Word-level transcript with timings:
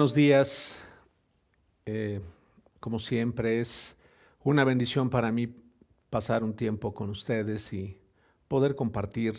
buenos 0.00 0.14
días. 0.14 0.78
Eh, 1.84 2.22
como 2.80 2.98
siempre 2.98 3.60
es 3.60 3.94
una 4.42 4.64
bendición 4.64 5.10
para 5.10 5.30
mí 5.30 5.54
pasar 6.08 6.42
un 6.42 6.54
tiempo 6.54 6.94
con 6.94 7.10
ustedes 7.10 7.70
y 7.74 7.98
poder 8.48 8.76
compartir 8.76 9.34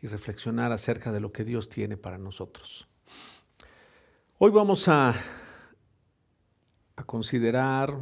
y 0.00 0.06
reflexionar 0.06 0.72
acerca 0.72 1.12
de 1.12 1.20
lo 1.20 1.32
que 1.32 1.44
Dios 1.44 1.68
tiene 1.68 1.98
para 1.98 2.16
nosotros. 2.16 2.88
Hoy 4.38 4.50
vamos 4.50 4.88
a, 4.88 5.14
a 6.96 7.04
considerar, 7.04 7.94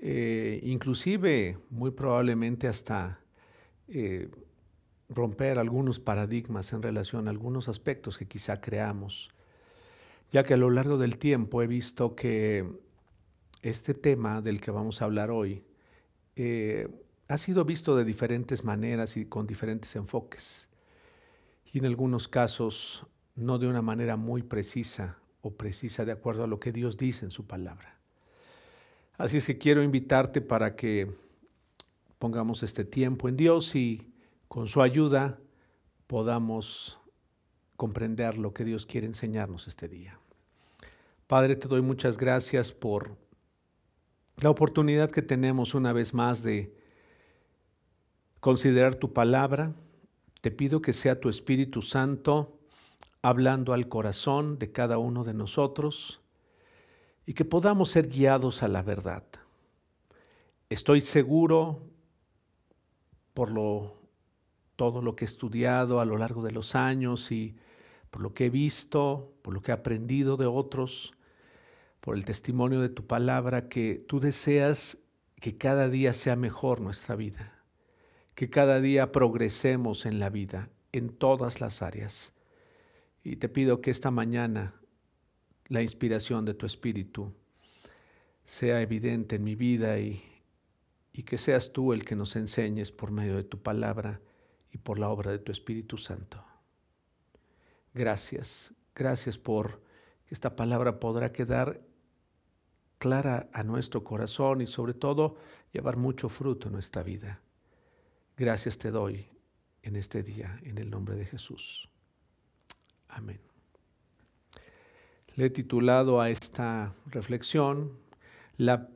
eh, 0.00 0.58
inclusive 0.64 1.58
muy 1.70 1.92
probablemente 1.92 2.66
hasta 2.66 3.20
eh, 3.86 4.28
romper 5.08 5.60
algunos 5.60 6.00
paradigmas 6.00 6.72
en 6.72 6.82
relación 6.82 7.28
a 7.28 7.30
algunos 7.30 7.68
aspectos 7.68 8.18
que 8.18 8.26
quizá 8.26 8.60
creamos, 8.60 9.30
ya 10.30 10.44
que 10.44 10.54
a 10.54 10.56
lo 10.56 10.70
largo 10.70 10.98
del 10.98 11.18
tiempo 11.18 11.62
he 11.62 11.66
visto 11.66 12.14
que 12.14 12.66
este 13.62 13.94
tema 13.94 14.40
del 14.40 14.60
que 14.60 14.70
vamos 14.70 15.00
a 15.00 15.06
hablar 15.06 15.30
hoy 15.30 15.64
eh, 16.36 16.88
ha 17.28 17.38
sido 17.38 17.64
visto 17.64 17.96
de 17.96 18.04
diferentes 18.04 18.64
maneras 18.64 19.16
y 19.16 19.26
con 19.26 19.46
diferentes 19.46 19.94
enfoques, 19.96 20.68
y 21.72 21.78
en 21.78 21.86
algunos 21.86 22.28
casos 22.28 23.06
no 23.34 23.58
de 23.58 23.68
una 23.68 23.82
manera 23.82 24.16
muy 24.16 24.42
precisa 24.42 25.18
o 25.42 25.52
precisa 25.52 26.04
de 26.04 26.12
acuerdo 26.12 26.44
a 26.44 26.46
lo 26.46 26.58
que 26.58 26.72
Dios 26.72 26.96
dice 26.96 27.24
en 27.24 27.30
su 27.30 27.46
palabra. 27.46 27.98
Así 29.16 29.36
es 29.36 29.46
que 29.46 29.58
quiero 29.58 29.82
invitarte 29.82 30.40
para 30.40 30.76
que 30.76 31.12
pongamos 32.18 32.62
este 32.62 32.84
tiempo 32.84 33.28
en 33.28 33.36
Dios 33.36 33.74
y 33.74 34.12
con 34.48 34.68
su 34.68 34.80
ayuda 34.80 35.38
podamos 36.06 36.98
comprender 37.78 38.38
lo 38.38 38.52
que 38.52 38.64
Dios 38.64 38.86
quiere 38.86 39.06
enseñarnos 39.06 39.68
este 39.68 39.86
día. 39.86 40.18
Padre, 41.28 41.54
te 41.54 41.68
doy 41.68 41.80
muchas 41.80 42.18
gracias 42.18 42.72
por 42.72 43.16
la 44.38 44.50
oportunidad 44.50 45.12
que 45.12 45.22
tenemos 45.22 45.74
una 45.74 45.92
vez 45.92 46.12
más 46.12 46.42
de 46.42 46.74
considerar 48.40 48.96
tu 48.96 49.12
palabra. 49.12 49.74
Te 50.40 50.50
pido 50.50 50.82
que 50.82 50.92
sea 50.92 51.20
tu 51.20 51.28
Espíritu 51.28 51.80
Santo 51.82 52.58
hablando 53.22 53.72
al 53.72 53.88
corazón 53.88 54.58
de 54.58 54.72
cada 54.72 54.98
uno 54.98 55.22
de 55.22 55.34
nosotros 55.34 56.20
y 57.26 57.34
que 57.34 57.44
podamos 57.44 57.90
ser 57.90 58.08
guiados 58.08 58.64
a 58.64 58.68
la 58.68 58.82
verdad. 58.82 59.22
Estoy 60.68 61.00
seguro 61.00 61.80
por 63.34 63.52
lo, 63.52 63.94
todo 64.74 65.00
lo 65.00 65.14
que 65.14 65.26
he 65.26 65.28
estudiado 65.28 66.00
a 66.00 66.04
lo 66.04 66.18
largo 66.18 66.42
de 66.42 66.50
los 66.50 66.74
años 66.74 67.30
y 67.30 67.56
por 68.10 68.22
lo 68.22 68.34
que 68.34 68.46
he 68.46 68.50
visto, 68.50 69.32
por 69.42 69.54
lo 69.54 69.62
que 69.62 69.70
he 69.70 69.74
aprendido 69.74 70.36
de 70.36 70.46
otros, 70.46 71.14
por 72.00 72.16
el 72.16 72.24
testimonio 72.24 72.80
de 72.80 72.88
tu 72.88 73.06
palabra, 73.06 73.68
que 73.68 74.04
tú 74.06 74.20
deseas 74.20 74.98
que 75.40 75.56
cada 75.56 75.88
día 75.88 76.14
sea 76.14 76.36
mejor 76.36 76.80
nuestra 76.80 77.16
vida, 77.16 77.62
que 78.34 78.50
cada 78.50 78.80
día 78.80 79.12
progresemos 79.12 80.06
en 80.06 80.18
la 80.18 80.30
vida, 80.30 80.70
en 80.92 81.10
todas 81.10 81.60
las 81.60 81.82
áreas 81.82 82.32
y 83.22 83.36
te 83.36 83.48
pido 83.48 83.80
que 83.80 83.90
esta 83.90 84.10
mañana 84.10 84.74
la 85.66 85.82
inspiración 85.82 86.44
de 86.44 86.54
tu 86.54 86.64
Espíritu 86.64 87.34
sea 88.44 88.80
evidente 88.80 89.36
en 89.36 89.44
mi 89.44 89.54
vida 89.54 89.98
y, 89.98 90.22
y 91.12 91.24
que 91.24 91.36
seas 91.36 91.72
tú 91.72 91.92
el 91.92 92.04
que 92.04 92.16
nos 92.16 92.36
enseñes 92.36 92.90
por 92.90 93.10
medio 93.10 93.36
de 93.36 93.44
tu 93.44 93.60
palabra 93.60 94.22
y 94.72 94.78
por 94.78 94.98
la 94.98 95.10
obra 95.10 95.30
de 95.30 95.38
tu 95.38 95.52
Espíritu 95.52 95.98
Santo. 95.98 96.42
Gracias, 97.98 98.72
gracias 98.94 99.38
por 99.38 99.82
que 100.24 100.32
esta 100.32 100.54
palabra 100.54 101.00
podrá 101.00 101.32
quedar 101.32 101.80
clara 102.98 103.48
a 103.52 103.64
nuestro 103.64 104.04
corazón 104.04 104.60
y 104.60 104.66
sobre 104.66 104.94
todo 104.94 105.34
llevar 105.72 105.96
mucho 105.96 106.28
fruto 106.28 106.68
en 106.68 106.74
nuestra 106.74 107.02
vida. 107.02 107.40
Gracias 108.36 108.78
te 108.78 108.92
doy 108.92 109.26
en 109.82 109.96
este 109.96 110.22
día, 110.22 110.60
en 110.62 110.78
el 110.78 110.90
nombre 110.90 111.16
de 111.16 111.26
Jesús. 111.26 111.88
Amén. 113.08 113.40
Le 115.34 115.46
he 115.46 115.50
titulado 115.50 116.20
a 116.20 116.30
esta 116.30 116.94
reflexión 117.06 117.98
La 118.58 118.88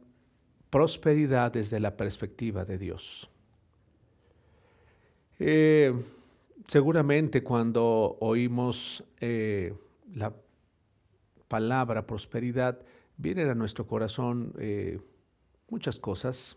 prosperidad 0.70 1.50
desde 1.50 1.80
la 1.80 1.96
perspectiva 1.96 2.64
de 2.64 2.78
Dios. 2.78 3.28
Eh, 5.40 5.92
seguramente 6.66 7.42
cuando 7.42 8.16
oímos 8.20 9.04
eh, 9.20 9.74
la 10.14 10.32
palabra 11.48 12.06
prosperidad, 12.06 12.80
vienen 13.16 13.48
a 13.48 13.54
nuestro 13.54 13.86
corazón 13.86 14.52
eh, 14.58 15.00
muchas 15.68 15.98
cosas, 15.98 16.56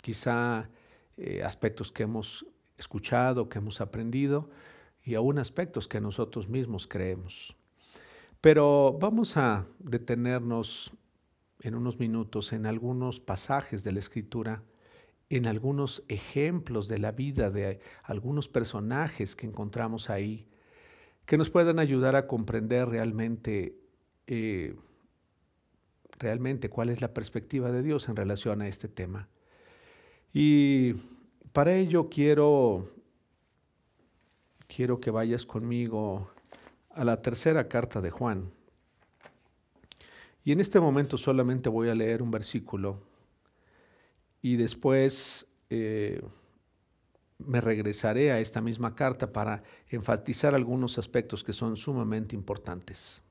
quizá 0.00 0.70
aspectos 1.42 1.90
que 1.90 2.04
hemos 2.04 2.46
escuchado, 2.76 3.48
que 3.48 3.58
hemos 3.58 3.80
aprendido, 3.80 4.48
y 5.02 5.16
aún 5.16 5.38
aspectos 5.38 5.88
que 5.88 6.00
nosotros 6.00 6.48
mismos 6.48 6.86
creemos. 6.86 7.56
Pero 8.40 8.96
vamos 9.00 9.36
a 9.36 9.66
detenernos 9.80 10.92
en 11.60 11.74
unos 11.74 11.98
minutos 11.98 12.52
en 12.52 12.66
algunos 12.66 13.20
pasajes 13.20 13.82
de 13.82 13.92
la 13.92 13.98
Escritura, 13.98 14.62
en 15.30 15.46
algunos 15.46 16.04
ejemplos 16.08 16.88
de 16.88 16.98
la 16.98 17.12
vida 17.12 17.50
de 17.50 17.80
algunos 18.02 18.48
personajes 18.48 19.36
que 19.36 19.46
encontramos 19.46 20.10
ahí, 20.10 20.46
que 21.26 21.36
nos 21.36 21.50
puedan 21.50 21.78
ayudar 21.78 22.16
a 22.16 22.26
comprender 22.26 22.88
realmente, 22.88 23.76
eh, 24.26 24.74
realmente 26.18 26.70
cuál 26.70 26.88
es 26.88 27.00
la 27.00 27.12
perspectiva 27.12 27.70
de 27.70 27.82
Dios 27.82 28.08
en 28.08 28.16
relación 28.16 28.62
a 28.62 28.68
este 28.68 28.88
tema. 28.88 29.28
Y 30.32 30.94
para 31.52 31.74
ello 31.74 32.08
quiero 32.08 32.88
quiero 34.66 35.00
que 35.00 35.10
vayas 35.10 35.44
conmigo 35.46 36.30
a 36.90 37.04
la 37.04 37.20
tercera 37.22 37.68
carta 37.68 38.00
de 38.00 38.10
Juan. 38.10 38.50
Y 40.44 40.52
en 40.52 40.60
este 40.60 40.78
momento 40.78 41.18
solamente 41.18 41.68
voy 41.68 41.88
a 41.88 41.94
leer 41.94 42.22
un 42.22 42.30
versículo 42.30 43.07
y 44.42 44.56
después 44.56 45.46
eh, 45.70 46.22
me 47.38 47.60
regresaré 47.60 48.32
a 48.32 48.40
esta 48.40 48.60
misma 48.60 48.94
carta 48.94 49.32
para 49.32 49.62
enfatizar 49.88 50.54
algunos 50.54 50.98
aspectos 50.98 51.44
que 51.44 51.52
son 51.52 51.76
sumamente 51.76 52.34
importantes. 52.34 53.22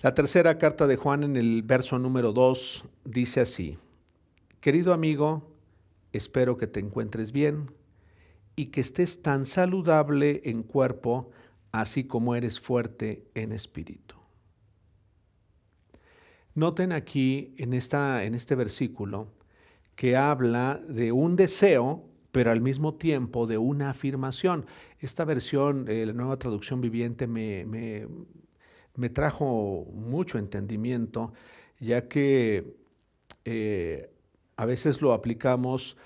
La 0.00 0.14
tercera 0.14 0.58
carta 0.58 0.86
de 0.86 0.96
Juan 0.96 1.24
en 1.24 1.36
el 1.36 1.62
verso 1.62 1.98
número 1.98 2.32
2 2.32 2.84
dice 3.04 3.40
así, 3.40 3.78
Querido 4.60 4.92
amigo, 4.92 5.52
espero 6.12 6.56
que 6.56 6.66
te 6.66 6.80
encuentres 6.80 7.32
bien 7.32 7.72
y 8.56 8.66
que 8.66 8.80
estés 8.80 9.22
tan 9.22 9.44
saludable 9.44 10.42
en 10.44 10.62
cuerpo, 10.62 11.30
así 11.70 12.04
como 12.04 12.34
eres 12.34 12.58
fuerte 12.58 13.28
en 13.34 13.52
espíritu. 13.52 14.16
Noten 16.54 16.90
aquí 16.92 17.54
en, 17.56 17.72
esta, 17.72 18.24
en 18.24 18.34
este 18.34 18.56
versículo 18.56 19.28
que 19.98 20.14
habla 20.14 20.80
de 20.86 21.10
un 21.10 21.34
deseo, 21.34 22.04
pero 22.30 22.52
al 22.52 22.60
mismo 22.60 22.94
tiempo 22.94 23.48
de 23.48 23.58
una 23.58 23.90
afirmación. 23.90 24.64
Esta 25.00 25.24
versión, 25.24 25.86
eh, 25.88 26.06
la 26.06 26.12
nueva 26.12 26.38
traducción 26.38 26.80
viviente, 26.80 27.26
me, 27.26 27.66
me, 27.66 29.08
trajo 29.08 29.88
mucho 29.92 30.38
entendimiento, 30.38 31.32
ya 31.80 32.06
que 32.06 32.76
eh, 33.44 34.12
a 34.56 34.66
veces 34.66 35.02
lo 35.02 35.12
aplicamos 35.12 35.96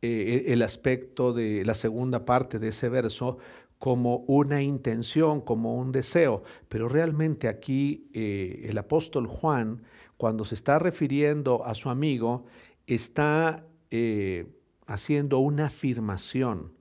eh, 0.00 0.44
el 0.46 0.62
aspecto 0.62 1.32
de 1.32 1.64
la 1.64 1.74
segunda 1.74 2.24
parte 2.24 2.60
de 2.60 2.68
ese 2.68 2.88
verso 2.88 3.38
como 3.80 4.18
una 4.28 4.62
intención, 4.62 5.40
como 5.40 5.74
un 5.74 5.90
deseo, 5.90 6.44
pero 6.68 6.88
realmente 6.88 7.48
aquí 7.48 8.10
el 8.12 8.78
apóstol 8.78 9.26
Juan, 9.26 9.82
cuando 10.16 10.44
se 10.44 10.54
está 10.54 10.78
refiriendo 10.78 11.64
a 11.64 11.74
su 11.74 11.88
amigo, 11.88 12.44
está 12.94 13.66
eh, 13.90 14.46
haciendo 14.86 15.38
una 15.38 15.66
afirmación. 15.66 16.72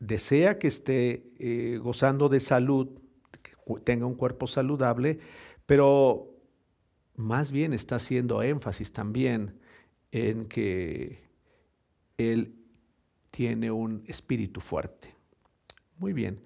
desea 0.00 0.58
que 0.58 0.68
esté 0.68 1.78
gozando 1.80 2.28
de 2.28 2.40
salud, 2.40 2.88
que 3.42 3.52
tenga 3.84 4.06
un 4.06 4.14
cuerpo 4.14 4.46
saludable, 4.46 5.18
pero 5.66 6.36
más 7.16 7.50
bien 7.50 7.72
está 7.72 7.96
haciendo 7.96 8.42
énfasis 8.42 8.92
también 8.92 9.58
en 10.12 10.46
que 10.46 11.18
Él 12.18 12.54
tiene 13.30 13.70
un 13.70 14.02
espíritu 14.06 14.60
fuerte. 14.60 15.14
Muy 15.98 16.12
bien. 16.12 16.40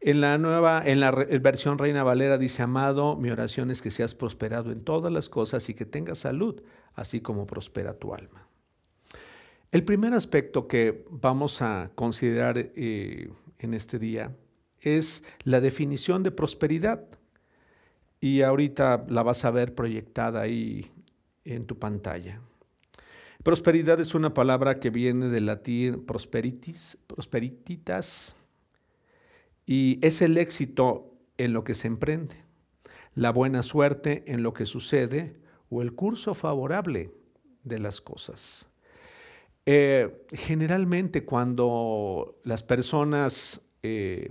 En 0.00 0.20
la 0.20 0.36
nueva, 0.36 0.82
en 0.84 1.00
la 1.00 1.10
versión 1.12 1.78
Reina 1.78 2.02
Valera 2.02 2.38
dice, 2.38 2.62
amado, 2.62 3.16
mi 3.16 3.30
oración 3.30 3.70
es 3.70 3.80
que 3.80 3.90
seas 3.90 4.14
prosperado 4.14 4.70
en 4.70 4.84
todas 4.84 5.12
las 5.12 5.28
cosas 5.28 5.68
y 5.68 5.74
que 5.74 5.86
tengas 5.86 6.18
salud, 6.18 6.62
así 6.94 7.20
como 7.20 7.46
prospera 7.46 7.94
tu 7.94 8.14
alma. 8.14 8.46
El 9.72 9.84
primer 9.84 10.14
aspecto 10.14 10.68
que 10.68 11.04
vamos 11.10 11.60
a 11.60 11.90
considerar 11.94 12.58
eh, 12.58 13.30
en 13.58 13.74
este 13.74 13.98
día 13.98 14.34
es 14.80 15.24
la 15.42 15.60
definición 15.60 16.22
de 16.22 16.30
prosperidad. 16.30 17.04
y 18.20 18.40
ahorita 18.40 19.04
la 19.08 19.22
vas 19.22 19.44
a 19.44 19.50
ver 19.50 19.74
proyectada 19.74 20.40
ahí 20.40 20.86
en 21.44 21.66
tu 21.66 21.78
pantalla. 21.78 22.40
Prosperidad 23.42 24.00
es 24.00 24.14
una 24.14 24.32
palabra 24.32 24.80
que 24.80 24.88
viene 24.88 25.28
del 25.28 25.44
latín 25.44 26.06
prosperitis, 26.06 26.96
prosperititas, 27.06 28.34
y 29.66 29.98
es 30.00 30.22
el 30.22 30.38
éxito 30.38 31.12
en 31.36 31.52
lo 31.52 31.64
que 31.64 31.74
se 31.74 31.86
emprende, 31.86 32.36
la 33.14 33.30
buena 33.30 33.62
suerte 33.62 34.24
en 34.26 34.42
lo 34.42 34.54
que 34.54 34.64
sucede 34.64 35.36
o 35.74 35.82
el 35.82 35.92
curso 35.94 36.34
favorable 36.34 37.10
de 37.64 37.78
las 37.80 38.00
cosas. 38.00 38.68
Eh, 39.66 40.24
generalmente 40.30 41.24
cuando 41.24 42.38
las 42.44 42.62
personas 42.62 43.60
eh, 43.82 44.30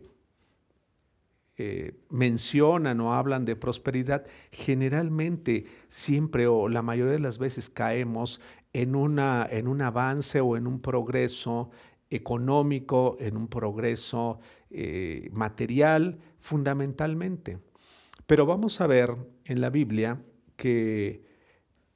eh, 1.58 2.00
mencionan 2.10 3.02
o 3.02 3.14
hablan 3.14 3.44
de 3.44 3.58
prosperidad, 3.58 4.26
generalmente 4.52 5.66
siempre 5.90 6.48
o 6.48 6.70
la 6.70 6.82
mayoría 6.82 7.14
de 7.14 7.20
las 7.20 7.40
veces 7.40 7.70
caemos 7.70 8.40
en, 8.72 8.96
una, 8.96 9.46
en 9.50 9.68
un 9.68 9.82
avance 9.82 10.40
o 10.40 10.56
en 10.56 10.66
un 10.66 10.80
progreso 10.80 11.72
económico, 12.10 13.18
en 13.20 13.36
un 13.38 13.48
progreso 13.48 14.40
material, 15.32 16.18
fundamentalmente. 16.40 17.60
Pero 18.26 18.48
vamos 18.48 18.82
a 18.82 18.88
ver 18.88 19.16
en 19.46 19.62
la 19.62 19.70
Biblia 19.70 20.20
que 20.56 21.33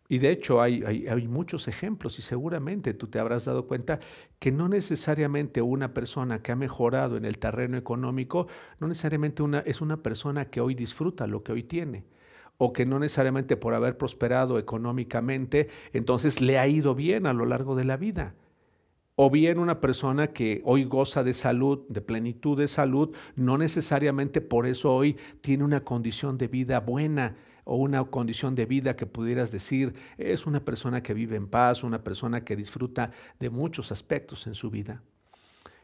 y 0.09 0.19
de 0.19 0.31
hecho 0.31 0.62
hay, 0.62 0.83
hay, 0.83 1.27
muchos 1.27 1.68
ejemplos 1.68 2.18
y 2.18 2.21
seguramente 2.21 2.94
tú 2.94 3.07
te 3.07 3.19
habrás 3.19 3.45
dado 3.45 3.68
cuenta 3.68 4.00
que 4.39 4.51
no 4.51 4.69
necesariamente 4.69 5.62
una 5.62 5.94
persona 5.94 6.42
que 6.42 6.54
ha 6.54 6.56
mejorado 6.56 7.18
en 7.18 7.25
el 7.25 7.39
terreno 7.39 7.77
económico, 7.77 8.48
no 8.80 8.88
necesariamente 8.88 9.44
una, 9.44 9.59
es 9.59 9.81
una 9.81 9.98
persona 9.98 10.45
que 10.45 10.62
hoy 10.62 10.75
disfruta 10.75 11.27
lo 11.27 11.44
que 11.44 11.51
hoy 11.51 11.63
tiene 11.63 12.06
o 12.57 12.74
que 12.74 12.86
no 12.86 13.00
necesariamente 13.00 13.57
por 13.57 13.74
haber 13.74 13.98
prosperado 13.98 14.57
económicamente, 14.57 15.68
entonces 15.94 16.42
le 16.42 16.57
ha 16.57 16.68
ido 16.68 16.95
bien 16.95 17.27
a 17.27 17.33
lo 17.33 17.45
largo 17.45 17.75
de 17.75 17.83
la 17.83 17.98
vida. 17.98 18.33
O 19.15 19.30
bien 19.30 19.60
una 19.60 19.80
persona 19.80 20.27
que 20.27 20.62
hoy 20.63 20.83
goza 20.83 21.24
de 21.24 21.33
salud, 21.33 21.81
de 21.89 22.01
plenitud 22.01 22.57
de 22.57 22.68
salud, 22.68 23.15
no 23.36 23.57
necesariamente 23.57 24.42
por 24.42 24.68
eso 24.68 24.94
hoy 24.94 25.18
tiene 25.42 25.63
una 25.63 25.83
condición 25.83 26.38
de 26.38 26.48
vida 26.48 26.80
buena 26.80 27.36
o 27.67 27.75
una 27.75 28.03
condición 28.05 28.55
de 28.55 28.65
vida 28.65 28.95
que 28.95 29.05
pudieras 29.05 29.51
decir 29.51 29.93
es 30.17 30.47
una 30.47 30.63
persona 30.63 31.03
que 31.03 31.13
vive 31.13 31.35
en 31.35 31.47
paz, 31.47 31.83
una 31.83 32.01
persona 32.01 32.43
que 32.43 32.55
disfruta 32.55 33.11
de 33.39 33.49
muchos 33.49 33.91
aspectos 33.91 34.47
en 34.47 34.55
su 34.55 34.71
vida. 34.71 35.03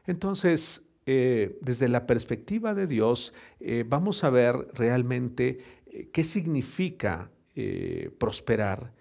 Entonces, 0.07 0.81
eh, 1.05 1.57
desde 1.59 1.89
la 1.89 2.07
perspectiva 2.07 2.73
de 2.73 2.87
Dios, 2.87 3.33
eh, 3.59 3.83
vamos 3.85 4.23
a 4.23 4.29
ver 4.29 4.55
realmente 4.73 5.59
eh, 5.85 6.09
qué 6.11 6.23
significa 6.23 7.29
prosperar. 8.17 8.93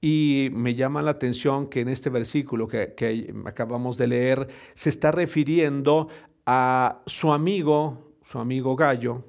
Y 0.00 0.48
me 0.54 0.74
llama 0.74 1.02
la 1.02 1.10
atención 1.10 1.68
que 1.68 1.80
en 1.80 1.88
este 1.88 2.08
versículo 2.08 2.66
que, 2.66 2.94
que 2.94 3.34
acabamos 3.44 3.98
de 3.98 4.06
leer 4.06 4.48
se 4.72 4.88
está 4.88 5.12
refiriendo 5.12 6.08
a 6.46 7.02
su 7.04 7.30
amigo, 7.30 8.14
su 8.24 8.38
amigo 8.38 8.76
Gallo, 8.76 9.24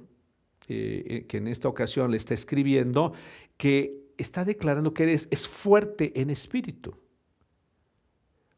eh, 0.70 1.04
eh, 1.08 1.26
que 1.28 1.38
en 1.38 1.48
esta 1.48 1.68
ocasión 1.68 2.12
le 2.12 2.18
está 2.18 2.34
escribiendo, 2.34 3.14
que 3.58 4.14
está 4.18 4.46
declarando 4.46 4.94
que 4.94 5.04
eres, 5.04 5.28
es 5.32 5.48
fuerte 5.48 6.22
en 6.22 6.30
espíritu. 6.30 6.96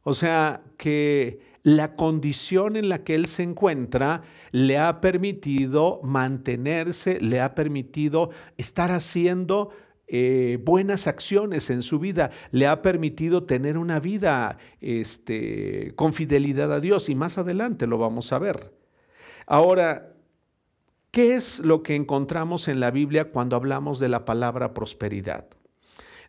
O 0.04 0.13
sea, 0.13 0.63
que 0.78 1.40
la 1.63 1.96
condición 1.96 2.75
en 2.75 2.90
la 2.90 3.04
que 3.04 3.16
él 3.16 3.28
se 3.28 3.44
encuentra 3.44 4.24
le 4.52 4.78
ha 4.78 5.00
permitido 5.00 6.02
mantenerse, 6.04 7.22
le 7.22 7.40
ha 7.40 7.56
permitido 7.56 8.31
estar 8.58 8.92
haciendo 8.92 9.69
eh, 10.08 10.60
buenas 10.62 11.08
acciones 11.08 11.69
en 11.69 11.84
su 11.84 11.98
vida, 11.98 12.31
le 12.52 12.68
ha 12.68 12.81
permitido 12.81 13.44
tener 13.46 13.78
una 13.78 14.02
vida 14.02 14.58
este, 14.81 15.94
con 15.96 16.12
fidelidad 16.12 16.74
a 16.74 16.81
Dios 16.81 17.08
y 17.08 17.16
más 17.16 17.38
adelante 17.38 17.88
lo 17.88 17.98
vamos 17.98 18.34
a 18.34 18.40
ver. 18.40 18.74
Ahora, 19.46 20.11
¿Qué 21.12 21.36
es 21.36 21.60
lo 21.60 21.84
que 21.84 21.96
encontramos 21.96 22.69
en 22.69 22.80
la 22.80 22.90
Biblia 22.90 23.31
cuando 23.31 23.58
hablamos 23.58 24.00
de 24.00 24.08
la 24.08 24.24
palabra 24.24 24.74
prosperidad? 24.74 25.46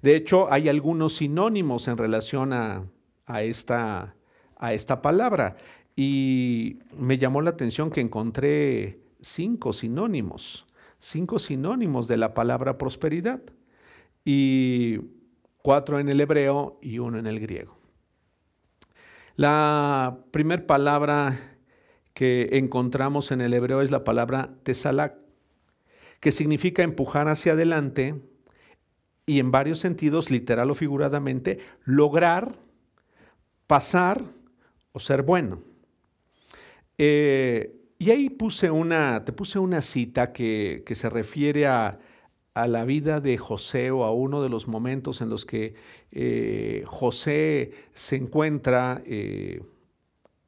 De 0.03 0.17
hecho, 0.17 0.53
hay 0.53 0.69
algunos 0.69 1.15
sinónimos 1.15 1.87
en 1.87 1.97
relación 1.97 2.53
a, 2.53 2.85
esta, 3.43 4.17
a 4.57 4.75
esta 4.75 5.01
palabra 5.01 5.57
y 5.95 6.81
me 6.99 7.17
llamó 7.17 7.43
la 7.43 7.51
atención 7.51 7.93
que 7.93 8.01
encontré 8.01 8.99
cinco 9.21 9.73
sinónimos, 9.73 10.67
cinco 10.99 11.39
sinónimos 11.39 12.09
de 12.09 12.17
la 12.17 12.35
palabra 12.35 12.77
prosperidad 12.77 13.41
y 14.25 14.99
cuatro 15.59 16.01
en 16.01 16.09
el 16.09 16.21
hebreo 16.21 16.81
y 16.83 16.99
uno 16.99 17.21
en 17.21 17.29
el 17.29 17.39
griego. 17.39 17.79
La 19.37 20.19
primera 20.33 20.67
palabra 20.67 21.52
que 22.15 22.51
encontramos 22.53 23.31
en 23.31 23.41
el 23.41 23.55
hebreo 23.55 23.81
es 23.81 23.91
la 23.91 24.05
palabra 24.05 24.55
tesalak, 24.63 25.17
que 26.21 26.33
significa 26.33 26.83
empujar 26.83 27.29
hacia 27.29 27.53
adelante 27.53 28.21
y 29.27 29.39
en 29.39 29.51
varios 29.51 29.79
sentidos, 29.79 30.31
literal 30.31 30.71
o 30.71 30.75
figuradamente, 30.75 31.59
lograr, 31.85 32.57
pasar 33.67 34.23
o 34.93 34.99
ser 34.99 35.23
bueno. 35.23 35.61
Eh, 36.99 37.83
y 37.99 38.11
ahí 38.11 38.31
puse 38.31 38.71
una, 38.71 39.25
te 39.25 39.33
puse 39.33 39.59
una 39.59 39.81
cita 39.81 40.33
que, 40.33 40.85
se 40.93 41.09
refiere 41.09 41.67
a, 41.67 41.99
la 42.55 42.85
vida 42.85 43.21
de 43.21 43.39
José 43.39 43.91
o 43.91 44.05
a 44.05 44.13
uno 44.13 44.43
de 44.43 44.51
los 44.51 44.69
momentos 44.69 45.23
en 45.23 45.31
los 45.31 45.47
que 45.47 45.75
eh, 46.11 46.83
José 46.85 47.73
se 47.95 48.17
encuentra 48.17 49.03
eh, 49.07 49.63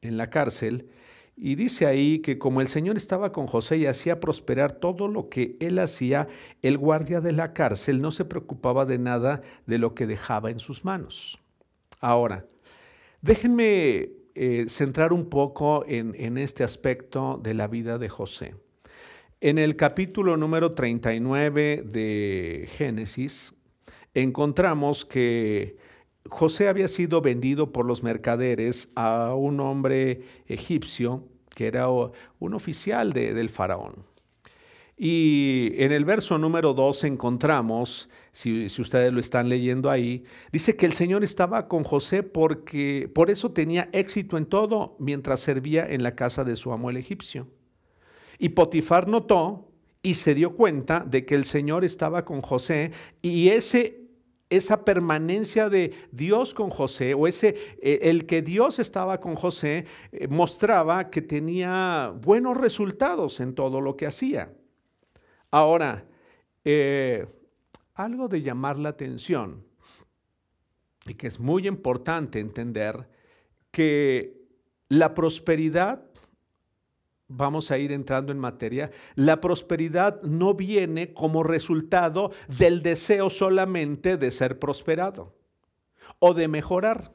en 0.02 0.18
la 0.18 0.28
cárcel 0.28 0.90
y 1.36 1.56
dice 1.56 1.86
ahí 1.86 2.20
que 2.20 2.38
como 2.38 2.60
el 2.60 2.68
Señor 2.68 2.96
estaba 2.96 3.32
con 3.32 3.46
José 3.46 3.76
y 3.78 3.86
hacía 3.86 4.20
prosperar 4.20 4.72
todo 4.72 5.08
lo 5.08 5.28
que 5.28 5.56
él 5.60 5.78
hacía, 5.78 6.28
el 6.62 6.78
guardia 6.78 7.20
de 7.20 7.32
la 7.32 7.52
cárcel 7.52 8.00
no 8.00 8.12
se 8.12 8.24
preocupaba 8.24 8.86
de 8.86 8.98
nada 8.98 9.42
de 9.66 9.78
lo 9.78 9.94
que 9.94 10.06
dejaba 10.06 10.50
en 10.50 10.60
sus 10.60 10.84
manos. 10.84 11.40
Ahora, 12.00 12.46
déjenme 13.20 14.10
eh, 14.34 14.66
centrar 14.68 15.12
un 15.12 15.28
poco 15.28 15.84
en, 15.88 16.14
en 16.16 16.38
este 16.38 16.62
aspecto 16.62 17.40
de 17.42 17.54
la 17.54 17.66
vida 17.66 17.98
de 17.98 18.08
José. 18.08 18.54
En 19.40 19.58
el 19.58 19.76
capítulo 19.76 20.36
número 20.36 20.72
39 20.72 21.82
de 21.84 22.68
Génesis, 22.70 23.54
encontramos 24.14 25.04
que 25.04 25.76
José 26.28 26.68
había 26.68 26.88
sido 26.88 27.20
vendido 27.20 27.72
por 27.72 27.86
los 27.86 28.02
mercaderes 28.02 28.88
a 28.94 29.34
un 29.34 29.60
hombre 29.60 30.22
egipcio 30.46 31.24
que 31.54 31.66
era 31.66 31.88
un 31.88 32.54
oficial 32.54 33.12
del 33.12 33.48
faraón. 33.48 34.04
Y 34.96 35.72
en 35.76 35.92
el 35.92 36.04
verso 36.04 36.38
número 36.38 36.72
2 36.72 37.04
encontramos, 37.04 38.08
si, 38.32 38.68
si, 38.68 38.80
ustedes 38.80 39.12
lo 39.12 39.18
están 39.18 39.48
leyendo 39.48 39.90
ahí, 39.90 40.24
dice 40.52 40.76
que 40.76 40.86
el 40.86 40.92
Señor 40.92 41.24
estaba 41.24 41.66
con 41.66 41.82
José 41.82 42.22
porque 42.22 43.10
por 43.12 43.30
eso 43.30 43.50
tenía 43.50 43.88
éxito 43.92 44.36
en 44.38 44.46
todo 44.46 44.96
mientras 45.00 45.40
servía 45.40 45.86
en 45.88 46.02
la 46.02 46.14
casa 46.14 46.44
de 46.44 46.56
su 46.56 46.72
amo 46.72 46.90
el 46.90 46.96
egipcio. 46.96 47.48
Y 48.38 48.50
Potifar 48.50 49.08
notó 49.08 49.68
y 50.02 50.14
se 50.14 50.34
dio 50.34 50.54
cuenta 50.54 51.00
de 51.00 51.24
que 51.24 51.34
el 51.34 51.44
Señor 51.44 51.84
estaba 51.84 52.24
con 52.24 52.40
José 52.40 52.92
y 53.20 53.48
ese 53.48 54.03
esa 54.50 54.84
permanencia 54.84 55.68
de 55.68 55.94
Dios 56.12 56.54
con 56.54 56.70
José 56.70 57.14
o 57.14 57.26
ese 57.26 57.56
eh, 57.80 58.00
el 58.02 58.26
que 58.26 58.42
Dios 58.42 58.78
estaba 58.78 59.20
con 59.20 59.34
José 59.34 59.86
eh, 60.12 60.28
mostraba 60.28 61.10
que 61.10 61.22
tenía 61.22 62.12
buenos 62.22 62.56
resultados 62.56 63.40
en 63.40 63.54
todo 63.54 63.80
lo 63.80 63.96
que 63.96 64.06
hacía. 64.06 64.52
Ahora, 65.50 66.04
eh, 66.64 67.26
algo 67.94 68.28
de 68.28 68.42
llamar 68.42 68.78
la 68.78 68.90
atención 68.90 69.64
y 71.06 71.14
que 71.14 71.26
es 71.26 71.38
muy 71.38 71.66
importante 71.66 72.40
entender 72.40 73.08
que 73.70 74.44
la 74.88 75.14
prosperidad 75.14 76.04
vamos 77.36 77.70
a 77.70 77.78
ir 77.78 77.92
entrando 77.92 78.32
en 78.32 78.38
materia, 78.38 78.90
la 79.14 79.40
prosperidad 79.40 80.22
no 80.22 80.54
viene 80.54 81.12
como 81.12 81.42
resultado 81.42 82.30
del 82.48 82.82
deseo 82.82 83.30
solamente 83.30 84.16
de 84.16 84.30
ser 84.30 84.58
prosperado 84.58 85.34
o 86.18 86.32
de 86.32 86.48
mejorar, 86.48 87.12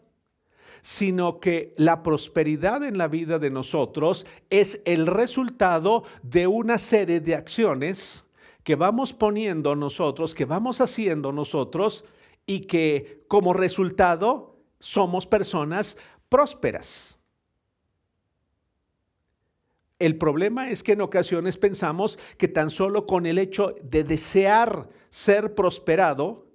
sino 0.81 1.39
que 1.39 1.73
la 1.77 2.03
prosperidad 2.03 2.83
en 2.83 2.97
la 2.97 3.07
vida 3.07 3.39
de 3.39 3.49
nosotros 3.49 4.25
es 4.49 4.81
el 4.85 5.07
resultado 5.07 6.03
de 6.21 6.47
una 6.47 6.77
serie 6.77 7.19
de 7.19 7.35
acciones 7.35 8.25
que 8.63 8.75
vamos 8.75 9.13
poniendo 9.13 9.75
nosotros, 9.75 10.35
que 10.35 10.45
vamos 10.45 10.81
haciendo 10.81 11.31
nosotros 11.31 12.05
y 12.45 12.61
que 12.61 13.23
como 13.27 13.53
resultado 13.53 14.57
somos 14.79 15.25
personas 15.25 15.97
prósperas. 16.29 17.18
El 19.99 20.17
problema 20.17 20.69
es 20.69 20.81
que 20.81 20.93
en 20.93 21.01
ocasiones 21.01 21.57
pensamos 21.57 22.17
que 22.37 22.47
tan 22.47 22.69
solo 22.69 23.05
con 23.05 23.25
el 23.25 23.37
hecho 23.37 23.75
de 23.83 24.05
desear 24.05 24.89
ser 25.09 25.53
prosperado 25.53 26.47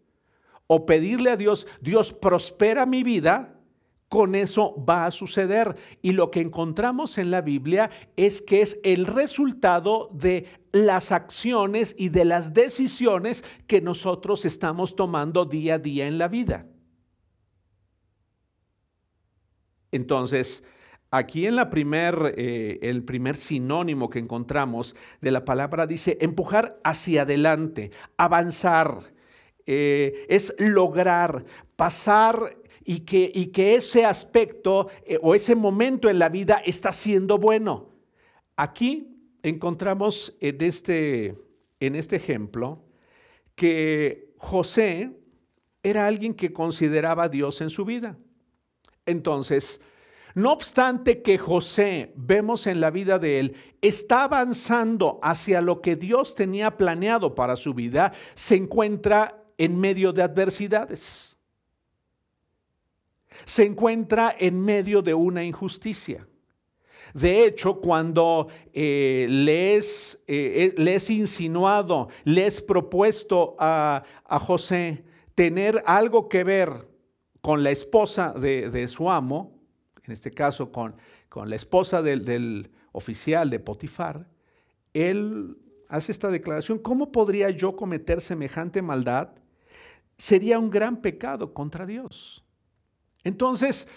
o 0.67 0.87
pedirle 0.87 1.31
a 1.31 1.37
Dios, 1.37 1.67
Dios 1.83 2.15
prospera 2.15 2.87
mi 2.87 3.03
vida, 3.03 3.61
con 4.09 4.35
eso 4.35 4.83
va 4.89 5.05
a 5.05 5.11
suceder. 5.11 5.77
Y 6.01 6.13
lo 6.13 6.31
que 6.31 6.41
encontramos 6.41 7.19
en 7.19 7.31
la 7.31 7.43
Biblia 7.43 7.91
es 8.17 8.41
que 8.41 8.63
es 8.63 8.81
el 8.83 9.05
resultado 9.05 10.09
de 10.13 10.47
las 10.73 11.13
acciones 11.13 11.95
y 11.99 12.09
de 12.09 12.25
las 12.25 12.55
decisiones 12.55 13.45
que 13.67 13.83
nosotros 13.83 14.47
estamos 14.47 14.97
tomando 14.97 15.45
día 15.45 15.75
a 15.75 15.79
día 15.79 16.07
en 16.07 16.17
la 16.17 16.29
vida. 16.29 16.67
Entonces, 19.93 20.65
aquí 21.17 21.47
en 21.47 21.55
la 21.55 21.71
primer, 21.71 22.35
eh, 22.37 22.81
el 22.83 23.05
primer 23.05 23.37
sinónimo 23.37 24.11
que 24.11 24.19
encontramos 24.19 24.97
de 25.21 25.31
la 25.31 25.45
palabra 25.45 25.87
dice 25.87 26.19
empujar 26.21 26.81
hacia 26.83 27.23
adelante, 27.23 27.93
avanzar, 28.17 29.13
eh, 29.65 30.27
es 30.29 30.55
lograr, 30.59 31.45
pasar 31.77 32.57
y 32.85 33.01
que, 33.01 33.31
y 33.33 33.47
que 33.47 33.77
ese 33.77 34.05
aspecto 34.05 34.89
eh, 35.07 35.19
o 35.23 35.37
ese 35.37 35.55
momento 35.55 36.11
en 36.11 36.19
la 36.19 36.29
vida 36.29 36.61
está 36.65 36.91
siendo 36.91 37.39
bueno. 37.39 37.91
Aquí 38.57 39.17
encontramos 39.45 40.37
en 40.41 40.61
este, 40.63 41.39
en 41.79 41.95
este 41.95 42.17
ejemplo 42.17 42.85
que 43.55 44.35
José 44.37 45.13
era 45.85 46.09
alguien 46.09 46.35
que 46.35 46.53
consideraba 46.53 47.25
a 47.25 47.29
Dios 47.29 47.61
en 47.61 47.71
su 47.71 47.85
vida. 47.85 48.19
Entonces, 49.07 49.81
no 50.35 50.53
obstante 50.53 51.23
que 51.23 51.39
José, 51.39 52.13
vemos 52.17 52.67
en 52.67 52.81
la 52.81 52.91
vida 52.91 53.19
de 53.19 53.39
él, 53.39 53.57
está 53.81 54.25
avanzando 54.25 55.19
hacia 55.23 55.61
lo 55.61 55.81
que 55.81 55.97
Dios 55.97 56.35
tenía 56.35 56.77
planeado 56.77 57.35
para 57.35 57.57
su 57.57 57.75
vida, 57.75 58.13
se 58.35 58.57
encuentra 58.57 59.45
en 59.59 59.79
medio 59.79 60.13
de 60.13 60.23
adversidades. 60.23 61.37
Se 63.45 63.65
encuentra 63.65 64.35
en 64.39 64.61
medio 64.61 65.03
de 65.03 65.15
una 65.15 65.45
injusticia. 65.45 66.27
De 67.13 67.45
hecho, 67.45 67.81
cuando 67.81 68.49
eh, 68.73 69.27
le, 69.29 69.77
es, 69.77 70.21
eh, 70.27 70.75
eh, 70.77 70.99
insinuado, 71.11 72.09
le 72.25 72.47
es 72.47 72.61
propuesto 72.61 73.55
a, 73.59 74.03
José 74.27 75.05
tener 75.37 75.83
algo 75.87 76.29
que 76.29 76.43
ver 76.43 76.89
con 77.41 77.63
la 77.63 77.71
esposa 77.71 78.33
de, 78.33 78.89
su 78.89 79.11
amo, 79.11 79.54
en 80.05 80.13
este 80.13 80.31
caso 80.31 80.71
con, 80.71 80.95
con 81.29 81.49
la 81.49 81.57
esposa 81.57 82.03
del, 82.03 82.25
del 82.25 82.71
oficial 82.93 83.51
de 83.51 83.61
Potifar, 83.61 84.27
él 84.93 85.57
hace 85.89 86.13
esta 86.13 86.31
declaración, 86.31 86.79
¿cómo 86.79 87.11
podría 87.13 87.51
yo 87.51 87.77
cometer 87.77 88.21
semejante 88.21 88.83
maldad? 88.83 89.31
Sería 90.17 90.59
un 90.59 90.71
gran 90.71 91.01
pecado 91.01 91.53
contra 91.53 91.87
Dios. 91.87 92.45
Entonces, 93.25 93.89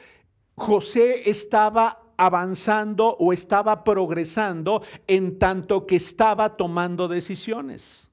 José 0.56 1.30
estaba 1.30 2.04
avanzando 2.18 3.16
o 3.20 3.32
estaba 3.32 3.84
progresando 3.84 4.82
en 5.06 5.38
tanto 5.38 5.86
que 5.86 5.98
estaba 5.98 6.58
tomando 6.58 7.08
decisiones. 7.08 8.10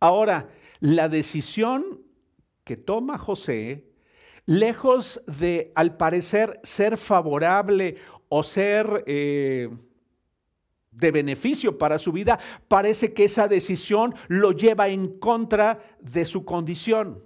Ahora, 0.00 0.48
la 0.80 1.08
decisión 1.08 2.02
que 2.64 2.76
toma 2.76 3.18
José, 3.18 3.91
lejos 4.46 5.22
de, 5.26 5.72
al 5.74 5.96
parecer, 5.96 6.60
ser 6.62 6.96
favorable 6.96 7.96
o 8.28 8.42
ser 8.42 9.04
eh, 9.06 9.68
de 10.90 11.10
beneficio 11.10 11.78
para 11.78 11.98
su 11.98 12.12
vida, 12.12 12.38
parece 12.68 13.12
que 13.12 13.24
esa 13.24 13.48
decisión 13.48 14.14
lo 14.28 14.52
lleva 14.52 14.88
en 14.88 15.18
contra 15.18 15.80
de 16.00 16.24
su 16.24 16.44
condición 16.44 17.24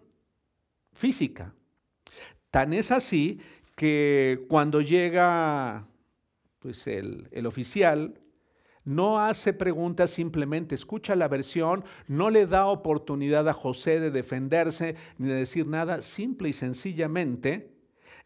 física. 0.92 1.54
Tan 2.50 2.72
es 2.72 2.90
así 2.90 3.40
que 3.74 4.46
cuando 4.48 4.80
llega 4.80 5.86
pues 6.58 6.86
el, 6.86 7.28
el 7.30 7.46
oficial, 7.46 8.18
no 8.86 9.18
hace 9.18 9.52
preguntas, 9.52 10.10
simplemente 10.10 10.74
escucha 10.74 11.16
la 11.16 11.28
versión, 11.28 11.84
no 12.06 12.30
le 12.30 12.46
da 12.46 12.66
oportunidad 12.66 13.48
a 13.48 13.52
José 13.52 14.00
de 14.00 14.10
defenderse 14.10 14.94
ni 15.18 15.28
de 15.28 15.34
decir 15.34 15.66
nada, 15.66 16.02
simple 16.02 16.48
y 16.48 16.52
sencillamente 16.52 17.76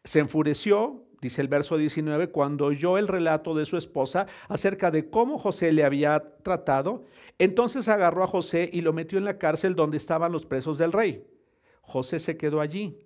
se 0.05 0.19
enfureció, 0.21 1.03
dice 1.23 1.41
el 1.41 1.49
verso 1.49 1.79
19, 1.79 2.29
cuando 2.29 2.67
oyó 2.67 2.99
el 2.99 3.09
relato 3.09 3.55
de 3.55 3.65
su 3.65 3.79
esposa 3.79 4.27
acerca 4.49 4.91
de 4.91 5.09
cómo 5.09 5.39
José 5.39 5.73
le 5.73 5.83
había 5.83 6.37
tratado, 6.43 7.05
entonces 7.39 7.89
agarró 7.89 8.23
a 8.23 8.29
José 8.29 8.69
y 8.71 8.83
lo 8.83 8.93
metió 8.93 9.19
en 9.19 9.25
la 9.25 9.39
cárcel 9.39 9.75
donde 9.75 9.97
estaban 9.97 10.31
los 10.31 10.45
presos 10.45 10.77
del 10.77 10.93
rey. 10.93 11.27
José 11.81 12.21
se 12.21 12.37
quedó 12.37 12.61
allí. 12.61 12.99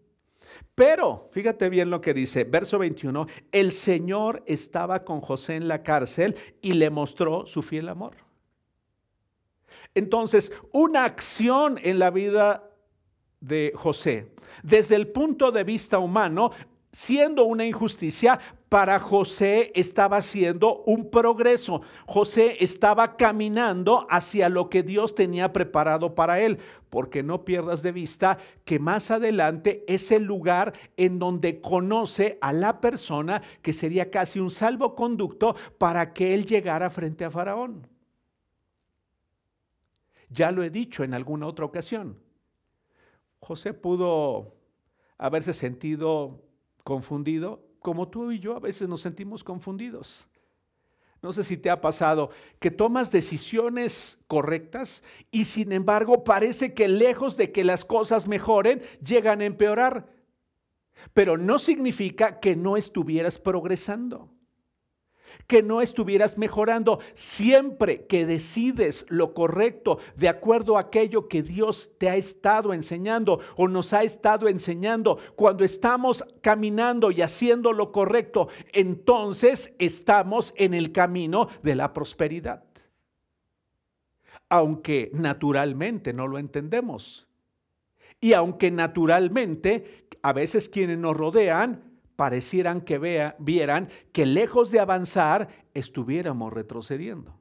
Pero, 0.74 1.28
fíjate 1.32 1.68
bien 1.68 1.90
lo 1.90 2.00
que 2.00 2.14
dice, 2.14 2.44
verso 2.44 2.78
21, 2.78 3.26
el 3.52 3.70
Señor 3.70 4.42
estaba 4.46 5.04
con 5.04 5.20
José 5.20 5.54
en 5.54 5.68
la 5.68 5.82
cárcel 5.82 6.36
y 6.60 6.72
le 6.72 6.90
mostró 6.90 7.46
su 7.46 7.62
fiel 7.62 7.88
amor. 7.88 8.16
Entonces, 9.94 10.52
una 10.72 11.04
acción 11.04 11.78
en 11.82 12.00
la 12.00 12.10
vida 12.10 12.70
de 13.40 13.72
José, 13.76 14.32
desde 14.62 14.96
el 14.96 15.08
punto 15.08 15.52
de 15.52 15.62
vista 15.62 15.98
humano, 15.98 16.50
siendo 16.90 17.44
una 17.44 17.64
injusticia, 17.64 18.40
para 18.74 18.98
José 18.98 19.70
estaba 19.76 20.20
siendo 20.20 20.82
un 20.82 21.08
progreso. 21.08 21.82
José 22.06 22.56
estaba 22.58 23.16
caminando 23.16 24.04
hacia 24.10 24.48
lo 24.48 24.68
que 24.68 24.82
Dios 24.82 25.14
tenía 25.14 25.52
preparado 25.52 26.16
para 26.16 26.40
él, 26.40 26.58
porque 26.90 27.22
no 27.22 27.44
pierdas 27.44 27.84
de 27.84 27.92
vista 27.92 28.38
que 28.64 28.80
más 28.80 29.12
adelante 29.12 29.84
es 29.86 30.10
el 30.10 30.24
lugar 30.24 30.72
en 30.96 31.20
donde 31.20 31.60
conoce 31.60 32.36
a 32.40 32.52
la 32.52 32.80
persona 32.80 33.42
que 33.62 33.72
sería 33.72 34.10
casi 34.10 34.40
un 34.40 34.50
salvoconducto 34.50 35.54
para 35.78 36.12
que 36.12 36.34
él 36.34 36.44
llegara 36.44 36.90
frente 36.90 37.24
a 37.24 37.30
Faraón. 37.30 37.86
Ya 40.30 40.50
lo 40.50 40.64
he 40.64 40.70
dicho 40.70 41.04
en 41.04 41.14
alguna 41.14 41.46
otra 41.46 41.64
ocasión. 41.64 42.18
José 43.38 43.72
pudo 43.72 44.52
haberse 45.16 45.52
sentido 45.52 46.42
confundido, 46.82 47.63
como 47.84 48.08
tú 48.08 48.32
y 48.32 48.38
yo 48.38 48.56
a 48.56 48.60
veces 48.60 48.88
nos 48.88 49.02
sentimos 49.02 49.44
confundidos. 49.44 50.26
No 51.20 51.34
sé 51.34 51.44
si 51.44 51.58
te 51.58 51.68
ha 51.68 51.82
pasado 51.82 52.30
que 52.58 52.70
tomas 52.70 53.12
decisiones 53.12 54.16
correctas 54.26 55.04
y 55.30 55.44
sin 55.44 55.70
embargo 55.70 56.24
parece 56.24 56.72
que 56.72 56.88
lejos 56.88 57.36
de 57.36 57.52
que 57.52 57.62
las 57.62 57.84
cosas 57.84 58.26
mejoren, 58.26 58.82
llegan 59.04 59.42
a 59.42 59.44
empeorar. 59.44 60.08
Pero 61.12 61.36
no 61.36 61.58
significa 61.58 62.40
que 62.40 62.56
no 62.56 62.78
estuvieras 62.78 63.38
progresando 63.38 64.30
que 65.46 65.62
no 65.62 65.80
estuvieras 65.80 66.38
mejorando. 66.38 67.00
Siempre 67.12 68.06
que 68.06 68.26
decides 68.26 69.06
lo 69.08 69.34
correcto 69.34 69.98
de 70.16 70.28
acuerdo 70.28 70.76
a 70.76 70.80
aquello 70.80 71.28
que 71.28 71.42
Dios 71.42 71.92
te 71.98 72.08
ha 72.08 72.16
estado 72.16 72.72
enseñando 72.72 73.40
o 73.56 73.68
nos 73.68 73.92
ha 73.92 74.02
estado 74.02 74.48
enseñando, 74.48 75.18
cuando 75.36 75.64
estamos 75.64 76.24
caminando 76.40 77.10
y 77.10 77.22
haciendo 77.22 77.72
lo 77.72 77.92
correcto, 77.92 78.48
entonces 78.72 79.74
estamos 79.78 80.52
en 80.56 80.74
el 80.74 80.92
camino 80.92 81.48
de 81.62 81.74
la 81.74 81.92
prosperidad. 81.92 82.64
Aunque 84.48 85.10
naturalmente 85.14 86.12
no 86.12 86.26
lo 86.26 86.38
entendemos. 86.38 87.26
Y 88.20 88.32
aunque 88.32 88.70
naturalmente 88.70 90.06
a 90.22 90.32
veces 90.32 90.68
quienes 90.68 90.98
nos 90.98 91.16
rodean 91.16 91.93
parecieran 92.16 92.80
que 92.80 92.98
vea, 92.98 93.36
vieran 93.38 93.88
que 94.12 94.26
lejos 94.26 94.70
de 94.70 94.80
avanzar 94.80 95.48
estuviéramos 95.74 96.52
retrocediendo. 96.52 97.38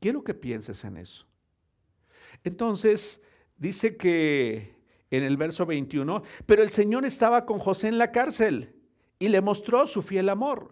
Quiero 0.00 0.24
que 0.24 0.34
pienses 0.34 0.84
en 0.84 0.96
eso. 0.96 1.26
Entonces, 2.42 3.20
dice 3.56 3.96
que 3.96 4.74
en 5.10 5.22
el 5.22 5.36
verso 5.36 5.66
21, 5.66 6.22
pero 6.46 6.62
el 6.62 6.70
Señor 6.70 7.04
estaba 7.04 7.46
con 7.46 7.58
José 7.58 7.88
en 7.88 7.98
la 7.98 8.10
cárcel 8.10 8.74
y 9.18 9.28
le 9.28 9.40
mostró 9.40 9.86
su 9.86 10.02
fiel 10.02 10.28
amor. 10.28 10.70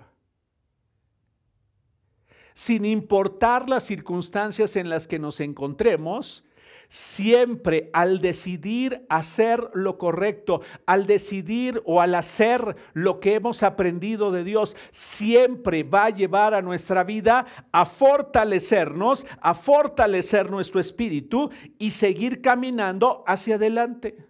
Sin 2.55 2.85
importar 2.85 3.69
las 3.69 3.85
circunstancias 3.85 4.75
en 4.77 4.89
las 4.89 5.07
que 5.07 5.19
nos 5.19 5.41
encontremos, 5.41 6.43
siempre 6.91 7.89
al 7.93 8.21
decidir 8.21 9.07
hacer 9.09 9.71
lo 9.75 9.97
correcto, 9.97 10.61
al 10.87 11.07
decidir 11.07 11.81
o 11.87 12.01
al 12.01 12.17
hacer 12.17 12.77
lo 12.95 13.21
que 13.21 13.35
hemos 13.35 13.63
aprendido 13.63 14.33
de 14.33 14.43
Dios, 14.43 14.77
siempre 14.91 15.85
va 15.85 16.07
a 16.07 16.11
llevar 16.11 16.53
a 16.53 16.63
nuestra 16.63 17.05
vida 17.05 17.47
a 17.71 17.87
fortalecernos, 17.87 19.25
a 19.41 19.55
fortalecer 19.55 20.51
nuestro 20.51 20.81
espíritu 20.81 21.51
y 21.79 21.93
seguir 21.93 22.43
caminando 22.43 23.23
hacia 23.25 23.55
adelante. 23.55 24.27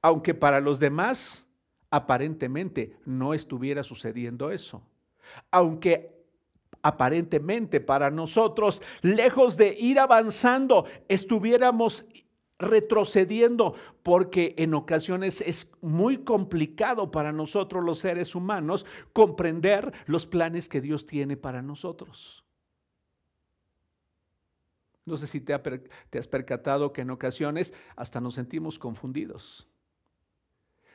Aunque 0.00 0.32
para 0.32 0.60
los 0.60 0.78
demás 0.78 1.44
aparentemente 1.90 2.96
no 3.04 3.34
estuviera 3.34 3.82
sucediendo 3.82 4.52
eso. 4.52 4.80
Aunque 5.50 6.19
aparentemente 6.82 7.80
para 7.80 8.10
nosotros, 8.10 8.82
lejos 9.02 9.56
de 9.56 9.76
ir 9.78 9.98
avanzando, 9.98 10.86
estuviéramos 11.08 12.06
retrocediendo, 12.60 13.74
porque 14.02 14.54
en 14.58 14.74
ocasiones 14.74 15.40
es 15.40 15.72
muy 15.80 16.18
complicado 16.18 17.10
para 17.10 17.32
nosotros 17.32 17.82
los 17.82 17.98
seres 17.98 18.34
humanos 18.34 18.86
comprender 19.12 19.92
los 20.06 20.26
planes 20.26 20.68
que 20.68 20.80
Dios 20.80 21.06
tiene 21.06 21.36
para 21.36 21.62
nosotros. 21.62 22.44
No 25.06 25.16
sé 25.16 25.26
si 25.26 25.40
te, 25.40 25.54
has 25.54 26.28
percatado 26.28 26.92
que 26.92 27.00
en 27.00 27.10
ocasiones 27.10 27.72
hasta 27.96 28.20
nos 28.20 28.34
sentimos 28.34 28.78
confundidos, 28.78 29.66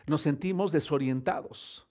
nos 0.05 0.21
sentimos 0.21 0.71
desorientados. 0.71 1.84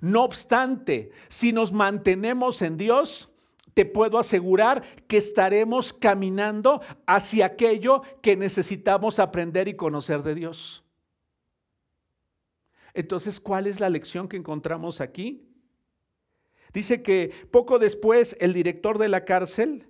No 0.00 0.24
obstante, 0.24 1.10
si 1.28 1.52
nos 1.52 1.72
mantenemos 1.72 2.62
en 2.62 2.76
Dios, 2.76 3.32
te 3.74 3.84
puedo 3.84 4.18
asegurar 4.18 4.82
que 5.06 5.16
estaremos 5.16 5.92
caminando 5.92 6.80
hacia 7.06 7.46
aquello 7.46 8.02
que 8.22 8.36
necesitamos 8.36 9.18
aprender 9.18 9.68
y 9.68 9.74
conocer 9.74 10.22
de 10.22 10.34
Dios. 10.34 10.84
Entonces, 12.94 13.40
¿cuál 13.40 13.66
es 13.66 13.80
la 13.80 13.90
lección 13.90 14.28
que 14.28 14.36
encontramos 14.36 15.00
aquí? 15.00 15.48
Dice 16.72 17.02
que 17.02 17.32
poco 17.50 17.78
después 17.78 18.36
el 18.40 18.52
director 18.52 18.98
de 18.98 19.08
la 19.08 19.24
cárcel 19.24 19.88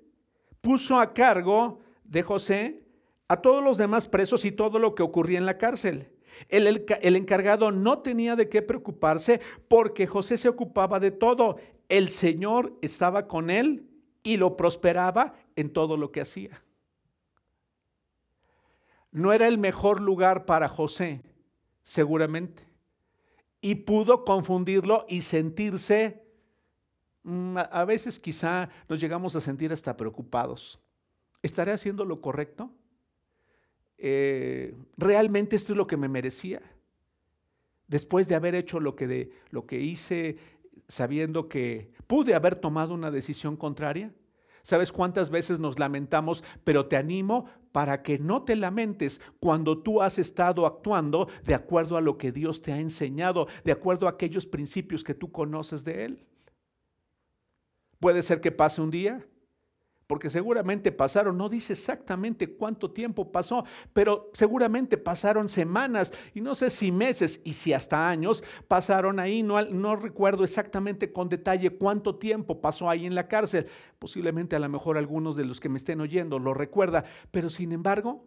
puso 0.62 0.98
a 0.98 1.12
cargo 1.12 1.80
de 2.04 2.22
José 2.22 2.82
a 3.28 3.40
todos 3.40 3.62
los 3.62 3.76
demás 3.76 4.08
presos 4.08 4.44
y 4.44 4.52
todo 4.52 4.78
lo 4.78 4.94
que 4.94 5.02
ocurría 5.02 5.38
en 5.38 5.46
la 5.46 5.58
cárcel. 5.58 6.13
El, 6.48 6.66
el, 6.66 7.16
encargado 7.16 7.70
no 7.70 8.00
tenía 8.00 8.36
de 8.36 8.48
qué 8.48 8.62
preocuparse 8.62 9.40
porque 9.68 10.06
José 10.06 10.38
se 10.38 10.48
ocupaba 10.48 11.00
de 11.00 11.10
todo. 11.10 11.56
El 11.88 12.08
Señor 12.08 12.76
estaba 12.82 13.28
con 13.28 13.50
él 13.50 13.88
y 14.22 14.36
lo 14.36 14.56
prosperaba 14.56 15.34
en 15.56 15.72
todo 15.72 15.96
lo 15.96 16.10
que 16.10 16.20
hacía. 16.20 16.62
No 19.12 19.32
era 19.32 19.46
el 19.46 19.58
mejor 19.58 20.00
lugar 20.00 20.44
para 20.44 20.68
José, 20.68 21.22
seguramente. 21.82 22.66
Y 23.60 23.76
pudo 23.76 24.24
confundirlo 24.24 25.06
y 25.08 25.20
sentirse, 25.20 26.26
mm, 27.22 27.56
a 27.70 27.84
veces 27.84 28.18
quizá 28.18 28.68
nos 28.88 29.00
llegamos 29.00 29.36
a 29.36 29.40
sentir 29.40 29.72
hasta 29.72 29.96
preocupados. 29.96 30.80
¿Estaré 31.42 31.72
haciendo 31.72 32.04
lo 32.04 32.20
correcto? 32.20 32.70
Eh, 33.98 34.74
¿realmente 34.96 35.56
esto 35.56 35.72
es 35.72 35.76
lo 35.76 35.86
que 35.86 35.96
me 35.96 36.08
merecía? 36.08 36.60
Después 37.86 38.28
de 38.28 38.34
haber 38.34 38.54
hecho 38.54 38.80
lo 38.80 38.96
que, 38.96 39.30
lo 39.50 39.66
que 39.66 39.80
hice, 39.80 40.36
sabiendo 40.88 41.48
que 41.48 41.92
pude 42.06 42.34
haber 42.34 42.56
tomado 42.56 42.94
una 42.94 43.10
decisión 43.10 43.56
contraria. 43.56 44.12
¿Sabes 44.62 44.92
cuántas 44.92 45.28
veces 45.28 45.58
nos 45.58 45.78
lamentamos? 45.78 46.42
Pero 46.64 46.86
te 46.86 46.96
animo 46.96 47.46
para 47.70 48.02
que 48.02 48.18
no 48.18 48.44
te 48.44 48.56
lamentes 48.56 49.20
cuando 49.38 49.82
tú 49.82 50.00
has 50.00 50.18
estado 50.18 50.64
actuando 50.64 51.28
de 51.44 51.54
acuerdo 51.54 51.96
a 51.96 52.00
lo 52.00 52.16
que 52.16 52.32
Dios 52.32 52.62
te 52.62 52.72
ha 52.72 52.80
enseñado, 52.80 53.46
de 53.64 53.72
acuerdo 53.72 54.06
a 54.06 54.10
aquellos 54.10 54.46
principios 54.46 55.04
que 55.04 55.12
tú 55.12 55.30
conoces 55.30 55.84
de 55.84 56.04
Él. 56.04 56.24
Puede 57.98 58.22
ser 58.22 58.40
que 58.40 58.52
pase 58.52 58.80
un 58.80 58.90
día, 58.90 59.26
porque 60.14 60.30
seguramente 60.30 60.92
pasaron, 60.92 61.36
no 61.36 61.48
dice 61.48 61.72
exactamente 61.72 62.54
cuánto 62.54 62.92
tiempo 62.92 63.32
pasó, 63.32 63.64
pero 63.92 64.30
seguramente 64.32 64.96
pasaron 64.96 65.48
semanas 65.48 66.12
y 66.34 66.40
no 66.40 66.54
sé 66.54 66.70
si 66.70 66.92
meses 66.92 67.40
y 67.42 67.54
si 67.54 67.72
hasta 67.72 68.08
años 68.08 68.44
pasaron 68.68 69.18
ahí, 69.18 69.42
no, 69.42 69.96
recuerdo 69.96 70.44
exactamente 70.44 71.10
con 71.10 71.28
detalle 71.28 71.70
cuánto 71.70 72.14
tiempo 72.14 72.60
pasó 72.60 72.88
ahí 72.88 73.06
en 73.06 73.16
la 73.16 73.26
cárcel, 73.26 73.66
posiblemente 73.98 74.54
a 74.54 74.60
lo 74.60 74.68
mejor 74.68 74.98
algunos 74.98 75.34
de 75.34 75.46
los 75.46 75.58
que 75.58 75.68
me 75.68 75.78
estén 75.78 76.00
oyendo 76.00 76.38
lo 76.38 76.54
recuerda, 76.54 77.04
pero 77.32 77.50
sin 77.50 77.72
embargo, 77.72 78.24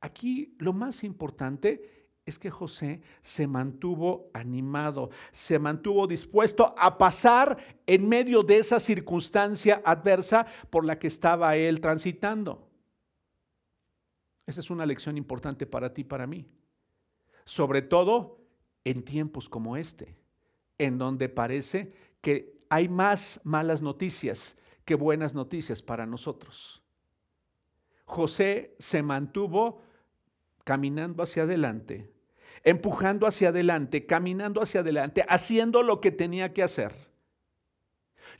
aquí 0.00 0.54
lo 0.60 0.72
más 0.72 1.02
importante 1.02 1.97
es 2.28 2.38
que 2.38 2.50
José 2.50 3.00
se 3.22 3.46
mantuvo 3.46 4.30
animado, 4.34 5.10
se 5.32 5.58
mantuvo 5.58 6.06
dispuesto 6.06 6.74
a 6.76 6.98
pasar 6.98 7.56
en 7.86 8.08
medio 8.08 8.42
de 8.42 8.58
esa 8.58 8.80
circunstancia 8.80 9.82
adversa 9.84 10.46
por 10.70 10.84
la 10.84 10.98
que 10.98 11.06
estaba 11.06 11.56
él 11.56 11.80
transitando. 11.80 12.68
Esa 14.46 14.60
es 14.60 14.70
una 14.70 14.86
lección 14.86 15.16
importante 15.16 15.66
para 15.66 15.92
ti 15.92 16.02
y 16.02 16.04
para 16.04 16.26
mí. 16.26 16.46
Sobre 17.44 17.82
todo 17.82 18.38
en 18.84 19.02
tiempos 19.02 19.48
como 19.48 19.76
este, 19.76 20.16
en 20.78 20.98
donde 20.98 21.28
parece 21.28 21.92
que 22.20 22.58
hay 22.68 22.88
más 22.88 23.40
malas 23.44 23.82
noticias 23.82 24.56
que 24.84 24.94
buenas 24.94 25.34
noticias 25.34 25.82
para 25.82 26.06
nosotros. 26.06 26.82
José 28.04 28.74
se 28.78 29.02
mantuvo 29.02 29.82
caminando 30.64 31.22
hacia 31.22 31.42
adelante 31.44 32.10
empujando 32.64 33.26
hacia 33.26 33.48
adelante, 33.48 34.06
caminando 34.06 34.62
hacia 34.62 34.80
adelante, 34.80 35.24
haciendo 35.28 35.82
lo 35.82 36.00
que 36.00 36.10
tenía 36.10 36.52
que 36.52 36.62
hacer. 36.62 37.08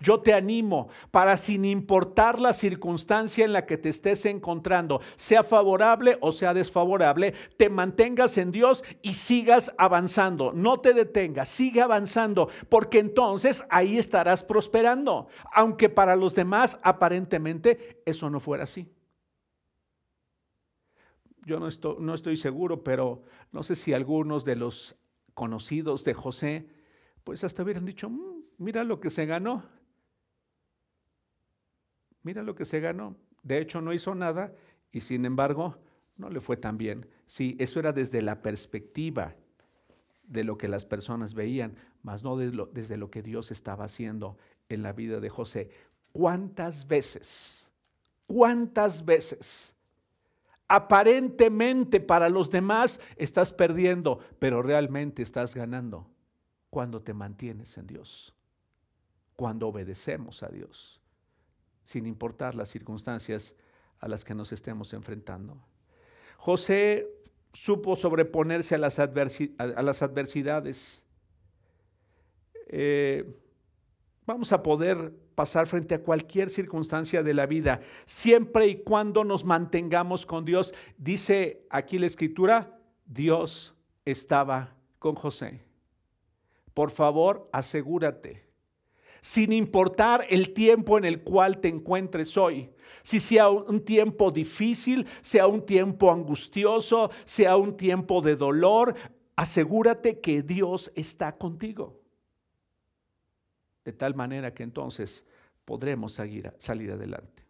Yo 0.01 0.21
te 0.21 0.33
animo 0.33 0.89
para 1.11 1.37
sin 1.37 1.65
importar 1.65 2.39
la 2.39 2.53
circunstancia 2.53 3.45
en 3.45 3.53
la 3.53 3.67
que 3.67 3.79
te 3.79 3.89
estés 3.89 4.27
encontrando, 4.27 5.01
sea 5.17 5.43
favorable 5.43 6.19
o 6.21 6.31
sea 6.31 6.55
desfavorable, 6.55 7.35
te 7.57 7.69
mantengas 7.69 8.39
en 8.39 8.53
Dios 8.53 8.85
y 9.03 9.15
sigas 9.15 9.73
avanzando. 9.77 10.53
No 10.53 10.79
te 10.81 10.95
detengas, 10.95 11.49
sigue 11.49 11.81
avanzando, 11.81 12.49
porque 12.69 13.01
entonces 13.01 13.65
ahí 13.71 13.99
estarás 13.99 14.45
prosperando, 14.45 15.27
aunque 15.53 15.89
para 15.89 16.15
los 16.15 16.35
demás 16.35 16.79
aparentemente 16.83 18.01
eso 18.07 18.31
no 18.31 18.39
fuera 18.39 18.65
así 18.65 18.89
yo 21.49 21.59
no 21.59 21.67
estoy, 21.67 21.97
no 21.99 22.15
estoy 22.15 22.37
seguro, 22.37 22.85
pero 22.85 23.23
no 23.51 23.63
sé 23.63 23.75
si 23.75 23.95
algunos 23.95 24.45
de 24.45 24.55
los 24.55 24.97
conocidos 25.33 26.05
de 26.05 26.13
José, 26.13 26.69
pues 27.25 27.43
hasta 27.43 27.63
hubieran 27.63 27.87
dicho, 27.87 28.11
mm, 28.11 28.43
mira 28.59 28.85
lo 28.85 29.01
que 29.01 29.09
se 29.09 29.25
ganó, 29.25 29.65
mira 32.23 32.43
lo 32.43 32.55
que 32.55 32.67
se 32.67 32.81
ganó. 32.81 33.17
De 33.43 33.59
hecho, 33.59 33.81
no 33.81 33.95
hizo 33.95 34.15
nada 34.15 34.55
y 34.93 35.01
sin 35.01 35.25
embargo, 35.25 35.79
no 36.19 36.29
le 36.29 36.41
fue 36.41 36.59
tan 36.59 36.77
bien. 36.77 37.09
Sí, 37.27 37.57
eso 37.59 37.81
era 37.81 37.93
desde 37.93 38.21
la 38.21 38.43
perspectiva 38.43 39.35
de 40.25 40.45
lo 40.45 40.59
que 40.59 40.69
las 40.69 40.85
personas 40.85 41.33
veían, 41.33 41.77
más 42.03 42.23
no 42.23 42.37
desde 42.37 42.99
lo 42.99 43.11
que 43.11 43.23
Dios 43.23 43.51
estaba 43.51 43.85
haciendo 43.85 44.37
en 44.69 44.83
la 44.83 44.93
vida 44.93 45.21
de 45.21 45.31
José. 45.31 45.71
¿Cuántas 46.13 46.87
veces? 46.87 47.71
¿Cuántas 48.27 49.07
veces? 49.07 49.78
Aparentemente 50.69 51.99
para 51.99 52.29
los 52.29 52.51
demás 52.51 53.01
estás 53.17 53.53
perdiendo, 53.53 54.21
pero 54.39 54.63
realmente 54.63 55.23
estás 55.23 55.55
ganando 55.55 56.07
cuando 56.69 57.01
te 57.01 57.15
mantienes 57.15 57.79
en 57.79 57.87
Dios, 57.87 58.35
cuando 59.35 59.69
obedecemos 59.69 60.43
a 60.43 60.49
Dios, 60.49 61.01
sin 61.83 62.07
importar 62.07 62.55
las 62.55 62.69
circunstancias 62.69 63.55
a 63.99 64.09
las 64.09 64.25
que 64.25 64.35
nos 64.35 64.53
estemos 64.53 64.93
enfrentando. 64.93 65.59
José 66.37 67.09
supo 67.53 67.97
sobreponerse 67.97 68.75
a 68.75 68.79
las, 68.79 68.99
adversidades. 68.99 71.03
Eh, 72.67 73.41
vamos 74.29 74.53
a 74.53 74.63
poder 74.63 75.15
pasar 75.35 75.67
frente 75.67 75.95
a 75.95 76.03
cualquier 76.03 76.51
circunstancia 76.51 77.23
de 77.23 77.33
la 77.33 77.47
vida, 77.47 77.81
siempre 78.05 78.67
y 78.67 78.83
cuando 78.83 79.25
nos 79.25 79.43
mantengamos 79.43 80.27
con 80.27 80.45
Dios. 80.45 80.75
Dice 80.99 81.67
aquí 81.71 81.99
la 81.99 82.09
escritura, 82.09 82.79
Dios 83.07 83.75
estaba 84.05 84.77
con 84.99 85.15
José. 85.15 85.65
Por 86.75 86.91
favor, 86.91 87.49
asegúrate, 87.53 88.45
sin 89.23 89.51
importar 89.51 90.27
el 90.29 90.53
tiempo 90.53 90.99
en 90.99 91.07
el 91.07 91.23
cual 91.23 91.59
te 91.59 91.69
encuentres 91.69 92.37
hoy, 92.37 92.69
si 93.03 93.21
sea 93.21 93.49
un 93.49 93.83
tiempo 93.83 94.31
difícil, 94.31 95.07
sea 95.23 95.47
un 95.47 95.65
tiempo 95.65 96.13
angustioso, 96.13 97.11
sea 97.25 97.57
un 97.57 97.79
tiempo 97.79 98.21
de 98.21 98.37
dolor, 98.37 98.95
asegúrate 99.37 100.21
que 100.21 100.43
Dios 100.43 100.93
está 100.95 101.35
contigo 101.39 101.98
de 103.89 103.95
tal 103.95 104.15
manera 104.15 104.53
que 104.53 104.65
entonces 104.65 105.25
podremos 105.65 106.13
salir, 106.13 106.53
salir 106.59 106.93
adelante. 106.93 107.43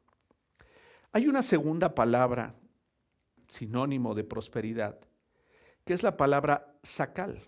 Hay 1.10 1.26
una 1.26 1.42
segunda 1.42 1.96
palabra, 1.96 2.54
sinónimo 3.48 4.14
de 4.14 4.22
prosperidad, 4.22 5.00
que 5.84 5.94
es 5.94 6.04
la 6.04 6.16
palabra 6.16 6.76
sacal. 6.84 7.40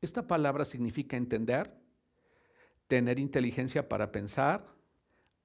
Esta 0.00 0.26
palabra 0.26 0.64
significa 0.64 1.18
entender, 1.18 1.70
tener 2.86 3.18
inteligencia 3.18 3.86
para 3.86 4.10
pensar, 4.10 4.66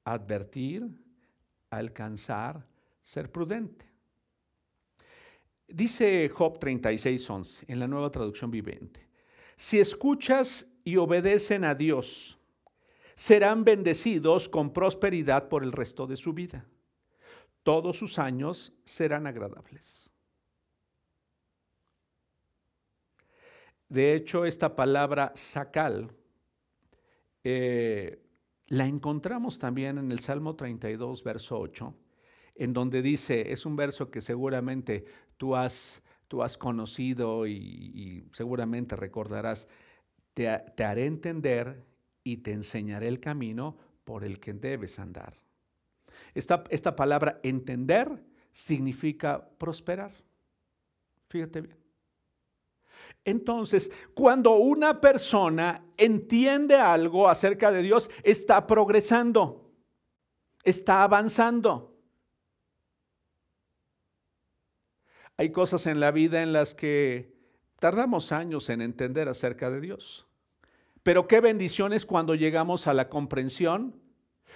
advertir, 0.05 0.87
alcanzar, 1.71 2.65
ser 3.03 3.29
prudente. 3.29 3.85
Dice 5.67 6.29
Job 6.29 6.57
36:11 6.57 7.65
en 7.67 7.79
la 7.79 7.87
nueva 7.89 8.09
traducción 8.11 8.49
viviente, 8.49 9.09
si 9.57 9.77
escuchas 9.77 10.65
y 10.89 10.97
obedecen 10.97 11.63
a 11.63 11.75
Dios, 11.75 12.39
serán 13.15 13.63
bendecidos 13.63 14.49
con 14.49 14.73
prosperidad 14.73 15.47
por 15.47 15.63
el 15.63 15.71
resto 15.71 16.07
de 16.07 16.15
su 16.15 16.33
vida. 16.33 16.65
Todos 17.61 17.97
sus 17.97 18.17
años 18.17 18.73
serán 18.85 19.27
agradables. 19.27 20.09
De 23.87 24.15
hecho, 24.15 24.45
esta 24.45 24.75
palabra 24.75 25.31
sacal 25.35 26.11
eh, 27.43 28.23
la 28.67 28.87
encontramos 28.87 29.59
también 29.59 29.99
en 29.99 30.11
el 30.11 30.19
Salmo 30.19 30.55
32, 30.55 31.23
verso 31.23 31.59
8, 31.59 31.93
en 32.55 32.73
donde 32.73 33.01
dice, 33.01 33.51
es 33.51 33.65
un 33.65 33.75
verso 33.75 34.09
que 34.09 34.21
seguramente 34.21 35.05
tú 35.37 35.55
has, 35.55 36.01
tú 36.27 36.41
has 36.41 36.57
conocido 36.57 37.47
y, 37.47 38.27
seguramente 38.31 38.95
recordarás, 38.95 39.67
te, 40.39 40.85
haré 40.85 41.05
entender 41.05 41.83
y 42.23 42.37
te 42.37 42.53
enseñaré 42.53 43.09
el 43.09 43.19
camino 43.19 43.75
por 44.05 44.23
el 44.23 44.39
que 44.39 44.53
debes 44.53 44.97
andar. 44.97 45.33
Esta, 46.33 46.63
esta 46.69 46.95
palabra 46.95 47.41
entender 47.43 48.23
significa 48.53 49.49
prosperar. 49.57 50.13
Fíjate 51.27 51.59
bien. 51.59 51.77
Entonces, 53.25 53.91
cuando 54.13 54.55
una 54.55 55.01
persona 55.01 55.83
entiende 55.97 56.75
algo 56.75 57.27
acerca 57.27 57.69
de 57.69 57.81
Dios, 57.81 58.09
está 58.23 58.65
progresando, 58.65 59.69
está 60.63 61.03
avanzando. 61.03 61.97
Hay 65.35 65.51
cosas 65.51 65.85
en 65.85 65.99
la 65.99 66.11
vida 66.11 66.41
en 66.41 66.53
las 66.53 66.75
que 66.75 67.35
tardamos 67.77 68.31
años 68.31 68.69
en 68.69 68.81
entender 68.81 69.27
acerca 69.27 69.69
de 69.69 69.81
Dios. 69.81 70.28
Pero 71.03 71.27
qué 71.27 71.41
bendiciones 71.41 72.05
cuando 72.05 72.35
llegamos 72.35 72.87
a 72.87 72.93
la 72.93 73.09
comprensión, 73.09 73.95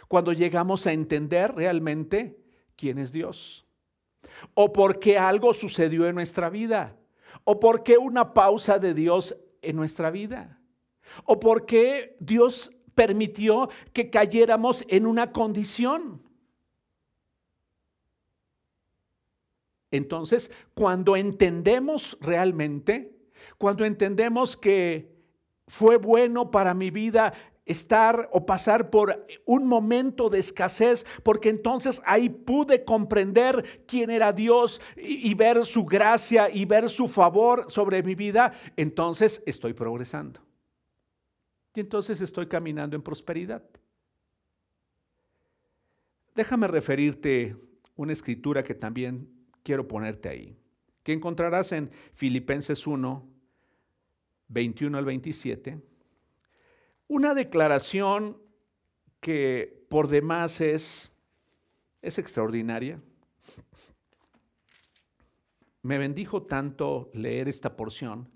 cuando 0.07 0.33
llegamos 0.33 0.85
a 0.87 0.93
entender 0.93 1.55
realmente 1.55 2.37
quién 2.75 2.97
es 2.99 3.11
Dios. 3.11 3.65
O 4.53 4.73
por 4.73 4.99
qué 4.99 5.17
algo 5.17 5.53
sucedió 5.53 6.07
en 6.07 6.15
nuestra 6.15 6.49
vida. 6.49 6.97
O 7.43 7.59
por 7.59 7.83
qué 7.83 7.97
una 7.97 8.33
pausa 8.33 8.79
de 8.79 8.93
Dios 8.93 9.37
en 9.61 9.75
nuestra 9.75 10.11
vida. 10.11 10.59
O 11.25 11.39
por 11.39 11.65
qué 11.65 12.17
Dios 12.19 12.71
permitió 12.95 13.69
que 13.91 14.09
cayéramos 14.09 14.85
en 14.87 15.05
una 15.05 15.31
condición. 15.31 16.21
Entonces, 19.91 20.51
cuando 20.73 21.15
entendemos 21.15 22.17
realmente, 22.19 23.15
cuando 23.57 23.85
entendemos 23.85 24.57
que 24.57 25.12
fue 25.67 25.97
bueno 25.97 26.51
para 26.51 26.73
mi 26.73 26.91
vida 26.91 27.33
estar 27.65 28.29
o 28.31 28.45
pasar 28.45 28.89
por 28.89 29.25
un 29.45 29.65
momento 29.65 30.29
de 30.29 30.39
escasez, 30.39 31.05
porque 31.23 31.49
entonces 31.49 32.01
ahí 32.05 32.29
pude 32.29 32.83
comprender 32.83 33.85
quién 33.87 34.09
era 34.09 34.33
Dios 34.33 34.81
y, 34.97 35.33
ver 35.33 35.65
su 35.65 35.85
gracia 35.85 36.49
y 36.49 36.65
ver 36.65 36.89
su 36.89 37.07
favor 37.07 37.65
sobre 37.69 38.03
mi 38.03 38.15
vida, 38.15 38.53
entonces 38.75 39.41
estoy 39.45 39.73
progresando. 39.73 40.41
Y 41.75 41.79
entonces 41.79 42.21
estoy 42.21 42.47
caminando 42.47 42.95
en 42.95 43.01
prosperidad. 43.01 43.63
Déjame 46.35 46.67
referirte 46.67 47.55
una 47.95 48.13
escritura 48.13 48.63
que 48.63 48.75
también 48.75 49.29
quiero 49.63 49.87
ponerte 49.87 50.29
ahí, 50.29 50.57
que 51.03 51.13
encontrarás 51.13 51.71
en 51.71 51.91
Filipenses 52.13 52.85
1, 52.85 53.32
21 54.53 54.97
al 54.97 55.05
27, 55.05 55.81
una 57.07 57.33
declaración 57.33 58.37
que 59.19 59.85
por 59.89 60.07
demás 60.07 60.61
es, 60.61 61.11
es 62.01 62.19
extraordinaria. 62.19 63.01
Me 65.81 65.97
bendijo 65.97 66.43
tanto 66.43 67.09
leer 67.13 67.49
esta 67.49 67.75
porción, 67.75 68.29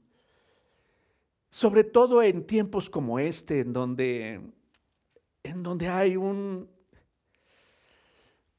sobre 1.50 1.84
todo 1.84 2.22
en 2.24 2.46
tiempos 2.46 2.90
como 2.90 3.20
este, 3.20 3.60
en 3.60 3.72
donde, 3.72 4.42
en 5.44 5.64
donde 5.64 5.88
hay 5.88 6.18
un, 6.18 6.70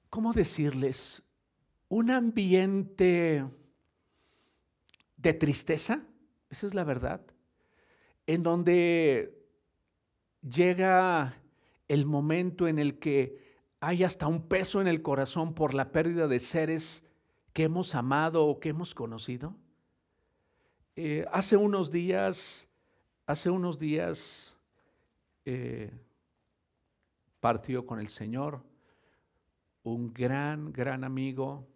¿cómo 0.08 0.32
decirles? 0.32 1.22
Un 1.88 2.10
ambiente 2.10 3.44
de 5.16 5.34
tristeza, 5.34 6.02
esa 6.50 6.66
es 6.66 6.74
la 6.74 6.84
verdad 6.84 7.20
en 8.28 8.42
donde 8.42 9.42
llega 10.42 11.40
el 11.88 12.04
momento 12.04 12.68
en 12.68 12.78
el 12.78 12.98
que 12.98 13.56
hay 13.80 14.04
hasta 14.04 14.26
un 14.26 14.42
peso 14.42 14.82
en 14.82 14.86
el 14.86 15.00
corazón 15.00 15.54
por 15.54 15.72
la 15.72 15.92
pérdida 15.92 16.28
de 16.28 16.38
seres 16.38 17.02
que 17.54 17.62
hemos 17.64 17.94
amado 17.94 18.44
o 18.44 18.60
que 18.60 18.68
hemos 18.68 18.94
conocido. 18.94 19.56
Eh, 20.94 21.24
hace 21.32 21.56
unos 21.56 21.90
días, 21.90 22.68
hace 23.26 23.48
unos 23.48 23.78
días 23.78 24.54
eh, 25.46 25.90
partió 27.40 27.86
con 27.86 27.98
el 27.98 28.10
Señor 28.10 28.62
un 29.84 30.12
gran, 30.12 30.70
gran 30.70 31.02
amigo, 31.02 31.66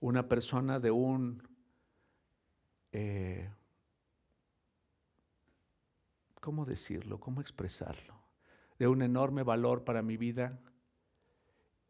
una 0.00 0.28
persona 0.28 0.80
de 0.80 0.90
un 0.90 1.46
eh, 2.90 3.48
¿cómo 6.44 6.66
decirlo? 6.66 7.18
¿Cómo 7.20 7.40
expresarlo? 7.40 8.20
De 8.78 8.86
un 8.86 9.00
enorme 9.00 9.42
valor 9.42 9.82
para 9.82 10.02
mi 10.02 10.18
vida 10.18 10.60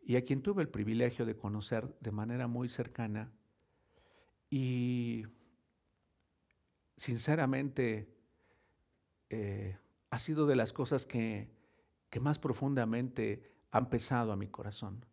y 0.00 0.14
a 0.14 0.24
quien 0.24 0.42
tuve 0.42 0.62
el 0.62 0.68
privilegio 0.68 1.26
de 1.26 1.34
conocer 1.34 1.92
de 1.98 2.12
manera 2.12 2.46
muy 2.46 2.68
cercana 2.68 3.32
y 4.48 5.24
sinceramente 6.96 8.14
eh, 9.28 9.76
ha 10.10 10.18
sido 10.20 10.46
de 10.46 10.54
las 10.54 10.72
cosas 10.72 11.04
que, 11.04 11.50
que 12.08 12.20
más 12.20 12.38
profundamente 12.38 13.50
han 13.72 13.90
pesado 13.90 14.30
a 14.30 14.36
mi 14.36 14.46
corazón. 14.46 15.04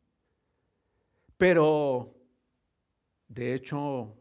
Pero, 1.39 2.15
de 3.27 3.55
hecho, 3.55 4.15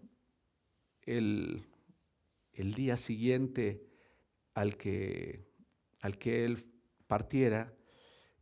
el, 1.03 1.67
el 2.55 2.73
día 2.73 2.97
siguiente 2.97 3.90
al 4.55 4.77
que, 4.77 5.47
al 6.01 6.19
que 6.19 6.45
él 6.45 6.65
partiera, 7.07 7.75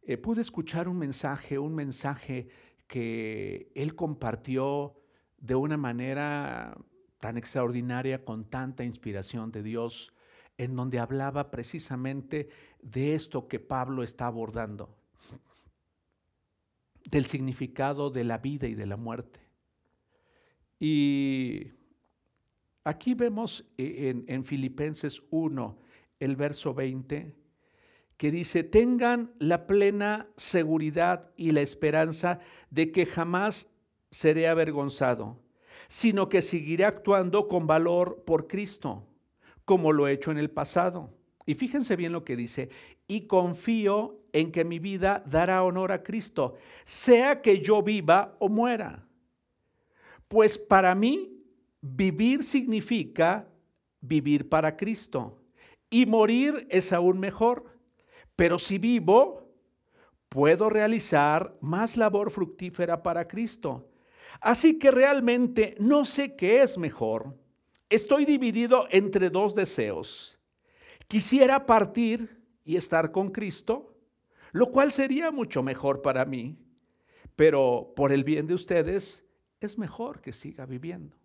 eh, 0.02 0.16
pude 0.16 0.40
escuchar 0.40 0.88
un 0.88 0.98
mensaje, 0.98 1.58
un 1.58 1.74
mensaje 1.74 2.48
que 2.86 3.70
él 3.74 3.94
compartió 3.94 4.96
de 5.36 5.54
una 5.54 5.76
manera 5.76 6.76
tan 7.18 7.36
extraordinaria, 7.36 8.24
con 8.24 8.48
tanta 8.48 8.84
inspiración 8.84 9.52
de 9.52 9.62
Dios, 9.62 10.12
en 10.56 10.74
donde 10.74 10.98
hablaba 10.98 11.50
precisamente 11.50 12.48
de 12.80 13.14
esto 13.14 13.48
que 13.48 13.60
Pablo 13.60 14.02
está 14.02 14.26
abordando, 14.26 14.96
del 17.04 17.26
significado 17.26 18.10
de 18.10 18.24
la 18.24 18.38
vida 18.38 18.66
y 18.66 18.74
de 18.74 18.86
la 18.86 18.96
muerte. 18.96 19.40
Y 20.80 21.72
aquí 22.84 23.14
vemos 23.14 23.64
eh, 23.76 24.10
en, 24.10 24.24
en 24.26 24.44
Filipenses 24.44 25.22
1, 25.30 25.78
el 26.20 26.36
verso 26.36 26.74
20, 26.74 27.34
que 28.16 28.30
dice, 28.30 28.64
tengan 28.64 29.32
la 29.38 29.66
plena 29.66 30.28
seguridad 30.36 31.30
y 31.36 31.52
la 31.52 31.60
esperanza 31.60 32.40
de 32.70 32.90
que 32.90 33.06
jamás 33.06 33.68
seré 34.10 34.48
avergonzado, 34.48 35.38
sino 35.88 36.28
que 36.28 36.42
seguiré 36.42 36.84
actuando 36.84 37.46
con 37.46 37.66
valor 37.66 38.24
por 38.26 38.48
Cristo, 38.48 39.06
como 39.64 39.92
lo 39.92 40.08
he 40.08 40.12
hecho 40.12 40.30
en 40.30 40.38
el 40.38 40.50
pasado. 40.50 41.10
Y 41.46 41.54
fíjense 41.54 41.96
bien 41.96 42.12
lo 42.12 42.24
que 42.24 42.36
dice, 42.36 42.70
y 43.06 43.26
confío 43.26 44.20
en 44.32 44.50
que 44.50 44.64
mi 44.64 44.78
vida 44.78 45.22
dará 45.26 45.62
honor 45.62 45.92
a 45.92 46.02
Cristo, 46.02 46.56
sea 46.84 47.40
que 47.40 47.60
yo 47.60 47.82
viva 47.82 48.36
o 48.38 48.48
muera. 48.48 49.06
Pues 50.26 50.58
para 50.58 50.94
mí, 50.94 51.40
vivir 51.80 52.42
significa 52.42 53.48
vivir 54.00 54.48
para 54.48 54.76
Cristo 54.76 55.38
y 55.90 56.06
morir 56.06 56.66
es 56.70 56.92
aún 56.92 57.18
mejor. 57.18 57.64
Pero 58.36 58.58
si 58.58 58.78
vivo, 58.78 59.48
puedo 60.28 60.70
realizar 60.70 61.56
más 61.60 61.96
labor 61.96 62.30
fructífera 62.30 63.02
para 63.02 63.26
Cristo. 63.26 63.88
Así 64.40 64.78
que 64.78 64.90
realmente 64.90 65.74
no 65.78 66.04
sé 66.04 66.36
qué 66.36 66.62
es 66.62 66.78
mejor. 66.78 67.34
Estoy 67.88 68.24
dividido 68.24 68.86
entre 68.90 69.30
dos 69.30 69.54
deseos. 69.54 70.38
Quisiera 71.08 71.64
partir 71.64 72.42
y 72.64 72.76
estar 72.76 73.10
con 73.10 73.30
Cristo, 73.30 73.96
lo 74.52 74.70
cual 74.70 74.92
sería 74.92 75.30
mucho 75.30 75.62
mejor 75.62 76.02
para 76.02 76.24
mí, 76.24 76.58
pero 77.34 77.92
por 77.96 78.12
el 78.12 78.24
bien 78.24 78.46
de 78.46 78.54
ustedes 78.54 79.24
es 79.60 79.78
mejor 79.78 80.20
que 80.20 80.32
siga 80.32 80.66
viviendo. 80.66 81.16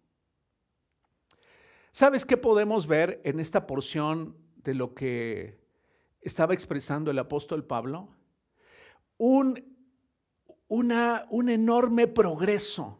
¿Sabes 1.92 2.26
qué 2.26 2.38
podemos 2.38 2.88
ver 2.88 3.22
en 3.24 3.40
esta 3.40 3.68
porción 3.68 4.36
de 4.64 4.74
lo 4.74 4.94
que 4.94 5.60
estaba 6.22 6.54
expresando 6.54 7.12
el 7.12 7.20
apóstol 7.20 7.66
Pablo? 7.66 8.10
Un, 9.18 9.64
una, 10.68 11.26
un 11.30 11.50
enorme 11.50 12.08
progreso, 12.08 13.00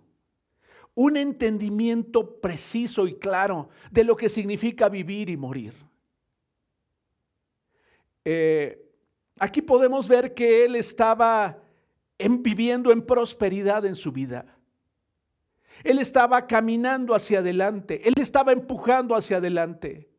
un 0.96 1.18
entendimiento 1.18 2.40
preciso 2.40 3.08
y 3.08 3.16
claro 3.16 3.70
de 3.92 4.04
lo 4.04 4.16
que 4.16 4.30
significa 4.30 4.90
vivir 4.90 5.30
y 5.30 5.38
morir. 5.38 5.74
Eh, 8.26 8.92
aquí 9.40 9.62
podemos 9.62 10.08
ver 10.08 10.34
que 10.34 10.66
él 10.66 10.76
estaba 10.76 11.60
viviendo 12.18 12.92
en 12.92 13.06
prosperidad 13.06 13.86
en 13.86 13.96
su 13.96 14.12
vida. 14.12 14.46
Él 15.84 16.00
estaba 16.00 16.48
caminando 16.48 17.14
hacia 17.14 17.40
adelante, 17.40 18.08
él 18.08 18.14
estaba 18.18 18.52
empujando 18.52 19.16
hacia 19.16 19.38
adelante. 19.38 20.13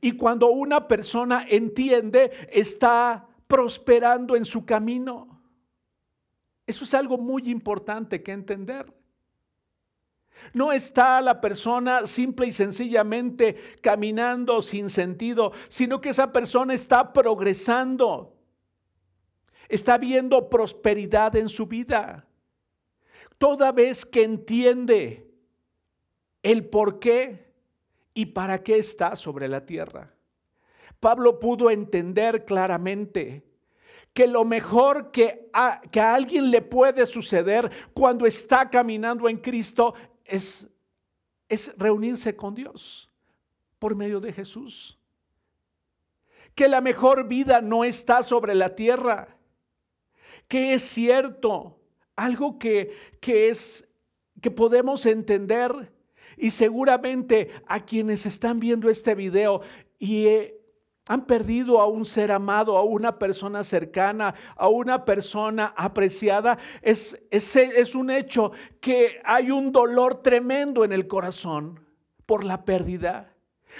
Y 0.00 0.12
cuando 0.12 0.50
una 0.50 0.88
persona 0.88 1.44
entiende, 1.48 2.30
está 2.50 3.26
prosperando 3.46 4.36
en 4.36 4.44
su 4.44 4.64
camino. 4.64 5.40
Eso 6.66 6.84
es 6.84 6.94
algo 6.94 7.18
muy 7.18 7.50
importante 7.50 8.22
que 8.22 8.32
entender. 8.32 8.92
No 10.52 10.72
está 10.72 11.20
la 11.20 11.40
persona 11.40 12.06
simple 12.06 12.46
y 12.46 12.52
sencillamente 12.52 13.56
caminando 13.80 14.62
sin 14.62 14.90
sentido, 14.90 15.52
sino 15.68 16.00
que 16.00 16.10
esa 16.10 16.32
persona 16.32 16.74
está 16.74 17.12
progresando. 17.12 18.36
Está 19.68 19.96
viendo 19.98 20.50
prosperidad 20.50 21.36
en 21.36 21.48
su 21.48 21.66
vida. 21.66 22.26
Toda 23.38 23.72
vez 23.72 24.04
que 24.04 24.22
entiende 24.22 25.30
el 26.42 26.66
por 26.66 26.98
qué 26.98 27.43
y 28.14 28.26
para 28.26 28.62
qué 28.62 28.78
está 28.78 29.16
sobre 29.16 29.48
la 29.48 29.66
tierra. 29.66 30.14
Pablo 31.00 31.38
pudo 31.38 31.70
entender 31.70 32.44
claramente 32.44 33.44
que 34.14 34.28
lo 34.28 34.44
mejor 34.44 35.10
que 35.10 35.50
a, 35.52 35.80
que 35.80 36.00
alguien 36.00 36.50
le 36.50 36.62
puede 36.62 37.04
suceder 37.04 37.70
cuando 37.92 38.24
está 38.24 38.70
caminando 38.70 39.28
en 39.28 39.38
Cristo 39.38 39.94
es, 40.24 40.66
es 41.48 41.74
reunirse 41.76 42.36
con 42.36 42.54
Dios 42.54 43.10
por 43.80 43.96
medio 43.96 44.20
de 44.20 44.32
Jesús. 44.32 44.98
Que 46.54 46.68
la 46.68 46.80
mejor 46.80 47.26
vida 47.26 47.60
no 47.60 47.84
está 47.84 48.22
sobre 48.22 48.54
la 48.54 48.76
tierra. 48.76 49.36
Que 50.46 50.74
es 50.74 50.82
cierto, 50.82 51.80
algo 52.14 52.60
que, 52.60 52.96
que 53.20 53.48
es 53.48 53.88
que 54.40 54.52
podemos 54.52 55.04
entender 55.06 55.93
y 56.36 56.50
seguramente 56.50 57.50
a 57.66 57.80
quienes 57.80 58.26
están 58.26 58.60
viendo 58.60 58.88
este 58.88 59.14
video 59.14 59.60
y 59.98 60.26
eh, 60.26 60.60
han 61.06 61.26
perdido 61.26 61.80
a 61.80 61.86
un 61.86 62.06
ser 62.06 62.32
amado, 62.32 62.76
a 62.76 62.82
una 62.82 63.18
persona 63.18 63.62
cercana, 63.62 64.34
a 64.56 64.68
una 64.68 65.04
persona 65.04 65.74
apreciada, 65.76 66.58
es, 66.80 67.20
es, 67.30 67.54
es 67.56 67.94
un 67.94 68.10
hecho 68.10 68.52
que 68.80 69.20
hay 69.24 69.50
un 69.50 69.70
dolor 69.70 70.22
tremendo 70.22 70.84
en 70.84 70.92
el 70.92 71.06
corazón 71.06 71.80
por 72.24 72.44
la 72.44 72.64
pérdida 72.64 73.34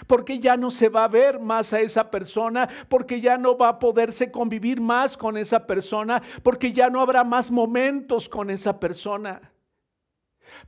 porque 0.06 0.38
ya 0.38 0.56
no 0.56 0.70
se 0.70 0.88
va 0.88 1.04
a 1.04 1.08
ver 1.08 1.38
más 1.38 1.72
a 1.72 1.80
esa 1.80 2.10
persona, 2.10 2.68
porque 2.88 3.20
ya 3.20 3.38
no 3.38 3.56
va 3.56 3.68
a 3.68 3.78
poderse 3.78 4.30
convivir 4.30 4.80
más 4.80 5.16
con 5.16 5.36
esa 5.36 5.66
persona, 5.66 6.22
porque 6.42 6.72
ya 6.72 6.90
no 6.90 7.00
habrá 7.00 7.24
más 7.24 7.50
momentos 7.50 8.28
con 8.28 8.50
esa 8.50 8.78
persona. 8.80 9.52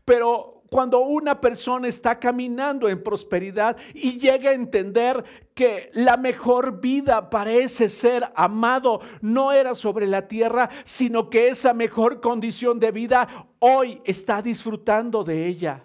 Pero 0.04 0.55
cuando 0.70 1.00
una 1.00 1.40
persona 1.40 1.88
está 1.88 2.18
caminando 2.18 2.88
en 2.88 3.02
prosperidad 3.02 3.76
y 3.94 4.18
llega 4.18 4.50
a 4.50 4.54
entender 4.54 5.24
que 5.54 5.90
la 5.94 6.16
mejor 6.16 6.80
vida 6.80 7.30
para 7.30 7.52
ese 7.52 7.88
ser 7.88 8.30
amado 8.34 9.00
no 9.20 9.52
era 9.52 9.74
sobre 9.74 10.06
la 10.06 10.28
tierra, 10.28 10.68
sino 10.84 11.30
que 11.30 11.48
esa 11.48 11.72
mejor 11.72 12.20
condición 12.20 12.80
de 12.80 12.90
vida 12.90 13.48
hoy 13.58 14.00
está 14.04 14.42
disfrutando 14.42 15.24
de 15.24 15.46
ella. 15.46 15.84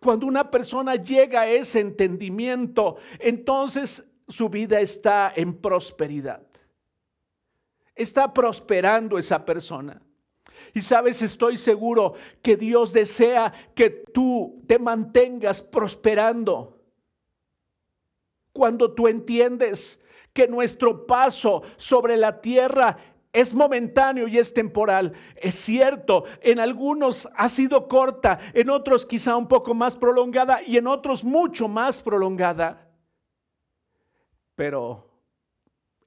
Cuando 0.00 0.26
una 0.26 0.50
persona 0.50 0.94
llega 0.94 1.42
a 1.42 1.48
ese 1.48 1.80
entendimiento, 1.80 2.96
entonces 3.18 4.06
su 4.28 4.48
vida 4.48 4.80
está 4.80 5.32
en 5.36 5.54
prosperidad. 5.54 6.42
Está 7.94 8.32
prosperando 8.32 9.18
esa 9.18 9.44
persona. 9.44 10.00
Y 10.74 10.80
sabes, 10.82 11.22
estoy 11.22 11.56
seguro 11.56 12.14
que 12.42 12.56
Dios 12.56 12.92
desea 12.92 13.52
que 13.74 13.90
tú 13.90 14.62
te 14.66 14.78
mantengas 14.78 15.60
prosperando. 15.60 16.78
Cuando 18.52 18.92
tú 18.92 19.08
entiendes 19.08 20.00
que 20.32 20.46
nuestro 20.46 21.06
paso 21.06 21.62
sobre 21.76 22.16
la 22.16 22.40
tierra 22.40 22.96
es 23.32 23.54
momentáneo 23.54 24.28
y 24.28 24.38
es 24.38 24.52
temporal. 24.52 25.12
Es 25.36 25.54
cierto, 25.54 26.24
en 26.40 26.60
algunos 26.60 27.28
ha 27.34 27.48
sido 27.48 27.88
corta, 27.88 28.38
en 28.54 28.70
otros 28.70 29.06
quizá 29.06 29.36
un 29.36 29.48
poco 29.48 29.74
más 29.74 29.96
prolongada 29.96 30.60
y 30.66 30.76
en 30.76 30.86
otros 30.86 31.24
mucho 31.24 31.68
más 31.68 32.02
prolongada. 32.02 32.88
Pero 34.54 35.08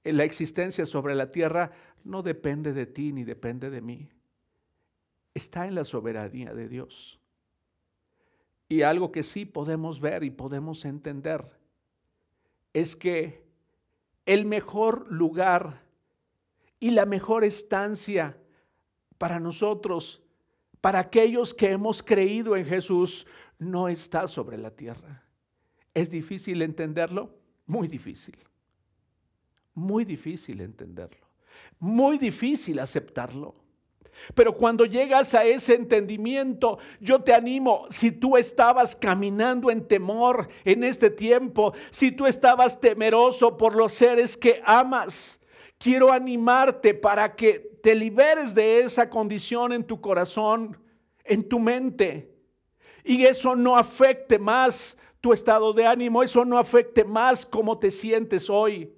la 0.04 0.23
existencia 0.26 0.86
sobre 0.86 1.15
la 1.15 1.32
tierra 1.32 1.71
no 2.04 2.21
depende 2.21 2.73
de 2.73 2.86
ti 2.86 3.13
ni 3.13 3.23
depende 3.23 3.69
de 3.69 3.82
mí 3.82 4.10
está 5.34 5.67
en 5.67 5.76
la 5.76 5.86
soberanía 5.86 6.54
de 6.54 6.67
Dios. 6.67 7.19
Y 8.69 8.82
algo 8.82 9.12
que 9.12 9.24
sí 9.24 9.46
podemos 9.46 10.00
ver 10.00 10.24
y 10.24 10.30
podemos 10.30 10.86
entender 10.86 11.46
es 12.74 12.96
que 12.96 13.43
el 14.26 14.46
mejor 14.46 15.12
lugar 15.12 15.84
y 16.80 16.91
la 16.91 17.06
mejor 17.06 17.43
estancia 17.43 18.38
para 19.17 19.39
nosotros, 19.39 20.22
para 20.82 21.00
aquellos 21.00 21.54
que 21.54 21.72
hemos 21.72 22.02
creído 22.02 22.56
en 22.56 22.65
Jesús, 22.65 23.26
no 23.60 23.88
está 23.88 24.28
sobre 24.28 24.58
la 24.58 24.72
tierra. 24.72 25.24
¿Es 25.93 26.10
difícil 26.10 26.62
entenderlo? 26.62 27.38
Muy 27.65 27.88
difícil. 27.88 28.38
Muy 29.74 30.06
difícil 30.06 30.62
entenderlo. 30.62 31.28
Muy 31.80 32.17
difícil 32.17 32.80
aceptarlo. 32.80 33.62
Pero 34.36 34.54
cuando 34.54 34.86
llegas 34.86 35.34
a 35.34 35.43
ese 35.43 35.76
entendimiento, 35.76 36.78
yo 36.99 37.21
te 37.21 37.34
animo, 37.34 37.86
si 37.89 38.12
tú 38.12 38.38
estabas 38.38 38.95
caminando 38.95 39.69
en 39.69 39.88
temor 39.88 40.47
en 40.63 40.84
este 40.84 41.10
tiempo, 41.10 41.73
si 41.89 42.12
tú 42.12 42.26
estabas 42.26 42.80
temeroso 42.80 43.58
por 43.58 43.76
los 43.76 43.93
seres 43.93 44.38
que 44.38 44.62
amas, 44.65 45.39
quiero 45.78 46.12
animarte 46.12 46.93
para 46.93 47.36
que 47.36 47.60
te 47.82 47.95
liberes 47.95 48.56
de 48.56 48.80
esa 48.82 49.10
condición 49.10 49.73
en 49.73 49.84
tu 49.84 49.99
corazón, 49.99 50.78
en 51.23 51.47
tu 51.47 51.60
mente. 51.60 52.34
Y 53.04 53.26
eso 53.26 53.56
no 53.56 53.76
afecte 53.76 54.39
más 54.39 54.97
tu 55.19 55.34
estado 55.34 55.73
de 55.73 55.86
ánimo, 55.86 56.23
eso 56.23 56.45
no 56.45 56.58
afecte 56.58 57.04
más 57.04 57.45
cómo 57.45 57.78
te 57.78 57.91
sientes 57.91 58.49
hoy 58.49 58.93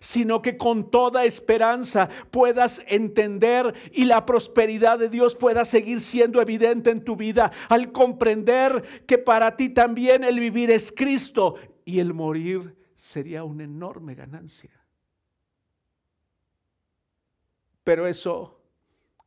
sino 0.00 0.42
que 0.42 0.56
con 0.56 0.90
toda 0.90 1.24
esperanza 1.24 2.08
puedas 2.30 2.82
entender 2.86 3.74
y 3.92 4.04
la 4.04 4.26
prosperidad 4.26 4.98
de 4.98 5.08
Dios 5.08 5.34
pueda 5.34 5.64
seguir 5.64 6.00
siendo 6.00 6.40
evidente 6.40 6.90
en 6.90 7.04
tu 7.04 7.16
vida 7.16 7.52
al 7.68 7.92
comprender 7.92 8.82
que 9.06 9.18
para 9.18 9.56
ti 9.56 9.68
también 9.68 10.24
el 10.24 10.40
vivir 10.40 10.70
es 10.70 10.92
Cristo 10.92 11.56
y 11.84 12.00
el 12.00 12.14
morir 12.14 12.76
sería 12.96 13.44
una 13.44 13.64
enorme 13.64 14.14
ganancia. 14.14 14.70
Pero 17.84 18.06
eso 18.06 18.60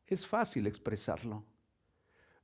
es 0.06 0.28
fácil 0.28 0.68
expresarlo. 0.68 1.46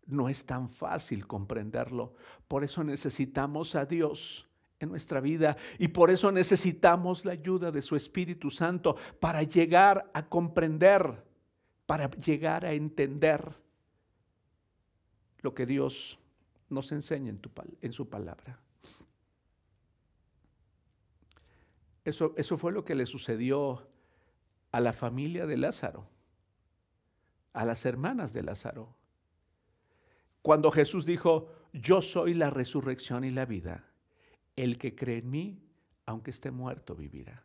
No 0.05 0.29
es 0.29 0.45
tan 0.45 0.69
fácil 0.69 1.27
comprenderlo. 1.27 2.13
Por 2.47 2.63
eso 2.63 2.83
necesitamos 2.83 3.75
a 3.75 3.85
Dios 3.85 4.47
en 4.79 4.89
nuestra 4.89 5.21
vida 5.21 5.55
y 5.79 5.87
por 5.89 6.11
eso 6.11 6.31
necesitamos 6.31 7.25
la 7.25 7.33
ayuda 7.33 7.71
de 7.71 7.81
su 7.81 7.95
Espíritu 7.95 8.51
Santo 8.51 8.95
para 9.19 9.43
llegar 9.43 10.09
a 10.13 10.27
comprender, 10.27 11.23
para 11.85 12.09
llegar 12.11 12.65
a 12.65 12.73
entender 12.73 13.55
lo 15.39 15.53
que 15.53 15.65
Dios 15.65 16.19
nos 16.69 16.91
enseña 16.91 17.33
en, 17.81 17.93
su 17.93 18.09
palabra. 18.09 18.59
Eso, 22.03 22.33
eso 22.35 22.57
fue 22.57 22.71
lo 22.71 22.83
que 22.83 22.95
le 22.95 23.05
sucedió 23.05 23.87
a 24.71 24.79
la 24.79 24.91
familia 24.91 25.45
de 25.45 25.57
Lázaro, 25.57 26.07
a 27.53 27.63
las 27.63 27.85
hermanas 27.85 28.33
de 28.33 28.43
Lázaro. 28.43 28.93
Cuando 30.41 30.69
Jesús 30.69 31.05
dijo, 31.05 31.49
yo 31.71 32.01
soy 32.01 32.33
la 32.33 32.49
resurrección 32.49 33.23
y 33.23 33.31
la 33.31 33.45
vida 33.45 33.94
el 34.55 34.77
que 34.77 34.95
cree 34.95 35.19
en 35.19 35.29
mí, 35.29 35.59
aunque 36.05 36.31
esté 36.31 36.51
muerto, 36.51 36.95
vivirá. 36.95 37.43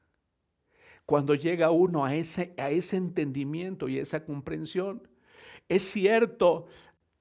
Cuando 1.07 1.35
llega 1.35 1.71
uno 1.71 2.05
a 2.05 2.15
ese, 2.15 2.55
a 2.57 2.71
ese 2.71 2.97
entendimiento 2.97 3.89
y 3.89 3.99
esa 3.99 4.25
comprensión, 4.25 5.09
es 5.69 5.83
cierto, 5.83 6.67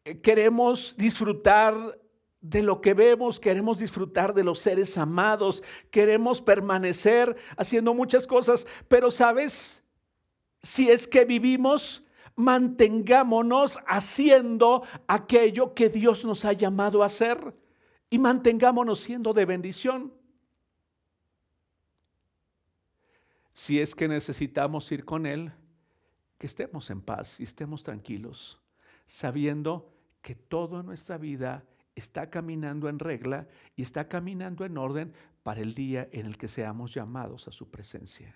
eh, 0.05 0.19
queremos 0.19 0.95
disfrutar 0.97 1.99
de 2.41 2.61
lo 2.61 2.81
que 2.81 2.93
vemos, 2.93 3.39
queremos 3.39 3.79
disfrutar 3.79 4.33
de 4.33 4.43
los 4.43 4.59
seres 4.59 4.97
amados, 4.97 5.63
queremos 5.91 6.41
permanecer 6.41 7.35
haciendo 7.57 7.93
muchas 7.93 8.25
cosas, 8.25 8.65
pero 8.87 9.11
sabes, 9.11 9.83
si 10.61 10.89
es 10.89 11.07
que 11.07 11.25
vivimos, 11.25 12.03
mantengámonos 12.35 13.79
haciendo 13.85 14.83
aquello 15.07 15.73
que 15.73 15.89
Dios 15.89 16.23
nos 16.23 16.45
ha 16.45 16.53
llamado 16.53 17.03
a 17.03 17.07
hacer 17.07 17.53
y 18.09 18.19
mantengámonos 18.19 18.99
siendo 18.99 19.33
de 19.33 19.45
bendición. 19.45 20.13
Si 23.53 23.79
es 23.79 23.93
que 23.93 24.07
necesitamos 24.07 24.91
ir 24.91 25.05
con 25.05 25.25
Él, 25.25 25.51
que 26.37 26.47
estemos 26.47 26.89
en 26.89 27.01
paz 27.01 27.39
y 27.39 27.43
estemos 27.43 27.83
tranquilos, 27.83 28.59
sabiendo 29.05 29.93
que 30.21 30.35
toda 30.35 30.81
nuestra 30.81 31.17
vida 31.17 31.65
está 31.95 32.29
caminando 32.29 32.87
en 32.87 32.99
regla 32.99 33.47
y 33.75 33.81
está 33.81 34.07
caminando 34.07 34.65
en 34.65 34.77
orden 34.77 35.13
para 35.43 35.61
el 35.61 35.73
día 35.73 36.07
en 36.11 36.25
el 36.25 36.37
que 36.37 36.47
seamos 36.47 36.93
llamados 36.93 37.47
a 37.47 37.51
su 37.51 37.69
presencia. 37.69 38.35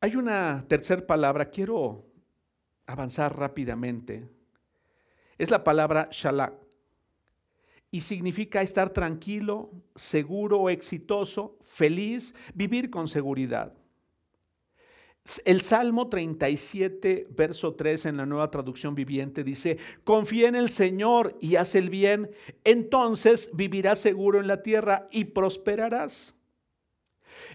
Hay 0.00 0.16
una 0.16 0.64
tercera 0.68 1.04
palabra, 1.06 1.50
quiero 1.50 2.06
avanzar 2.86 3.36
rápidamente. 3.36 4.28
Es 5.38 5.50
la 5.50 5.64
palabra 5.64 6.08
shalak 6.10 6.54
y 7.90 8.02
significa 8.02 8.60
estar 8.60 8.90
tranquilo, 8.90 9.70
seguro, 9.94 10.68
exitoso, 10.68 11.56
feliz, 11.64 12.34
vivir 12.54 12.90
con 12.90 13.08
seguridad. 13.08 13.72
El 15.44 15.60
Salmo 15.60 16.08
37, 16.08 17.28
verso 17.30 17.74
3 17.74 18.06
en 18.06 18.16
la 18.16 18.26
nueva 18.26 18.50
traducción 18.50 18.94
viviente 18.94 19.44
dice, 19.44 19.78
confía 20.04 20.48
en 20.48 20.54
el 20.54 20.70
Señor 20.70 21.36
y 21.40 21.56
haz 21.56 21.74
el 21.74 21.90
bien, 21.90 22.30
entonces 22.64 23.50
vivirás 23.52 23.98
seguro 23.98 24.40
en 24.40 24.46
la 24.46 24.62
tierra 24.62 25.06
y 25.10 25.24
prosperarás. 25.24 26.34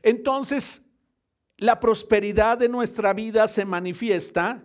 Entonces, 0.04 0.84
la 1.58 1.80
prosperidad 1.80 2.58
de 2.60 2.70
nuestra 2.70 3.14
vida 3.14 3.48
se 3.48 3.66
manifiesta 3.66 4.64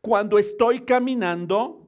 cuando 0.00 0.38
estoy 0.38 0.80
caminando, 0.80 1.85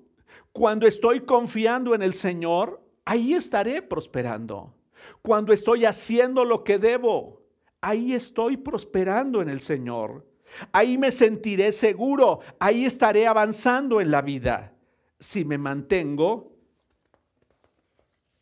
cuando 0.52 0.87
estoy 0.87 1.20
confiando 1.20 1.94
en 1.94 2.02
el 2.02 2.14
Señor, 2.14 2.82
ahí 3.04 3.34
estaré 3.34 3.82
prosperando. 3.82 4.74
Cuando 5.22 5.52
estoy 5.52 5.84
haciendo 5.84 6.44
lo 6.44 6.64
que 6.64 6.78
debo, 6.78 7.42
ahí 7.80 8.12
estoy 8.12 8.56
prosperando 8.56 9.40
en 9.42 9.48
el 9.48 9.61
Señor. 9.61 10.26
Ahí 10.72 10.98
me 10.98 11.11
sentiré 11.11 11.72
seguro, 11.72 12.40
ahí 12.58 12.84
estaré 12.84 13.26
avanzando 13.26 14.00
en 14.00 14.11
la 14.11 14.22
vida 14.22 14.74
si 15.20 15.44
me 15.44 15.58
mantengo 15.58 16.52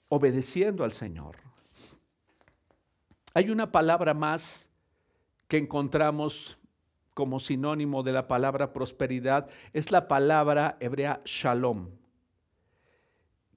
obedeciendo 0.09 0.85
al 0.85 0.93
Señor. 0.93 1.37
Hay 3.35 3.51
una 3.51 3.71
palabra 3.71 4.15
más 4.15 4.69
que 5.49 5.59
encontramos 5.59 6.59
como 7.17 7.41
sinónimo 7.41 8.03
de 8.03 8.13
la 8.13 8.29
palabra 8.29 8.75
prosperidad, 8.75 9.49
es 9.73 9.91
la 9.91 10.07
palabra 10.07 10.77
hebrea 10.81 11.19
shalom, 11.25 11.89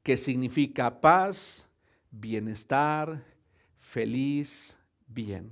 que 0.02 0.16
significa 0.16 1.02
paz, 1.02 1.68
bienestar, 2.10 3.22
feliz, 3.78 4.78
bien. 5.08 5.52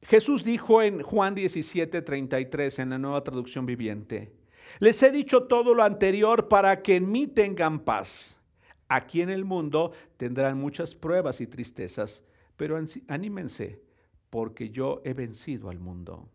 Jesús 0.00 0.42
dijo 0.42 0.80
en 0.80 1.02
Juan 1.02 1.34
17, 1.34 2.00
33 2.00 2.78
en 2.78 2.88
la 2.88 2.98
nueva 2.98 3.22
traducción 3.22 3.66
viviente, 3.66 4.32
les 4.78 5.02
he 5.02 5.12
dicho 5.12 5.42
todo 5.42 5.74
lo 5.74 5.82
anterior 5.82 6.48
para 6.48 6.80
que 6.80 6.96
en 6.96 7.12
mí 7.12 7.26
tengan 7.26 7.80
paz. 7.80 8.40
Aquí 8.88 9.20
en 9.20 9.28
el 9.28 9.44
mundo 9.44 9.92
tendrán 10.16 10.56
muchas 10.56 10.94
pruebas 10.94 11.42
y 11.42 11.46
tristezas, 11.46 12.22
pero 12.56 12.82
anímense, 13.08 13.82
porque 14.30 14.70
yo 14.70 15.02
he 15.04 15.12
vencido 15.12 15.68
al 15.68 15.78
mundo. 15.78 16.30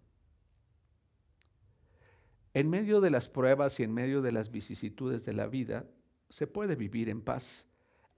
En 2.54 2.70
medio 2.70 3.02
de 3.02 3.10
las 3.10 3.28
pruebas 3.28 3.80
y 3.80 3.84
en 3.84 3.94
medio 3.94 4.22
de 4.22 4.32
las 4.32 4.52
vicisitudes 4.52 5.26
de 5.26 5.34
la 5.34 5.48
vida, 5.48 5.86
se 6.30 6.48
puede 6.48 6.76
vivir 6.76 7.10
en 7.10 7.22
paz, 7.22 7.68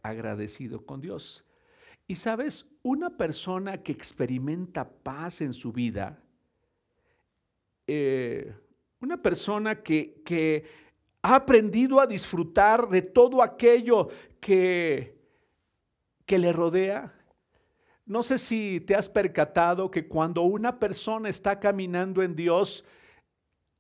agradecido 0.02 0.86
con 0.86 1.02
Dios. 1.02 1.44
Y 2.08 2.16
sabes, 2.16 2.66
una 2.84 3.18
persona 3.18 3.82
que 3.82 3.92
experimenta 3.92 4.90
paz 4.90 5.42
en 5.42 5.54
su 5.54 5.72
vida, 5.72 6.20
eh, 7.88 8.54
una 9.00 9.22
persona 9.22 9.82
que, 9.82 10.22
que 10.26 10.66
ha 11.22 11.36
aprendido 11.36 12.00
a 12.00 12.08
disfrutar 12.08 12.88
de 12.88 13.02
todo 13.02 13.42
aquello 13.42 14.10
que, 14.40 15.18
que 16.26 16.38
le 16.38 16.52
rodea, 16.52 17.14
no 18.06 18.22
sé 18.22 18.38
si 18.38 18.82
te 18.82 18.94
has 18.94 19.10
percatado 19.10 19.90
que 19.90 20.08
cuando 20.08 20.44
una 20.44 20.80
persona 20.80 21.28
está 21.28 21.60
caminando 21.60 22.22
en 22.22 22.36
Dios, 22.36 22.86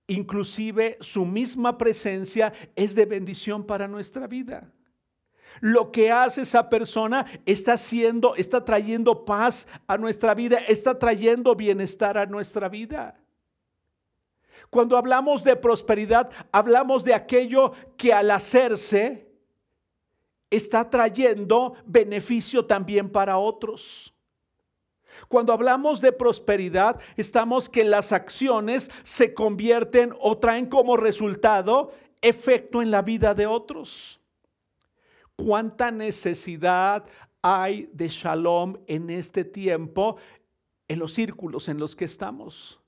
inclusive 0.07 0.97
su 1.01 1.25
misma 1.25 1.77
presencia 1.77 2.53
es 2.75 2.95
de 2.95 3.05
bendición 3.05 3.65
para 3.65 3.87
nuestra 3.87 4.27
vida. 4.27 4.71
Lo 5.61 5.91
que 5.91 6.11
hace 6.11 6.41
esa 6.41 6.69
persona 6.69 7.25
está 7.45 7.73
haciendo, 7.73 8.35
está 8.35 8.63
trayendo 8.63 9.25
paz 9.25 9.67
a 9.87 9.97
nuestra 9.97 10.33
vida, 10.33 10.57
está 10.57 10.99
trayendo 10.99 11.55
bienestar 11.55 12.17
a 12.17 12.25
nuestra 12.25 12.67
vida. 12.67 13.19
Cuando 14.69 14.97
hablamos 14.97 15.43
de 15.43 15.55
prosperidad, 15.55 16.29
hablamos 16.51 17.03
de 17.03 17.13
aquello 17.13 17.71
que 17.97 18.11
al 18.11 18.31
hacerse 18.31 19.29
está 20.49 20.89
trayendo 20.89 21.75
beneficio 21.85 22.65
también 22.65 23.09
para 23.09 23.37
otros. 23.37 24.14
Cuando 25.27 25.53
hablamos 25.53 26.01
de 26.01 26.11
prosperidad, 26.11 26.99
estamos 27.17 27.69
que 27.69 27.83
las 27.83 28.11
acciones 28.11 28.91
se 29.03 29.33
convierten 29.33 30.13
o 30.19 30.37
traen 30.37 30.67
como 30.67 30.97
resultado 30.97 31.91
efecto 32.21 32.81
en 32.81 32.91
la 32.91 33.01
vida 33.01 33.33
de 33.33 33.45
otros. 33.45 34.19
¿Cuánta 35.35 35.91
necesidad 35.91 37.05
hay 37.41 37.89
de 37.93 38.07
shalom 38.07 38.77
en 38.87 39.09
este 39.09 39.43
tiempo 39.43 40.17
en 40.87 40.99
los 40.99 41.13
círculos 41.13 41.67
en 41.67 41.77
los 41.77 41.95
que 41.95 42.05
estamos? 42.05 42.79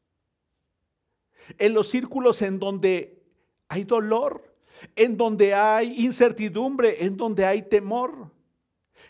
En 1.58 1.74
los 1.74 1.90
círculos 1.90 2.42
en 2.42 2.60
donde 2.60 3.22
hay 3.68 3.84
dolor, 3.84 4.56
en 4.96 5.18
donde 5.18 5.54
hay 5.54 6.06
incertidumbre, 6.06 7.04
en 7.04 7.18
donde 7.18 7.46
hay 7.46 7.64
temor. 7.64 8.32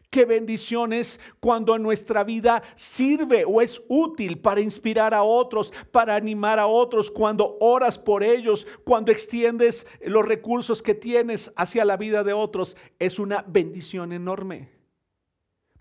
Qué 0.09 0.23
bendiciones 0.23 1.19
cuando 1.41 1.77
nuestra 1.77 2.23
vida 2.23 2.63
sirve 2.75 3.43
o 3.45 3.61
es 3.61 3.83
útil 3.89 4.39
para 4.39 4.61
inspirar 4.61 5.13
a 5.13 5.23
otros, 5.23 5.73
para 5.91 6.15
animar 6.15 6.59
a 6.59 6.67
otros, 6.67 7.11
cuando 7.11 7.57
oras 7.59 7.99
por 7.99 8.23
ellos, 8.23 8.65
cuando 8.85 9.11
extiendes 9.11 9.85
los 10.01 10.25
recursos 10.25 10.81
que 10.81 10.95
tienes 10.95 11.51
hacia 11.57 11.83
la 11.83 11.97
vida 11.97 12.23
de 12.23 12.31
otros. 12.31 12.77
Es 12.99 13.19
una 13.19 13.43
bendición 13.47 14.13
enorme. 14.13 14.71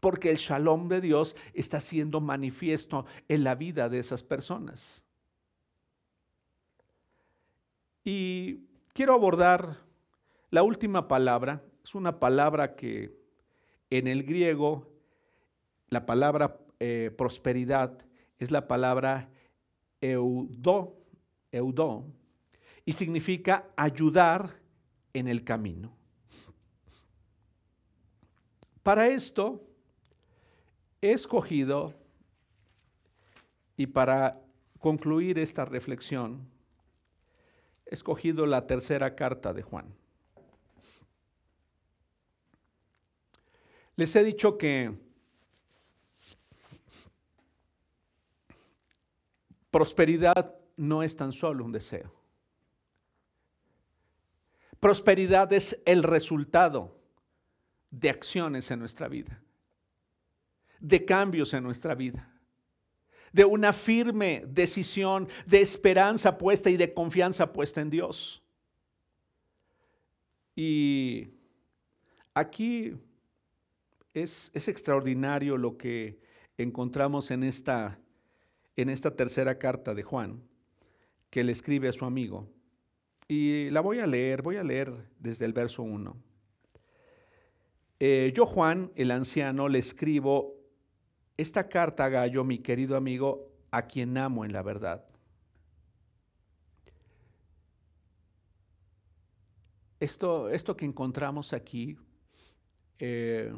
Porque 0.01 0.31
el 0.31 0.37
shalom 0.37 0.89
de 0.89 1.01
Dios 1.01 1.37
está 1.55 1.81
siendo 1.81 2.21
manifiesto 2.21 3.07
en 3.29 3.45
la 3.45 3.55
vida 3.55 3.89
de 3.89 4.01
esas 4.01 4.25
personas. 4.25 5.05
Y 8.05 8.67
quiero 8.93 9.15
abordar 9.15 9.79
la 10.51 10.65
última 10.65 11.07
palabra. 11.07 11.63
Es 11.85 11.95
una 11.95 12.19
palabra 12.19 12.75
que 12.75 13.26
en 13.91 14.07
el 14.07 14.25
griego, 14.25 14.87
la 15.89 16.07
palabra 16.07 16.59
eh, 16.81 17.11
prosperidad 17.17 17.99
es 18.39 18.51
la 18.51 18.69
palabra 18.69 19.31
eudó, 20.01 20.97
eudó, 21.51 22.05
y 22.85 22.93
significa 22.93 23.69
ayudar 23.77 24.61
en 25.13 25.29
el 25.29 25.45
camino. 25.45 25.97
Para 28.83 29.09
esto 29.09 29.65
he 31.01 31.13
escogido, 31.13 31.95
y 33.77 33.87
para 33.87 34.41
concluir 34.79 35.39
esta 35.39 35.65
reflexión, 35.65 36.49
he 37.85 37.95
escogido 37.95 38.47
la 38.47 38.67
tercera 38.67 39.15
carta 39.15 39.53
de 39.53 39.63
Juan. 39.63 39.95
Les 43.97 44.15
he 44.15 44.23
dicho 44.23 44.59
que 44.59 44.95
prosperidad 49.71 50.55
no 50.77 51.03
es 51.03 51.17
tan 51.17 51.33
solo 51.33 51.65
un 51.65 51.73
deseo. 51.73 52.13
Prosperidad 54.79 55.51
es 55.55 55.81
el 55.87 56.03
resultado 56.03 57.01
de 57.91 58.11
acciones 58.11 58.71
en 58.71 58.79
nuestra 58.79 59.09
vida, 59.09 59.43
de 60.79 61.05
cambios 61.07 61.55
en 61.55 61.65
nuestra 61.65 61.95
vida, 61.95 62.31
de 63.33 63.47
una 63.47 63.73
firme 63.73 64.45
decisión 64.47 65.29
de 65.47 65.63
esperanza 65.63 66.37
puesta 66.37 66.69
y 66.69 66.77
de 66.77 66.93
confianza 66.93 67.51
puesta 67.51 67.81
en 67.81 67.89
Dios. 67.89 68.43
Y 70.55 71.31
aquí 72.35 72.95
es, 74.23 74.51
es 74.55 74.69
extraordinario 74.69 75.59
lo 75.59 75.77
que 75.77 76.19
encontramos 76.57 77.31
en 77.31 77.43
esta, 77.43 77.99
en 78.75 78.89
esta 78.89 79.15
tercera 79.15 79.59
carta 79.59 79.95
de 79.95 80.03
Juan, 80.03 80.43
que 81.29 81.45
le 81.45 81.53
escribe 81.53 81.89
a 81.89 81.93
su 81.93 82.07
amigo. 82.07 82.49
Y 83.29 83.69
la 83.71 83.83
voy 83.83 83.99
a 83.99 84.07
leer, 84.07 84.41
voy 84.41 84.57
a 84.57 84.65
leer 84.65 84.91
desde 85.19 85.45
el 85.45 85.53
verso 85.53 85.83
1. 85.83 86.17
Eh, 88.01 88.33
yo, 88.35 88.47
Juan, 88.47 88.91
el 88.95 89.11
anciano, 89.11 89.69
le 89.69 89.81
escribo 89.81 90.55
esta 91.37 91.69
carta 91.69 92.07
a 92.07 92.09
Gallo, 92.09 92.43
mi 92.43 92.59
querido 92.59 92.97
amigo, 92.97 93.53
a 93.71 93.87
quien 93.87 94.17
amo 94.17 94.47
en 94.47 94.53
la 94.55 94.63
verdad. 94.63 95.05
Esto, 100.01 100.49
esto 100.49 100.75
que 100.75 100.87
encontramos 100.87 101.53
aquí 101.53 101.99
eh, 102.99 103.53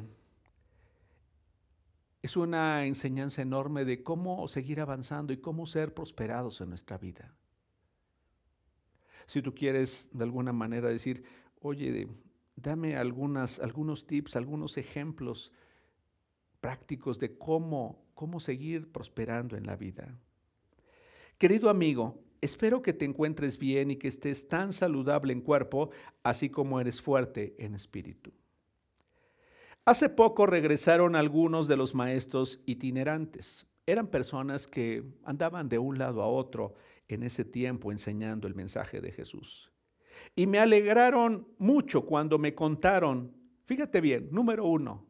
es 2.22 2.36
una 2.36 2.84
enseñanza 2.86 3.42
enorme 3.42 3.84
de 3.84 4.02
cómo 4.02 4.48
seguir 4.48 4.80
avanzando 4.80 5.32
y 5.32 5.38
cómo 5.38 5.66
ser 5.66 5.94
prosperados 5.94 6.60
en 6.60 6.70
nuestra 6.70 6.98
vida. 6.98 7.32
Si 9.26 9.42
tú 9.42 9.54
quieres 9.54 10.08
de 10.12 10.24
alguna 10.24 10.52
manera 10.52 10.88
decir, 10.88 11.22
oye, 11.60 12.08
dame 12.56 12.96
algunos 12.96 14.06
tips, 14.06 14.36
algunos 14.36 14.78
ejemplos 14.78 15.52
prácticos 16.60 17.18
de 17.18 17.36
cómo, 17.38 18.04
cómo 18.14 18.40
seguir 18.40 18.90
prosperando 18.90 19.56
en 19.56 19.66
la 19.66 19.76
vida. 19.76 20.18
Querido 21.36 21.70
amigo, 21.70 22.18
espero 22.40 22.82
que 22.82 22.92
te 22.92 23.04
encuentres 23.04 23.58
bien 23.58 23.92
y 23.92 23.96
que 23.96 24.08
estés 24.08 24.48
tan 24.48 24.72
saludable 24.72 25.32
en 25.32 25.40
cuerpo, 25.40 25.90
así 26.24 26.50
como 26.50 26.80
eres 26.80 27.00
fuerte 27.00 27.54
en 27.58 27.76
espíritu. 27.76 28.32
Hace 29.88 30.10
poco 30.10 30.44
regresaron 30.44 31.16
algunos 31.16 31.66
de 31.66 31.78
los 31.78 31.94
maestros 31.94 32.60
itinerantes. 32.66 33.66
Eran 33.86 34.08
personas 34.08 34.66
que 34.66 35.02
andaban 35.24 35.70
de 35.70 35.78
un 35.78 35.96
lado 35.96 36.20
a 36.20 36.26
otro 36.26 36.74
en 37.08 37.22
ese 37.22 37.42
tiempo 37.46 37.90
enseñando 37.90 38.46
el 38.46 38.54
mensaje 38.54 39.00
de 39.00 39.12
Jesús. 39.12 39.72
Y 40.36 40.46
me 40.46 40.58
alegraron 40.58 41.48
mucho 41.56 42.04
cuando 42.04 42.36
me 42.38 42.54
contaron, 42.54 43.34
fíjate 43.64 44.02
bien, 44.02 44.28
número 44.30 44.66
uno, 44.66 45.06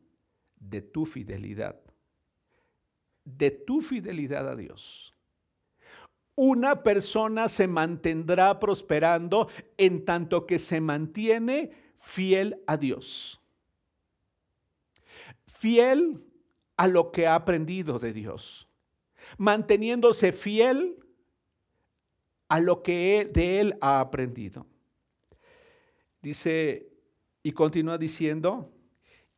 de 0.61 0.81
tu 0.81 1.07
fidelidad, 1.07 1.81
de 3.25 3.51
tu 3.51 3.81
fidelidad 3.81 4.49
a 4.49 4.55
Dios. 4.55 5.13
Una 6.37 6.85
persona 6.85 7.49
se 7.49 7.67
mantendrá 7.67 8.61
prosperando 8.61 9.49
en 9.77 10.05
tanto 10.05 10.47
que 10.47 10.61
se 10.61 10.81
mantiene 10.81 11.73
fiel 11.97 12.63
a 12.69 12.77
Dios. 12.77 13.43
Fiel 15.59 16.25
a 16.77 16.87
lo 16.87 17.11
que 17.11 17.27
ha 17.27 17.35
aprendido 17.35 17.99
de 17.99 18.13
Dios. 18.13 18.69
Manteniéndose 19.39 20.31
fiel 20.31 20.97
a 22.47 22.61
lo 22.61 22.85
que 22.85 23.29
de 23.33 23.61
él 23.61 23.79
ha 23.81 23.99
aprendido. 23.99 24.67
Dice, 26.23 26.93
y 27.43 27.51
continúa 27.51 27.99
diciendo, 27.99 28.73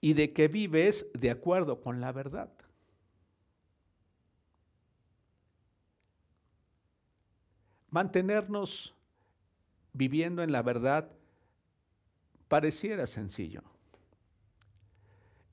y 0.02 0.12
de 0.12 0.34
que 0.34 0.48
vives 0.48 1.06
de 1.14 1.30
acuerdo 1.30 1.80
con 1.80 2.02
la 2.02 2.12
verdad. 2.12 2.52
Mantenernos 7.88 8.94
viviendo 9.94 10.42
en 10.42 10.52
la 10.52 10.60
verdad 10.62 11.10
pareciera 12.46 13.06
sencillo. 13.06 13.62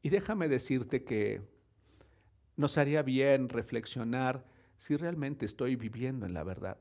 Y 0.02 0.10
déjame 0.10 0.48
decirte 0.48 1.04
que 1.04 1.42
nos 2.56 2.78
haría 2.78 3.04
bien 3.04 3.50
reflexionar 3.50 4.46
si 4.78 4.96
realmente 4.96 5.46
estoy 5.46 5.76
viviendo 5.76 6.26
en 6.26 6.34
la 6.34 6.44
verdad. 6.44 6.78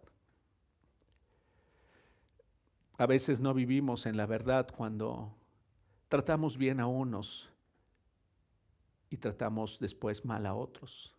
A 2.99 3.07
veces 3.07 3.41
no 3.41 3.53
vivimos 3.53 4.07
en 4.07 4.17
la 4.17 4.27
verdad 4.27 4.69
cuando 4.75 5.35
tratamos 6.09 6.57
bien 6.57 6.81
a 6.81 6.87
unos 6.87 7.51
y 9.11 9.19
tratamos 9.19 9.79
después 9.81 10.25
mal 10.25 10.47
a 10.47 10.55
otros. 10.55 11.15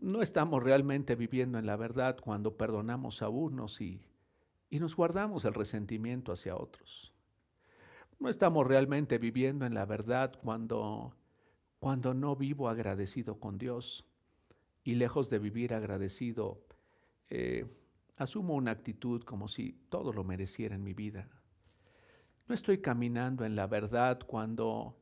No 0.00 0.22
estamos 0.22 0.62
realmente 0.62 1.16
viviendo 1.16 1.58
en 1.58 1.66
la 1.66 1.76
verdad 1.76 2.18
cuando 2.18 2.56
perdonamos 2.56 3.22
a 3.22 3.28
unos 3.28 3.80
y, 3.80 4.02
y 4.70 4.80
nos 4.80 4.96
guardamos 4.96 5.44
el 5.44 5.54
resentimiento 5.54 6.32
hacia 6.32 6.56
otros. 6.56 7.12
No 8.18 8.28
estamos 8.28 8.66
realmente 8.66 9.18
viviendo 9.18 9.64
en 9.64 9.74
la 9.74 9.86
verdad 9.86 10.32
cuando, 10.42 11.14
cuando 11.78 12.14
no 12.14 12.34
vivo 12.34 12.68
agradecido 12.68 13.38
con 13.38 13.58
Dios 13.58 14.04
y 14.82 14.96
lejos 14.96 15.30
de 15.30 15.38
vivir 15.38 15.72
agradecido, 15.72 16.60
eh, 17.30 17.64
asumo 18.16 18.54
una 18.54 18.72
actitud 18.72 19.22
como 19.22 19.46
si 19.46 19.78
todo 19.88 20.12
lo 20.12 20.24
mereciera 20.24 20.74
en 20.74 20.82
mi 20.82 20.94
vida. 20.94 21.28
No 22.48 22.56
estoy 22.56 22.78
caminando 22.78 23.44
en 23.44 23.54
la 23.54 23.68
verdad 23.68 24.18
cuando 24.26 24.96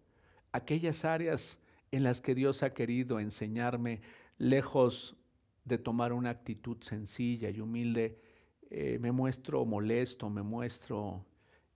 aquellas 0.53 1.07
áreas 1.07 1.59
en 1.93 2.03
las 2.03 2.21
que 2.21 2.35
Dios 2.35 2.63
ha 2.63 2.75
querido 2.75 3.19
enseñarme, 3.19 4.03
lejos 4.37 5.17
de 5.65 5.79
tomar 5.79 6.13
una 6.13 6.29
actitud 6.29 6.83
sencilla 6.83 7.49
y 7.49 7.61
humilde, 7.61 8.21
eh, 8.69 8.99
me 9.01 9.11
muestro 9.11 9.65
molesto, 9.65 10.29
me 10.29 10.43
muestro 10.43 11.25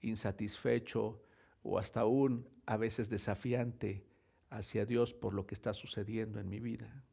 insatisfecho 0.02 1.22
o 1.62 1.78
hasta 1.78 2.00
aún 2.00 2.48
a 2.66 2.76
veces 2.76 3.10
desafiante 3.10 4.04
hacia 4.50 4.86
Dios 4.86 5.14
por 5.14 5.34
lo 5.34 5.46
que 5.46 5.54
está 5.54 5.72
sucediendo 5.72 6.40
en 6.40 6.48
mi 6.48 6.60
vida. 6.60 7.04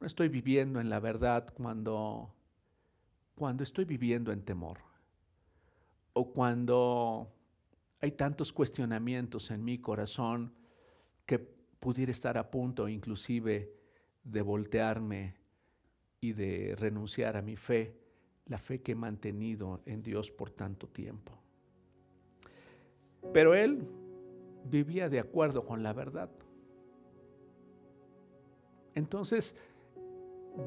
No 0.00 0.06
estoy 0.06 0.28
viviendo 0.28 0.80
en 0.80 0.90
la 0.90 1.00
verdad 1.00 1.52
cuando 1.54 2.34
cuando 3.34 3.64
estoy 3.64 3.84
viviendo 3.84 4.32
en 4.32 4.42
temor 4.42 4.78
o 6.12 6.32
cuando 6.32 7.32
hay 8.00 8.12
tantos 8.12 8.52
cuestionamientos 8.52 9.50
en 9.50 9.64
mi 9.64 9.78
corazón 9.78 10.54
que 11.26 11.38
pudiera 11.38 12.12
estar 12.12 12.38
a 12.38 12.50
punto 12.50 12.88
inclusive 12.88 13.72
de 14.22 14.42
voltearme 14.42 15.34
y 16.20 16.32
de 16.32 16.74
renunciar 16.78 17.36
a 17.36 17.42
mi 17.42 17.56
fe, 17.56 18.00
la 18.46 18.58
fe 18.58 18.80
que 18.80 18.92
he 18.92 18.94
mantenido 18.94 19.82
en 19.84 20.02
Dios 20.02 20.30
por 20.30 20.50
tanto 20.50 20.88
tiempo. 20.88 21.43
Pero 23.32 23.54
él 23.54 23.86
vivía 24.70 25.08
de 25.08 25.20
acuerdo 25.20 25.62
con 25.62 25.82
la 25.82 25.92
verdad. 25.92 26.30
Entonces, 28.94 29.56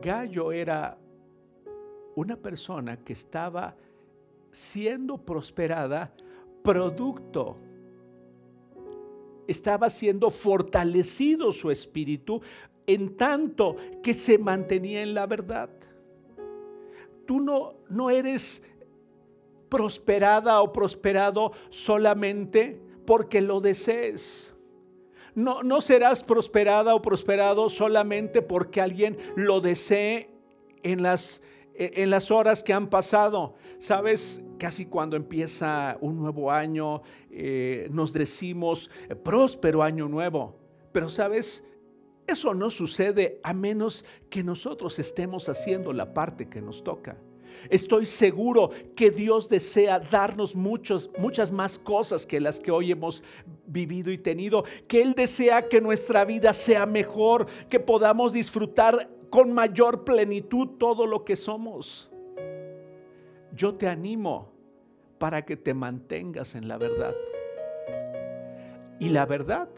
Gallo 0.01 0.51
era 0.51 0.97
una 2.15 2.35
persona 2.35 2.97
que 2.97 3.13
estaba 3.13 3.75
siendo 4.51 5.17
prosperada 5.17 6.13
producto. 6.63 7.57
Estaba 9.47 9.89
siendo 9.89 10.29
fortalecido 10.29 11.53
su 11.53 11.71
espíritu 11.71 12.41
en 12.85 13.15
tanto 13.15 13.75
que 14.03 14.13
se 14.13 14.37
mantenía 14.37 15.03
en 15.03 15.13
la 15.13 15.25
verdad. 15.25 15.69
Tú 17.25 17.39
no, 17.39 17.75
no 17.89 18.09
eres 18.09 18.63
prosperada 19.69 20.61
o 20.61 20.73
prosperado 20.73 21.51
solamente 21.69 22.81
porque 23.05 23.41
lo 23.41 23.61
desees. 23.61 24.53
No, 25.35 25.61
no 25.63 25.81
serás 25.81 26.23
prosperada 26.23 26.95
o 26.95 27.01
prosperado 27.01 27.69
solamente 27.69 28.41
porque 28.41 28.81
alguien 28.81 29.17
lo 29.35 29.61
desee 29.61 30.31
en 30.83 31.03
las 31.03 31.41
e, 31.77 32.01
en 32.01 32.09
las 32.09 32.31
horas 32.31 32.63
que 32.63 32.73
han 32.73 32.87
pasado. 32.87 33.55
Sabes, 33.77 34.41
casi 34.57 34.87
cuando 34.87 35.15
empieza 35.15 35.97
un 36.01 36.17
nuevo 36.17 36.51
año, 36.51 37.03
eh, 37.29 37.87
nos 37.91 38.11
decimos 38.13 38.89
eh, 39.07 39.15
próspero 39.15 39.83
año 39.83 40.09
nuevo. 40.09 40.57
Pero 40.91 41.09
sabes, 41.09 41.63
eso 42.25 42.55
no 42.55 42.71
sucede 42.71 43.39
a 43.43 43.53
menos 43.53 44.03
que 44.29 44.43
nosotros 44.43 44.97
estemos 44.97 45.47
haciendo 45.49 45.93
la 45.93 46.13
parte 46.13 46.49
que 46.49 46.61
nos 46.61 46.83
toca. 46.83 47.17
Estoy 47.69 48.05
seguro 48.05 48.69
que 48.95 49.11
Dios 49.11 49.49
desea 49.49 49.99
darnos 49.99 50.55
muchos, 50.55 51.09
muchas 51.17 51.51
más 51.51 51.77
cosas 51.77 52.25
que 52.25 52.39
las 52.39 52.59
que 52.59 52.71
hoy 52.71 52.91
hemos 52.91 53.23
vivido 53.65 54.11
y 54.11 54.17
tenido, 54.17 54.63
que 54.87 55.01
Él 55.01 55.13
desea 55.13 55.67
que 55.67 55.81
nuestra 55.81 56.25
vida 56.25 56.53
sea 56.53 56.85
mejor, 56.85 57.47
que 57.69 57.79
podamos 57.79 58.33
disfrutar 58.33 59.09
con 59.29 59.51
mayor 59.51 60.03
plenitud 60.03 60.77
todo 60.77 61.05
lo 61.05 61.23
que 61.25 61.35
somos. 61.35 62.09
Yo 63.53 63.75
te 63.75 63.87
animo 63.87 64.51
para 65.17 65.43
que 65.43 65.57
te 65.57 65.73
mantengas 65.73 66.55
en 66.55 66.67
la 66.67 66.77
verdad. 66.77 67.15
Y 68.99 69.09
la 69.09 69.25
verdad 69.25 69.69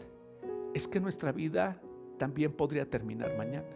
es 0.74 0.86
que 0.86 1.00
nuestra 1.00 1.32
vida 1.32 1.80
también 2.18 2.52
podría 2.52 2.88
terminar 2.88 3.36
mañana. 3.36 3.68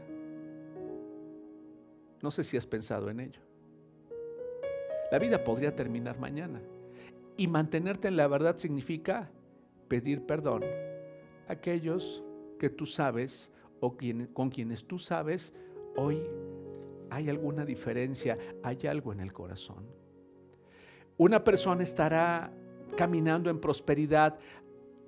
No 2.22 2.30
sé 2.30 2.44
si 2.44 2.56
has 2.56 2.66
pensado 2.66 3.10
en 3.10 3.20
ello. 3.20 3.40
La 5.14 5.20
vida 5.20 5.44
podría 5.44 5.76
terminar 5.76 6.18
mañana. 6.18 6.60
Y 7.36 7.46
mantenerte 7.46 8.08
en 8.08 8.16
la 8.16 8.26
verdad 8.26 8.56
significa 8.56 9.30
pedir 9.86 10.26
perdón 10.26 10.64
a 11.46 11.52
aquellos 11.52 12.24
que 12.58 12.68
tú 12.68 12.84
sabes 12.84 13.48
o 13.78 13.96
con 14.32 14.50
quienes 14.50 14.84
tú 14.84 14.98
sabes 14.98 15.52
hoy 15.94 16.20
hay 17.10 17.30
alguna 17.30 17.64
diferencia, 17.64 18.36
hay 18.64 18.88
algo 18.88 19.12
en 19.12 19.20
el 19.20 19.32
corazón. 19.32 19.86
Una 21.16 21.44
persona 21.44 21.84
estará 21.84 22.52
caminando 22.96 23.50
en 23.50 23.60
prosperidad 23.60 24.36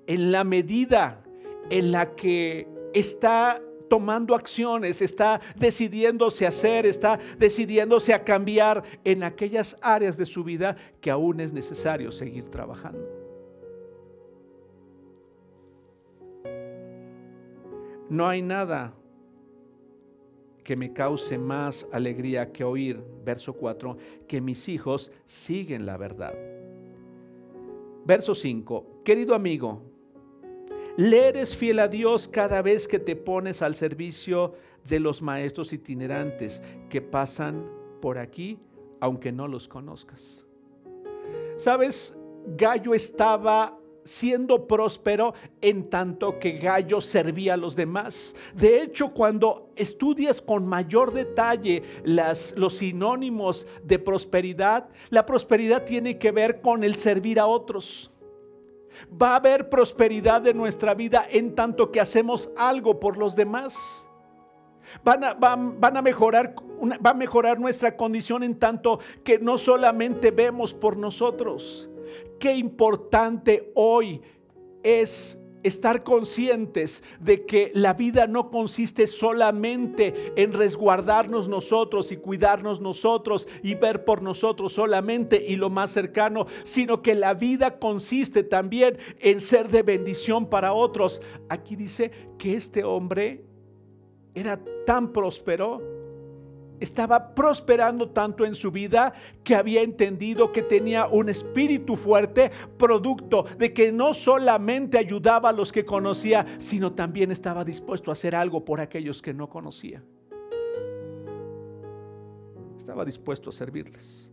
en 0.05 0.31
la 0.31 0.45
medida 0.45 1.21
en 1.69 1.91
la 1.91 2.15
que 2.15 2.65
está 2.93 3.61
tomando 3.89 4.35
acciones, 4.35 5.01
está 5.01 5.41
decidiéndose 5.55 6.45
a 6.45 6.49
hacer, 6.49 6.85
está 6.85 7.19
decidiéndose 7.37 8.13
a 8.13 8.23
cambiar 8.23 8.83
en 9.03 9.23
aquellas 9.23 9.77
áreas 9.81 10.17
de 10.17 10.25
su 10.25 10.43
vida 10.43 10.75
que 11.01 11.11
aún 11.11 11.39
es 11.39 11.53
necesario 11.53 12.11
seguir 12.11 12.47
trabajando. 12.47 13.17
No 18.09 18.27
hay 18.27 18.41
nada 18.41 18.93
que 20.63 20.75
me 20.75 20.91
cause 20.93 21.37
más 21.37 21.87
alegría 21.91 22.51
que 22.51 22.63
oír, 22.63 23.01
verso 23.23 23.53
4, 23.53 23.97
que 24.27 24.41
mis 24.41 24.67
hijos 24.67 25.11
siguen 25.25 25.85
la 25.85 25.97
verdad. 25.97 26.33
Verso 28.05 28.35
5, 28.35 29.01
querido 29.03 29.33
amigo, 29.33 29.81
le 30.97 31.27
eres 31.27 31.55
fiel 31.55 31.79
a 31.79 31.87
Dios 31.87 32.27
cada 32.27 32.61
vez 32.61 32.87
que 32.87 32.99
te 32.99 33.15
pones 33.15 33.61
al 33.61 33.75
servicio 33.75 34.55
de 34.83 34.99
los 34.99 35.21
maestros 35.21 35.71
itinerantes 35.71 36.61
que 36.89 37.01
pasan 37.01 37.65
por 38.01 38.17
aquí, 38.17 38.59
aunque 38.99 39.31
no 39.31 39.47
los 39.47 39.67
conozcas. 39.67 40.45
¿Sabes? 41.55 42.15
Gallo 42.57 42.93
estaba 42.95 43.77
siendo 44.03 44.67
próspero 44.67 45.33
en 45.61 45.89
tanto 45.89 46.39
que 46.39 46.53
Gallo 46.53 46.99
servía 47.01 47.53
a 47.53 47.57
los 47.57 47.75
demás. 47.75 48.33
De 48.55 48.81
hecho, 48.81 49.13
cuando 49.13 49.69
estudias 49.75 50.41
con 50.41 50.65
mayor 50.65 51.13
detalle 51.13 51.83
las, 52.05 52.55
los 52.57 52.77
sinónimos 52.77 53.67
de 53.83 53.99
prosperidad, 53.99 54.89
la 55.09 55.25
prosperidad 55.25 55.83
tiene 55.83 56.17
que 56.17 56.31
ver 56.31 56.61
con 56.61 56.83
el 56.83 56.95
servir 56.95 57.39
a 57.39 57.45
otros. 57.45 58.11
Va 59.09 59.31
a 59.31 59.35
haber 59.37 59.69
prosperidad 59.69 60.45
en 60.47 60.57
nuestra 60.57 60.93
vida 60.93 61.25
en 61.29 61.55
tanto 61.55 61.91
que 61.91 61.99
hacemos 61.99 62.49
algo 62.57 62.99
por 62.99 63.17
los 63.17 63.35
demás. 63.35 64.03
Van 65.03 65.23
a, 65.23 65.33
van, 65.33 65.97
a, 65.97 66.01
mejorar, 66.01 66.55
va 67.05 67.09
a 67.11 67.13
mejorar 67.13 67.59
nuestra 67.59 67.95
condición 67.95 68.43
en 68.43 68.57
tanto 68.57 68.99
que 69.23 69.37
no 69.39 69.57
solamente 69.57 70.31
vemos 70.31 70.73
por 70.73 70.97
nosotros. 70.97 71.89
Qué 72.39 72.55
importante 72.55 73.71
hoy 73.75 74.21
es 74.83 75.37
estar 75.63 76.03
conscientes 76.03 77.03
de 77.19 77.45
que 77.45 77.71
la 77.73 77.93
vida 77.93 78.27
no 78.27 78.49
consiste 78.49 79.07
solamente 79.07 80.33
en 80.35 80.53
resguardarnos 80.53 81.47
nosotros 81.47 82.11
y 82.11 82.17
cuidarnos 82.17 82.81
nosotros 82.81 83.47
y 83.63 83.75
ver 83.75 84.03
por 84.03 84.21
nosotros 84.21 84.73
solamente 84.73 85.43
y 85.47 85.55
lo 85.55 85.69
más 85.69 85.91
cercano, 85.91 86.47
sino 86.63 87.01
que 87.01 87.15
la 87.15 87.33
vida 87.33 87.79
consiste 87.79 88.43
también 88.43 88.97
en 89.19 89.39
ser 89.39 89.69
de 89.69 89.83
bendición 89.83 90.49
para 90.49 90.73
otros. 90.73 91.21
Aquí 91.49 91.75
dice 91.75 92.11
que 92.37 92.55
este 92.55 92.83
hombre 92.83 93.45
era 94.33 94.59
tan 94.85 95.11
próspero 95.11 95.96
estaba 96.79 97.33
prosperando 97.33 98.09
tanto 98.09 98.45
en 98.45 98.55
su 98.55 98.71
vida 98.71 99.13
que 99.43 99.55
había 99.55 99.81
entendido 99.81 100.51
que 100.51 100.61
tenía 100.61 101.07
un 101.07 101.29
espíritu 101.29 101.95
fuerte, 101.95 102.51
producto 102.77 103.45
de 103.57 103.73
que 103.73 103.91
no 103.91 104.13
solamente 104.13 104.97
ayudaba 104.97 105.49
a 105.49 105.53
los 105.53 105.71
que 105.71 105.85
conocía, 105.85 106.45
sino 106.59 106.93
también 106.93 107.31
estaba 107.31 107.63
dispuesto 107.63 108.11
a 108.11 108.13
hacer 108.13 108.35
algo 108.35 108.63
por 108.63 108.79
aquellos 108.79 109.21
que 109.21 109.33
no 109.33 109.49
conocía. 109.49 110.03
Estaba 112.77 113.03
dispuesto 113.03 113.49
a 113.49 113.53
servirles. 113.53 114.29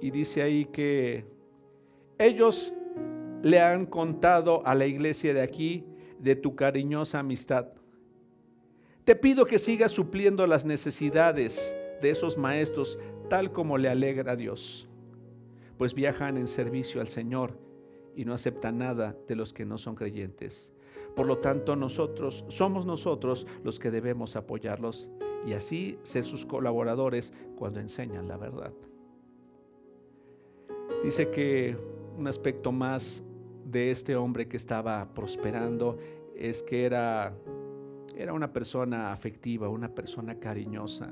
Y 0.00 0.10
dice 0.10 0.40
ahí 0.40 0.64
que 0.64 1.26
ellos 2.18 2.72
le 3.42 3.60
han 3.60 3.84
contado 3.86 4.62
a 4.66 4.74
la 4.74 4.86
iglesia 4.86 5.34
de 5.34 5.42
aquí 5.42 5.84
de 6.18 6.36
tu 6.36 6.54
cariñosa 6.54 7.18
amistad 7.18 7.79
te 9.10 9.16
pido 9.16 9.44
que 9.44 9.58
sigas 9.58 9.90
supliendo 9.90 10.46
las 10.46 10.64
necesidades 10.64 11.74
de 12.00 12.10
esos 12.10 12.38
maestros 12.38 12.96
tal 13.28 13.50
como 13.50 13.76
le 13.76 13.88
alegra 13.88 14.34
a 14.34 14.36
Dios, 14.36 14.88
pues 15.78 15.94
viajan 15.94 16.36
en 16.36 16.46
servicio 16.46 17.00
al 17.00 17.08
Señor 17.08 17.58
y 18.14 18.24
no 18.24 18.34
aceptan 18.34 18.78
nada 18.78 19.16
de 19.26 19.34
los 19.34 19.52
que 19.52 19.66
no 19.66 19.78
son 19.78 19.96
creyentes. 19.96 20.70
Por 21.16 21.26
lo 21.26 21.38
tanto, 21.38 21.74
nosotros 21.74 22.44
somos 22.46 22.86
nosotros 22.86 23.48
los 23.64 23.80
que 23.80 23.90
debemos 23.90 24.36
apoyarlos 24.36 25.08
y 25.44 25.54
así 25.54 25.98
ser 26.04 26.24
sus 26.24 26.46
colaboradores 26.46 27.32
cuando 27.56 27.80
enseñan 27.80 28.28
la 28.28 28.36
verdad. 28.36 28.72
Dice 31.02 31.32
que 31.32 31.76
un 32.16 32.28
aspecto 32.28 32.70
más 32.70 33.24
de 33.64 33.90
este 33.90 34.14
hombre 34.14 34.46
que 34.46 34.56
estaba 34.56 35.12
prosperando 35.14 35.98
es 36.36 36.62
que 36.62 36.84
era 36.84 37.34
era 38.16 38.32
una 38.32 38.52
persona 38.52 39.12
afectiva, 39.12 39.68
una 39.68 39.88
persona 39.88 40.34
cariñosa, 40.38 41.10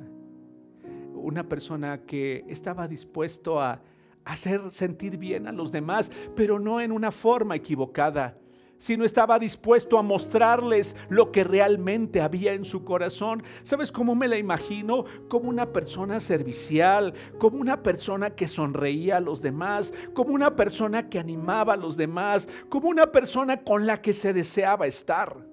una 1.15 1.49
persona 1.49 2.03
que 2.03 2.45
estaba 2.49 2.89
dispuesto 2.89 3.61
a 3.61 3.81
hacer 4.25 4.71
sentir 4.71 5.17
bien 5.17 5.47
a 5.47 5.53
los 5.53 5.73
demás, 5.73 6.11
pero 6.37 6.59
no 6.59 6.81
en 6.81 6.93
una 6.93 7.11
forma 7.11 7.57
equivocada, 7.57 8.37
sino 8.79 9.05
estaba 9.05 9.39
dispuesto 9.39 9.99
a 9.99 10.03
mostrarles 10.03 10.95
lo 11.09 11.33
que 11.33 11.45
realmente 11.45 12.21
había 12.21 12.53
en 12.53 12.65
su 12.65 12.85
corazón. 12.85 13.43
¿Sabes 13.65 13.91
cómo 13.91 14.15
me 14.15 14.29
la 14.29 14.39
imagino? 14.39 15.05
Como 15.29 15.49
una 15.49 15.73
persona 15.73 16.21
servicial, 16.21 17.13
como 17.39 17.59
una 17.59 17.83
persona 17.83 18.31
que 18.31 18.47
sonreía 18.47 19.17
a 19.17 19.21
los 19.21 19.43
demás, 19.43 19.93
como 20.15 20.33
una 20.33 20.55
persona 20.55 21.09
que 21.09 21.19
animaba 21.19 21.75
a 21.75 21.77
los 21.77 21.97
demás, 21.97 22.49
como 22.69 22.89
una 22.89 23.11
persona 23.11 23.65
con 23.65 23.87
la 23.87 24.01
que 24.01 24.13
se 24.13 24.33
deseaba 24.33 24.87
estar 24.87 25.48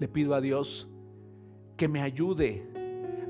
le 0.00 0.08
pido 0.08 0.34
a 0.34 0.40
Dios 0.40 0.88
que 1.76 1.86
me 1.86 2.00
ayude 2.00 2.66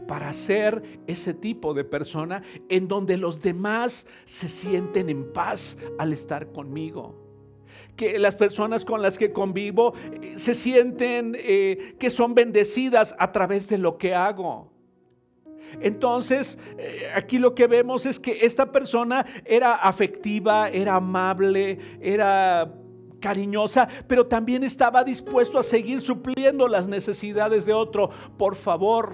para 0.07 0.33
ser 0.33 0.83
ese 1.07 1.35
tipo 1.35 1.75
de 1.75 1.85
persona 1.85 2.43
en 2.69 2.89
donde 2.89 3.17
los 3.17 3.43
demás 3.43 4.07
se 4.25 4.49
sienten 4.49 5.11
en 5.11 5.33
paz 5.33 5.77
al 5.99 6.13
estar 6.13 6.53
conmigo. 6.53 7.15
Que 7.97 8.19
las 8.19 8.35
personas 8.35 8.85
con 8.85 9.03
las 9.03 9.19
que 9.19 9.33
convivo 9.33 9.95
eh, 10.23 10.35
se 10.37 10.55
sienten 10.55 11.37
eh, 11.39 11.95
que 11.99 12.09
son 12.09 12.35
bendecidas 12.35 13.15
a 13.19 13.31
través 13.31 13.69
de 13.69 13.79
lo 13.79 13.99
que 13.99 14.15
hago. 14.15 14.73
Entonces, 15.81 16.59
eh, 16.79 17.11
aquí 17.15 17.39
lo 17.39 17.55
que 17.55 17.67
vemos 17.67 18.07
es 18.07 18.19
que 18.19 18.45
esta 18.45 18.73
persona 18.73 19.25
era 19.45 19.75
afectiva, 19.75 20.69
era 20.71 20.97
amable, 20.97 21.79
era 22.01 22.80
cariñosa, 23.21 23.89
pero 24.07 24.27
también 24.27 24.65
estaba 24.65 25.05
dispuesto 25.05 25.59
a 25.59 25.63
seguir 25.63 26.01
supliendo 26.01 26.67
las 26.67 26.89
necesidades 26.89 27.65
de 27.65 27.73
otro. 27.73 28.11
Por 28.37 28.57
favor, 28.57 29.13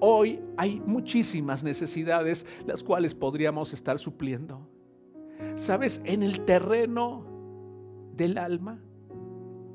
hoy 0.00 0.40
hay 0.56 0.80
muchísimas 0.86 1.62
necesidades 1.62 2.46
las 2.66 2.82
cuales 2.82 3.14
podríamos 3.14 3.72
estar 3.72 3.98
supliendo. 3.98 4.66
¿Sabes? 5.56 6.00
En 6.04 6.22
el 6.22 6.44
terreno 6.44 7.24
del 8.14 8.38
alma, 8.38 8.78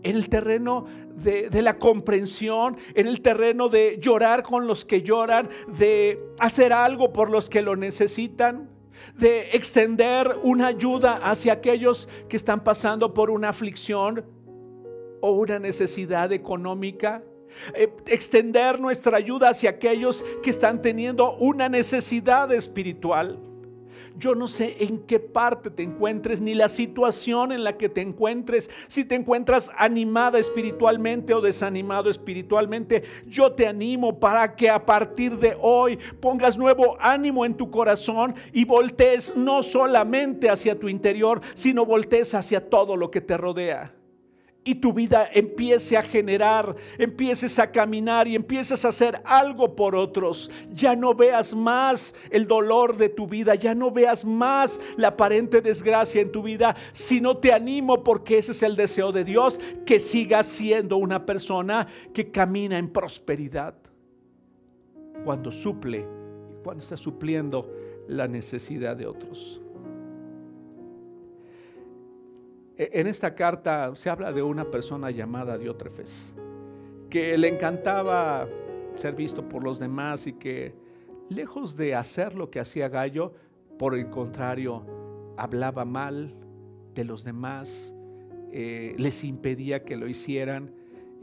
en 0.04 0.16
el 0.16 0.30
terreno 0.30 0.86
de, 1.16 1.50
de, 1.50 1.62
la 1.64 1.80
comprensión, 1.80 2.78
en 2.94 3.08
el 3.08 3.22
terreno 3.22 3.70
de 3.70 3.98
llorar 4.00 4.44
con 4.44 4.68
los 4.68 4.86
que 4.86 5.02
lloran, 5.02 5.50
de 5.78 6.20
hacer 6.40 6.72
algo 6.74 7.12
por 7.12 7.32
los 7.32 7.50
que 7.50 7.64
lo 7.64 7.76
necesitan 7.76 8.75
de 9.18 9.50
extender 9.54 10.36
una 10.44 10.68
ayuda 10.68 11.16
hacia 11.24 11.54
aquellos 11.54 12.08
que 12.28 12.38
están 12.38 12.64
pasando 12.64 13.14
por 13.14 13.30
una 13.30 13.50
aflicción 13.50 14.26
o 15.22 15.32
una 15.32 15.60
necesidad 15.60 16.32
económica. 16.32 17.24
Eh, 17.74 17.90
extender 18.08 18.80
nuestra 18.80 19.18
ayuda 19.18 19.50
hacia 19.50 19.70
aquellos 19.70 20.26
que 20.44 20.50
están 20.50 20.82
teniendo 20.82 21.36
una 21.38 21.70
necesidad 21.70 22.52
espiritual. 22.52 23.40
Yo 24.18 24.36
no 24.36 24.48
sé 24.48 24.78
en 24.80 25.00
qué 25.00 25.20
parte 25.20 25.70
te 25.70 25.84
encuentres, 25.84 26.42
ni 26.42 26.54
la 26.54 26.70
situación 26.70 27.52
en 27.52 27.64
la 27.64 27.78
que 27.78 27.90
te 27.90 28.02
encuentres, 28.02 28.70
si 28.88 29.06
te 29.06 29.16
encuentras 29.16 29.72
animada 29.78 30.40
espiritualmente 30.40 31.34
o 31.34 31.42
desanimado 31.42 32.10
espiritualmente. 32.10 33.04
Yo 33.28 33.54
te 33.54 33.68
animo 33.68 34.20
para 34.20 34.56
que 34.56 34.70
a 34.70 34.86
partir 34.86 35.38
de 35.38 35.58
hoy 35.60 35.98
pongas 36.20 36.58
nuevo 36.58 36.98
ánimo 37.00 37.46
en 37.46 37.56
tu 37.56 37.72
corazón 37.72 38.36
y 38.54 38.66
voltees 38.66 39.36
no 39.36 39.64
solamente 39.64 40.50
hacia 40.50 40.80
tu 40.80 40.90
interior, 40.90 41.42
sino 41.54 41.86
voltees 41.86 42.34
hacia 42.34 42.70
todo 42.70 42.96
lo 42.96 43.12
que 43.12 43.22
te 43.22 43.38
rodea. 43.38 43.95
Y 44.68 44.76
tu 44.76 44.92
vida 44.92 45.30
empiece 45.32 45.96
a 45.96 46.02
generar, 46.02 46.76
empieces 46.98 47.60
a 47.60 47.72
caminar 47.72 48.28
y 48.28 48.36
empieces 48.36 48.84
a 48.84 48.90
hacer 48.90 49.22
algo 49.24 49.76
por 49.76 49.96
otros. 49.96 50.50
Ya 50.72 50.96
no 50.96 51.14
veas 51.14 51.54
más 51.54 52.16
el 52.32 52.48
dolor 52.48 52.98
de 52.98 53.10
tu 53.10 53.28
vida, 53.28 53.54
ya 53.54 53.76
no 53.76 53.92
veas 53.92 54.26
más 54.26 54.82
la 54.98 55.10
aparente 55.10 55.62
desgracia 55.62 56.20
en 56.20 56.32
tu 56.32 56.42
vida, 56.42 56.76
sino 56.94 57.38
te 57.38 57.54
animo 57.54 58.04
porque 58.04 58.40
ese 58.40 58.54
es 58.54 58.64
el 58.64 58.76
deseo 58.76 59.12
de 59.12 59.24
Dios, 59.24 59.62
que 59.86 60.00
sigas 60.00 60.48
siendo 60.48 60.98
una 60.98 61.28
persona 61.28 61.88
que 62.12 62.32
camina 62.32 62.80
en 62.80 62.90
prosperidad. 62.90 63.76
Cuando 65.24 65.52
suple, 65.52 66.08
cuando 66.64 66.84
está 66.84 66.98
supliendo 66.98 67.72
la 68.08 68.28
necesidad 68.28 68.98
de 68.98 69.06
otros. 69.06 69.62
En 72.78 73.08
esta 73.08 73.36
carta 73.36 73.96
se 73.96 74.10
habla 74.10 74.34
de 74.34 74.44
una 74.44 74.70
persona 74.70 75.12
llamada 75.12 75.58
Diótrefes, 75.58 76.34
que 77.10 77.38
le 77.38 77.48
encantaba 77.48 78.48
ser 78.96 79.16
visto 79.16 79.48
por 79.48 79.64
los 79.64 79.80
demás 79.80 80.28
y 80.28 80.34
que 80.34 80.74
lejos 81.30 81.76
de 81.76 81.96
hacer 81.96 82.36
lo 82.36 82.50
que 82.50 82.60
hacía 82.60 82.90
Gallo, 82.90 83.34
por 83.78 83.96
el 83.96 84.10
contrario, 84.10 84.86
hablaba 85.38 85.86
mal 85.86 86.34
de 86.94 87.04
los 87.04 87.24
demás, 87.24 87.94
eh, 88.52 88.96
les 88.98 89.24
impedía 89.24 89.84
que 89.84 89.98
lo 89.98 90.08
hicieran. 90.08 90.72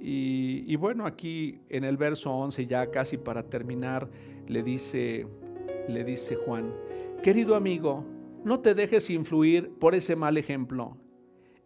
Y, 0.00 0.64
y, 0.66 0.76
bueno, 0.76 1.06
aquí 1.06 1.60
en 1.68 1.84
el 1.84 1.96
verso 1.96 2.32
11, 2.32 2.66
ya 2.66 2.90
casi 2.90 3.16
para 3.16 3.44
terminar, 3.44 4.10
le 4.48 4.62
dice, 4.62 5.26
le 5.88 6.04
dice 6.04 6.34
Juan, 6.34 6.74
querido 7.22 7.54
amigo, 7.54 8.04
no 8.44 8.60
te 8.60 8.74
dejes 8.74 9.08
influir 9.10 9.70
por 9.78 9.94
ese 9.94 10.16
mal 10.16 10.36
ejemplo. 10.36 10.96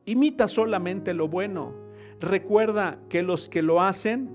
Imita 0.07 0.47
solamente 0.47 1.13
lo 1.15 1.29
bueno. 1.29 1.75
Recuerda 2.21 2.99
que 3.09 3.23
los 3.23 3.49
que 3.49 3.61
lo 3.61 3.83
hacen, 3.83 4.31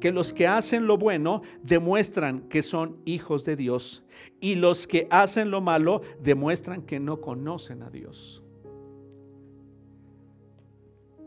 que 0.00 0.12
los 0.12 0.34
que 0.34 0.46
hacen 0.46 0.86
lo 0.86 0.98
bueno 0.98 1.42
demuestran 1.62 2.40
que 2.48 2.62
son 2.62 2.98
hijos 3.04 3.44
de 3.44 3.56
Dios 3.56 4.04
y 4.40 4.56
los 4.56 4.86
que 4.86 5.06
hacen 5.10 5.50
lo 5.50 5.60
malo 5.60 6.02
demuestran 6.20 6.82
que 6.82 7.00
no 7.00 7.20
conocen 7.20 7.82
a 7.82 7.90
Dios. 7.90 8.42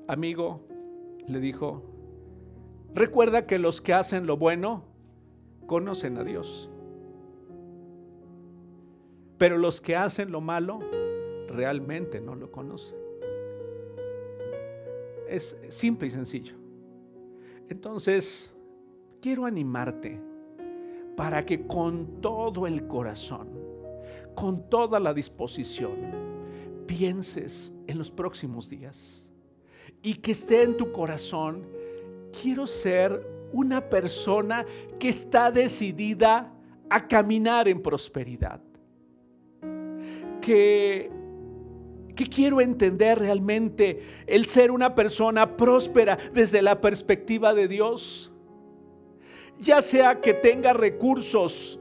Amigo, 0.08 0.68
le 1.28 1.40
dijo, 1.40 1.84
recuerda 2.94 3.48
que 3.48 3.60
los 3.60 3.80
que 3.80 3.94
hacen 3.94 4.28
lo 4.28 4.36
bueno 4.36 4.84
conocen 5.68 6.18
a 6.18 6.24
Dios. 6.26 6.70
Pero 9.38 9.58
los 9.58 9.80
que 9.80 9.96
hacen 9.96 10.32
lo 10.32 10.42
malo 10.42 10.82
realmente 11.48 12.20
no 12.20 12.36
lo 12.36 12.52
conocen. 12.52 13.01
Es 15.32 15.56
simple 15.70 16.08
y 16.08 16.12
sencillo. 16.12 16.56
Entonces, 17.70 18.54
quiero 19.22 19.46
animarte 19.46 20.20
para 21.16 21.46
que 21.46 21.66
con 21.66 22.20
todo 22.20 22.68
el 22.68 22.86
corazón, 22.86 23.48
con 24.36 24.70
toda 24.70 25.00
la 25.00 25.14
disposición, 25.14 25.96
pienses 26.86 27.72
en 27.88 27.98
los 27.98 28.12
próximos 28.12 28.70
días 28.70 29.32
y 30.02 30.16
que 30.16 30.34
esté 30.34 30.64
en 30.64 30.76
tu 30.76 30.92
corazón, 30.92 31.66
quiero 32.42 32.68
ser 32.68 33.26
una 33.54 33.90
persona 33.90 34.66
que 35.00 35.08
está 35.08 35.50
decidida 35.50 36.54
a 36.90 37.08
caminar 37.08 37.70
en 37.70 37.82
prosperidad. 37.82 38.62
Que 40.42 41.10
que 42.14 42.28
quiero 42.28 42.62
entender 42.62 43.20
realmente 43.20 44.02
el 44.28 44.46
ser 44.46 44.72
una 44.72 44.96
persona 44.96 45.58
próspera 45.58 46.18
desde 46.34 46.62
la 46.62 46.80
perspectiva 46.80 47.54
de 47.54 47.68
Dios. 47.68 48.32
Ya 49.60 49.82
sea 49.82 50.22
que 50.22 50.34
tenga 50.34 50.74
recursos 50.74 51.81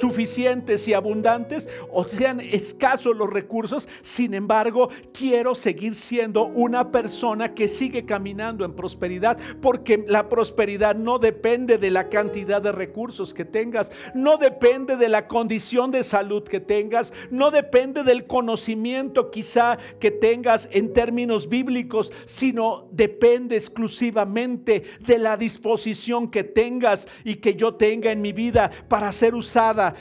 suficientes 0.00 0.86
y 0.88 0.94
abundantes 0.94 1.68
o 1.90 2.04
sean 2.04 2.40
escasos 2.40 3.16
los 3.16 3.30
recursos. 3.30 3.88
Sin 4.02 4.34
embargo, 4.34 4.88
quiero 5.12 5.54
seguir 5.54 5.94
siendo 5.94 6.46
una 6.46 6.90
persona 6.90 7.54
que 7.54 7.68
sigue 7.68 8.04
caminando 8.04 8.64
en 8.64 8.74
prosperidad 8.74 9.38
porque 9.60 10.04
la 10.06 10.28
prosperidad 10.28 10.96
no 10.96 11.18
depende 11.18 11.78
de 11.78 11.90
la 11.90 12.08
cantidad 12.08 12.62
de 12.62 12.72
recursos 12.72 13.34
que 13.34 13.44
tengas, 13.44 13.90
no 14.14 14.36
depende 14.36 14.96
de 14.96 15.08
la 15.08 15.26
condición 15.26 15.90
de 15.90 16.04
salud 16.04 16.42
que 16.42 16.60
tengas, 16.60 17.12
no 17.30 17.50
depende 17.50 18.02
del 18.02 18.26
conocimiento 18.26 19.30
quizá 19.30 19.78
que 19.98 20.10
tengas 20.10 20.68
en 20.72 20.92
términos 20.92 21.48
bíblicos, 21.48 22.12
sino 22.24 22.88
depende 22.92 23.56
exclusivamente 23.56 24.84
de 25.06 25.18
la 25.18 25.36
disposición 25.36 26.30
que 26.30 26.44
tengas 26.44 27.06
y 27.24 27.36
que 27.36 27.54
yo 27.54 27.74
tenga 27.74 28.10
en 28.10 28.22
mi 28.22 28.32
vida 28.32 28.70
para 28.88 29.12
ser 29.12 29.34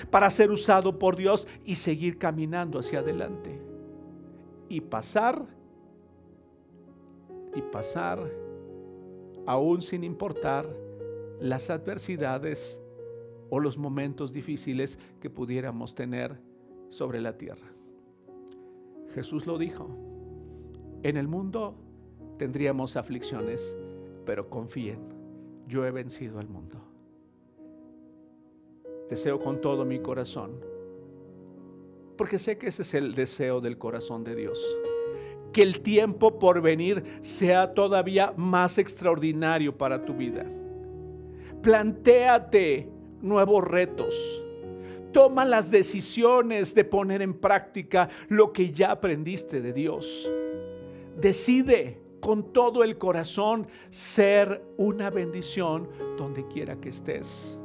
para 0.09 0.29
ser 0.29 0.51
usado 0.51 0.97
por 0.99 1.15
Dios 1.15 1.47
y 1.65 1.75
seguir 1.75 2.17
caminando 2.17 2.79
hacia 2.79 2.99
adelante. 2.99 3.61
Y 4.67 4.81
pasar, 4.81 5.45
y 7.55 7.61
pasar, 7.61 8.19
aún 9.45 9.81
sin 9.81 10.03
importar 10.03 10.67
las 11.39 11.69
adversidades 11.69 12.79
o 13.49 13.59
los 13.59 13.77
momentos 13.77 14.31
difíciles 14.31 14.99
que 15.19 15.29
pudiéramos 15.29 15.95
tener 15.95 16.39
sobre 16.89 17.21
la 17.21 17.37
tierra. 17.37 17.67
Jesús 19.13 19.47
lo 19.47 19.57
dijo, 19.57 19.89
en 21.01 21.17
el 21.17 21.27
mundo 21.27 21.75
tendríamos 22.37 22.95
aflicciones, 22.95 23.75
pero 24.25 24.49
confíen, 24.49 24.99
yo 25.67 25.85
he 25.85 25.91
vencido 25.91 26.39
al 26.39 26.47
mundo 26.47 26.88
deseo 29.09 29.39
con 29.39 29.59
todo 29.59 29.85
mi 29.85 29.99
corazón, 29.99 30.51
porque 32.15 32.37
sé 32.37 32.57
que 32.57 32.67
ese 32.67 32.83
es 32.83 32.93
el 32.93 33.15
deseo 33.15 33.61
del 33.61 33.77
corazón 33.77 34.23
de 34.23 34.35
Dios. 34.35 34.59
Que 35.53 35.63
el 35.63 35.81
tiempo 35.81 36.37
por 36.37 36.61
venir 36.61 37.03
sea 37.21 37.71
todavía 37.71 38.33
más 38.37 38.77
extraordinario 38.77 39.75
para 39.75 40.03
tu 40.03 40.13
vida. 40.13 40.45
Plantéate 41.63 42.89
nuevos 43.21 43.63
retos. 43.63 44.13
Toma 45.11 45.43
las 45.43 45.71
decisiones 45.71 46.75
de 46.75 46.83
poner 46.83 47.23
en 47.23 47.33
práctica 47.33 48.09
lo 48.27 48.53
que 48.53 48.71
ya 48.71 48.91
aprendiste 48.91 49.59
de 49.59 49.73
Dios. 49.73 50.29
Decide 51.19 51.99
con 52.19 52.53
todo 52.53 52.83
el 52.83 52.97
corazón 52.97 53.67
ser 53.89 54.61
una 54.77 55.09
bendición 55.09 55.89
donde 56.17 56.45
quiera 56.47 56.75
que 56.75 56.89
estés 56.89 57.58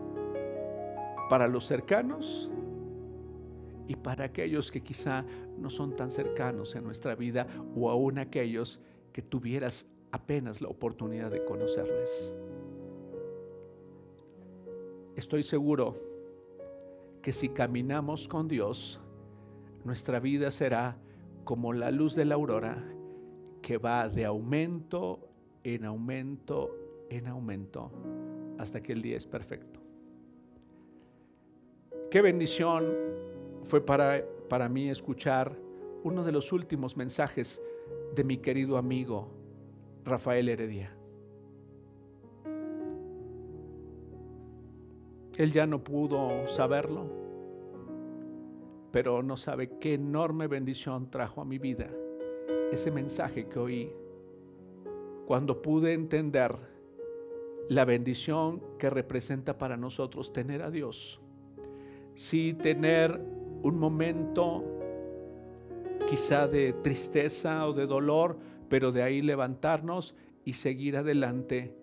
para 1.34 1.48
los 1.48 1.66
cercanos 1.66 2.48
y 3.88 3.96
para 3.96 4.26
aquellos 4.26 4.70
que 4.70 4.84
quizá 4.84 5.24
no 5.58 5.68
son 5.68 5.96
tan 5.96 6.08
cercanos 6.08 6.76
en 6.76 6.84
nuestra 6.84 7.16
vida 7.16 7.48
o 7.74 7.90
aún 7.90 8.18
aquellos 8.18 8.78
que 9.12 9.20
tuvieras 9.20 9.84
apenas 10.12 10.62
la 10.62 10.68
oportunidad 10.68 11.32
de 11.32 11.44
conocerles. 11.44 12.32
Estoy 15.16 15.42
seguro 15.42 15.94
que 17.20 17.32
si 17.32 17.48
caminamos 17.48 18.28
con 18.28 18.46
Dios, 18.46 19.00
nuestra 19.82 20.20
vida 20.20 20.52
será 20.52 20.98
como 21.42 21.72
la 21.72 21.90
luz 21.90 22.14
de 22.14 22.26
la 22.26 22.36
aurora 22.36 22.80
que 23.60 23.76
va 23.76 24.08
de 24.08 24.24
aumento 24.24 25.18
en 25.64 25.84
aumento 25.84 26.70
en 27.10 27.26
aumento 27.26 27.90
hasta 28.56 28.80
que 28.80 28.92
el 28.92 29.02
día 29.02 29.16
es 29.16 29.26
perfecto. 29.26 29.83
Qué 32.14 32.22
bendición 32.22 32.94
fue 33.64 33.84
para, 33.84 34.24
para 34.48 34.68
mí 34.68 34.88
escuchar 34.88 35.58
uno 36.04 36.22
de 36.22 36.30
los 36.30 36.52
últimos 36.52 36.96
mensajes 36.96 37.60
de 38.14 38.22
mi 38.22 38.36
querido 38.36 38.76
amigo 38.76 39.32
Rafael 40.04 40.48
Heredia. 40.48 40.94
Él 45.36 45.50
ya 45.50 45.66
no 45.66 45.82
pudo 45.82 46.46
saberlo, 46.46 47.10
pero 48.92 49.24
no 49.24 49.36
sabe 49.36 49.76
qué 49.80 49.94
enorme 49.94 50.46
bendición 50.46 51.10
trajo 51.10 51.40
a 51.40 51.44
mi 51.44 51.58
vida 51.58 51.90
ese 52.70 52.92
mensaje 52.92 53.48
que 53.48 53.58
oí 53.58 53.92
cuando 55.26 55.60
pude 55.60 55.94
entender 55.94 56.54
la 57.68 57.84
bendición 57.84 58.62
que 58.78 58.88
representa 58.88 59.58
para 59.58 59.76
nosotros 59.76 60.32
tener 60.32 60.62
a 60.62 60.70
Dios 60.70 61.20
sí 62.14 62.54
tener 62.54 63.20
un 63.62 63.78
momento 63.78 64.64
quizá 66.08 66.48
de 66.48 66.72
tristeza 66.72 67.66
o 67.66 67.72
de 67.72 67.86
dolor, 67.86 68.38
pero 68.68 68.92
de 68.92 69.02
ahí 69.02 69.22
levantarnos 69.22 70.14
y 70.44 70.54
seguir 70.54 70.96
adelante, 70.96 71.74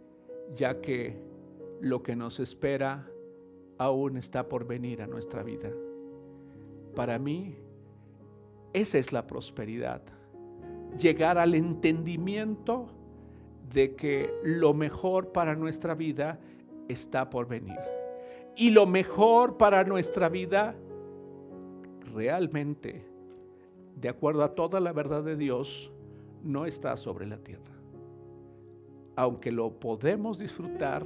ya 0.55 0.82
que 0.82 1.17
lo 1.82 2.03
que 2.03 2.15
nos 2.15 2.39
espera 2.39 3.09
aún 3.77 4.17
está 4.17 4.47
por 4.47 4.67
venir 4.67 5.01
a 5.01 5.07
nuestra 5.07 5.43
vida. 5.43 5.71
Para 6.95 7.17
mí, 7.17 7.55
esa 8.73 8.97
es 8.97 9.11
la 9.11 9.27
prosperidad. 9.27 10.01
llegar 10.99 11.38
al 11.38 11.55
entendimiento 11.55 12.89
de 13.73 13.95
que 13.95 14.29
lo 14.43 14.73
mejor 14.73 15.32
para 15.32 15.55
nuestra 15.55 15.95
vida 15.95 16.38
está 16.89 17.29
por 17.29 17.47
venir. 17.47 17.79
Y 18.56 18.72
lo 18.72 18.86
mejor 18.86 19.58
para 19.58 19.84
nuestra 19.84 20.30
vida 20.30 20.76
realmente, 22.14 23.06
de 23.95 24.10
acuerdo 24.10 24.43
a 24.43 24.56
toda 24.56 24.80
la 24.80 24.91
verdad 24.91 25.24
de 25.24 25.36
Dios, 25.36 25.91
no 26.43 26.66
está 26.66 26.97
sobre 26.97 27.26
la 27.26 27.38
tierra. 27.38 27.72
Aunque 29.16 29.52
lo 29.52 29.80
podemos 29.80 30.39
disfrutar, 30.39 31.06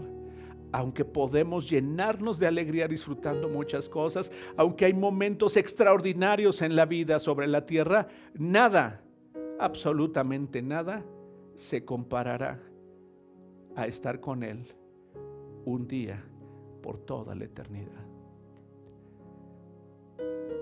aunque 0.71 1.05
podemos 1.05 1.69
llenarnos 1.69 2.39
de 2.39 2.47
alegría 2.47 2.87
disfrutando 2.87 3.47
muchas 3.47 3.87
cosas, 3.87 4.31
aunque 4.57 4.85
hay 4.85 4.93
momentos 4.93 5.57
extraordinarios 5.57 6.61
en 6.61 6.75
la 6.75 6.85
vida 6.85 7.19
sobre 7.19 7.47
la 7.47 7.65
tierra, 7.65 8.07
nada, 8.33 9.01
absolutamente 9.59 10.61
nada, 10.61 11.05
se 11.55 11.85
comparará 11.85 12.59
a 13.75 13.87
estar 13.87 14.19
con 14.19 14.43
Él 14.43 14.67
un 15.65 15.87
día 15.87 16.23
por 16.85 16.99
toda 16.99 17.33
la 17.33 17.45
eternidad. 17.45 18.05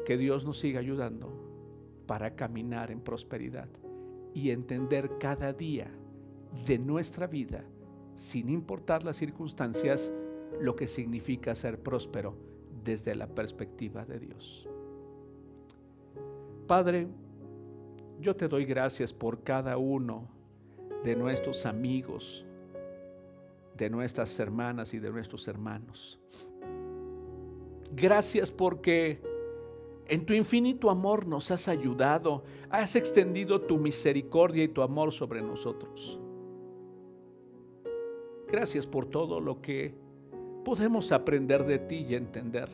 Que 0.05 0.15
Dios 0.15 0.45
nos 0.45 0.57
siga 0.57 0.79
ayudando 0.79 1.27
para 2.07 2.33
caminar 2.33 2.91
en 2.91 3.01
prosperidad 3.01 3.67
y 4.33 4.51
entender 4.51 5.17
cada 5.19 5.51
día 5.51 5.91
de 6.65 6.79
nuestra 6.79 7.27
vida, 7.27 7.65
sin 8.15 8.47
importar 8.47 9.03
las 9.03 9.17
circunstancias, 9.17 10.13
lo 10.61 10.77
que 10.77 10.87
significa 10.87 11.55
ser 11.55 11.83
próspero 11.83 12.37
desde 12.85 13.15
la 13.15 13.27
perspectiva 13.27 14.05
de 14.05 14.19
Dios. 14.19 14.65
Padre, 16.67 17.09
yo 18.21 18.33
te 18.33 18.47
doy 18.47 18.63
gracias 18.63 19.11
por 19.11 19.43
cada 19.43 19.75
uno 19.75 20.29
de 21.03 21.17
nuestros 21.17 21.65
amigos, 21.65 22.45
de 23.77 23.89
nuestras 23.89 24.37
hermanas 24.39 24.93
y 24.93 24.99
de 24.99 25.11
nuestros 25.11 25.47
hermanos. 25.47 26.19
Gracias 27.95 28.51
porque 28.51 29.21
en 30.07 30.25
tu 30.25 30.33
infinito 30.33 30.89
amor 30.89 31.27
nos 31.27 31.51
has 31.51 31.67
ayudado, 31.67 32.43
has 32.69 32.95
extendido 32.95 33.61
tu 33.61 33.77
misericordia 33.77 34.63
y 34.63 34.67
tu 34.67 34.81
amor 34.81 35.11
sobre 35.11 35.41
nosotros. 35.41 36.19
Gracias 38.47 38.85
por 38.85 39.05
todo 39.05 39.39
lo 39.39 39.61
que 39.61 39.95
podemos 40.63 41.11
aprender 41.11 41.65
de 41.65 41.79
ti 41.79 42.05
y 42.07 42.15
entender. 42.15 42.69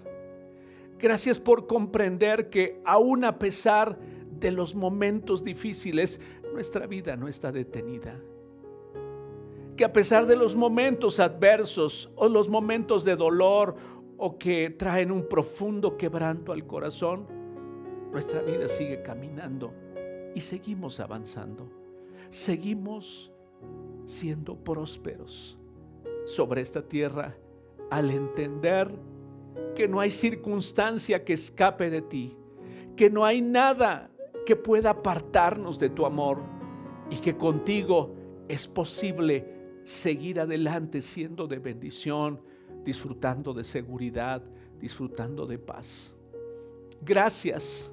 Gracias 0.99 1.39
por 1.39 1.67
comprender 1.67 2.49
que 2.49 2.81
aún 2.83 3.23
a 3.23 3.39
pesar 3.39 3.97
de 4.39 4.51
los 4.51 4.75
momentos 4.75 5.43
difíciles, 5.43 6.19
nuestra 6.53 6.87
vida 6.87 7.15
no 7.15 7.27
está 7.27 7.51
detenida. 7.51 8.19
Que 9.79 9.85
a 9.85 9.93
pesar 9.93 10.27
de 10.27 10.35
los 10.35 10.57
momentos 10.57 11.21
adversos 11.21 12.11
o 12.17 12.27
los 12.27 12.49
momentos 12.49 13.05
de 13.05 13.15
dolor 13.15 13.77
o 14.17 14.37
que 14.37 14.71
traen 14.71 15.09
un 15.09 15.25
profundo 15.29 15.95
quebranto 15.95 16.51
al 16.51 16.67
corazón, 16.67 17.25
nuestra 18.11 18.41
vida 18.41 18.67
sigue 18.67 19.01
caminando 19.01 19.73
y 20.35 20.41
seguimos 20.41 20.99
avanzando. 20.99 21.71
Seguimos 22.29 23.31
siendo 24.03 24.57
prósperos 24.57 25.57
sobre 26.25 26.59
esta 26.59 26.81
tierra 26.81 27.37
al 27.89 28.11
entender 28.11 28.91
que 29.75 29.87
no 29.87 30.01
hay 30.01 30.11
circunstancia 30.11 31.23
que 31.23 31.31
escape 31.31 31.89
de 31.89 32.01
ti, 32.01 32.35
que 32.97 33.09
no 33.09 33.23
hay 33.23 33.41
nada 33.41 34.11
que 34.45 34.57
pueda 34.57 34.89
apartarnos 34.89 35.79
de 35.79 35.89
tu 35.89 36.05
amor 36.05 36.39
y 37.09 37.15
que 37.15 37.37
contigo 37.37 38.13
es 38.49 38.67
posible 38.67 39.58
seguir 39.89 40.39
adelante 40.39 41.01
siendo 41.01 41.47
de 41.47 41.57
bendición, 41.57 42.39
disfrutando 42.83 43.55
de 43.55 43.63
seguridad, 43.63 44.43
disfrutando 44.79 45.47
de 45.47 45.57
paz. 45.57 46.13
Gracias 47.01 47.91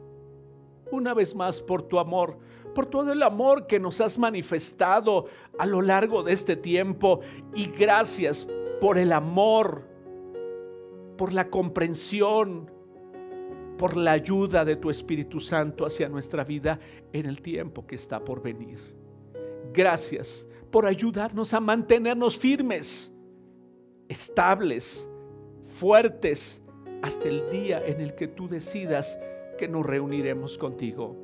una 0.90 1.14
vez 1.14 1.34
más 1.34 1.60
por 1.60 1.82
tu 1.82 1.98
amor, 1.98 2.38
por 2.74 2.84
todo 2.84 3.12
el 3.12 3.22
amor 3.22 3.66
que 3.66 3.80
nos 3.80 4.02
has 4.02 4.18
manifestado 4.18 5.24
a 5.58 5.64
lo 5.64 5.80
largo 5.80 6.22
de 6.22 6.34
este 6.34 6.54
tiempo 6.54 7.20
y 7.54 7.68
gracias 7.68 8.46
por 8.78 8.98
el 8.98 9.10
amor, 9.10 9.88
por 11.16 11.32
la 11.32 11.48
comprensión, 11.48 12.70
por 13.78 13.96
la 13.96 14.12
ayuda 14.12 14.66
de 14.66 14.76
tu 14.76 14.90
Espíritu 14.90 15.40
Santo 15.40 15.86
hacia 15.86 16.10
nuestra 16.10 16.44
vida 16.44 16.78
en 17.14 17.24
el 17.24 17.40
tiempo 17.40 17.86
que 17.86 17.94
está 17.94 18.22
por 18.22 18.42
venir. 18.42 18.78
Gracias 19.72 20.46
por 20.76 20.84
ayudarnos 20.84 21.54
a 21.54 21.60
mantenernos 21.60 22.36
firmes 22.36 23.10
estables, 24.10 25.08
fuertes, 25.64 26.60
hasta 27.00 27.26
el 27.30 27.48
día 27.48 27.82
en 27.86 28.02
el 28.02 28.14
que 28.14 28.28
tú 28.28 28.46
decidas 28.46 29.18
que 29.56 29.68
nos 29.68 29.86
reuniremos 29.86 30.58
contigo. 30.58 31.16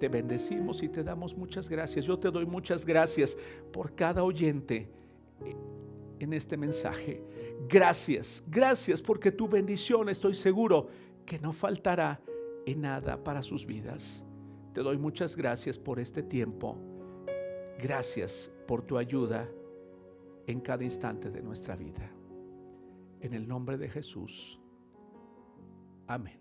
Te 0.00 0.08
bendecimos 0.08 0.82
y 0.82 0.88
te 0.88 1.04
damos 1.04 1.36
muchas 1.36 1.68
gracias. 1.68 2.06
Yo 2.06 2.18
te 2.18 2.30
doy 2.30 2.46
muchas 2.46 2.86
gracias 2.86 3.36
por 3.74 3.94
cada 3.94 4.24
oyente 4.24 4.88
en 6.18 6.32
este 6.32 6.56
mensaje. 6.56 7.22
Gracias, 7.68 8.42
gracias 8.46 9.02
porque 9.02 9.30
tu 9.30 9.48
bendición 9.48 10.08
estoy 10.08 10.32
seguro 10.32 10.88
que 11.26 11.38
no 11.38 11.52
faltará 11.52 12.22
en 12.64 12.80
nada 12.80 13.22
para 13.22 13.42
sus 13.42 13.66
vidas. 13.66 14.24
Te 14.72 14.80
doy 14.80 14.96
muchas 14.96 15.36
gracias 15.36 15.76
por 15.76 16.00
este 16.00 16.22
tiempo. 16.22 16.97
Gracias 17.78 18.50
por 18.66 18.82
tu 18.82 18.98
ayuda 18.98 19.48
en 20.46 20.60
cada 20.60 20.82
instante 20.82 21.30
de 21.30 21.42
nuestra 21.42 21.76
vida. 21.76 22.10
En 23.20 23.34
el 23.34 23.46
nombre 23.46 23.78
de 23.78 23.88
Jesús. 23.88 24.58
Amén. 26.08 26.37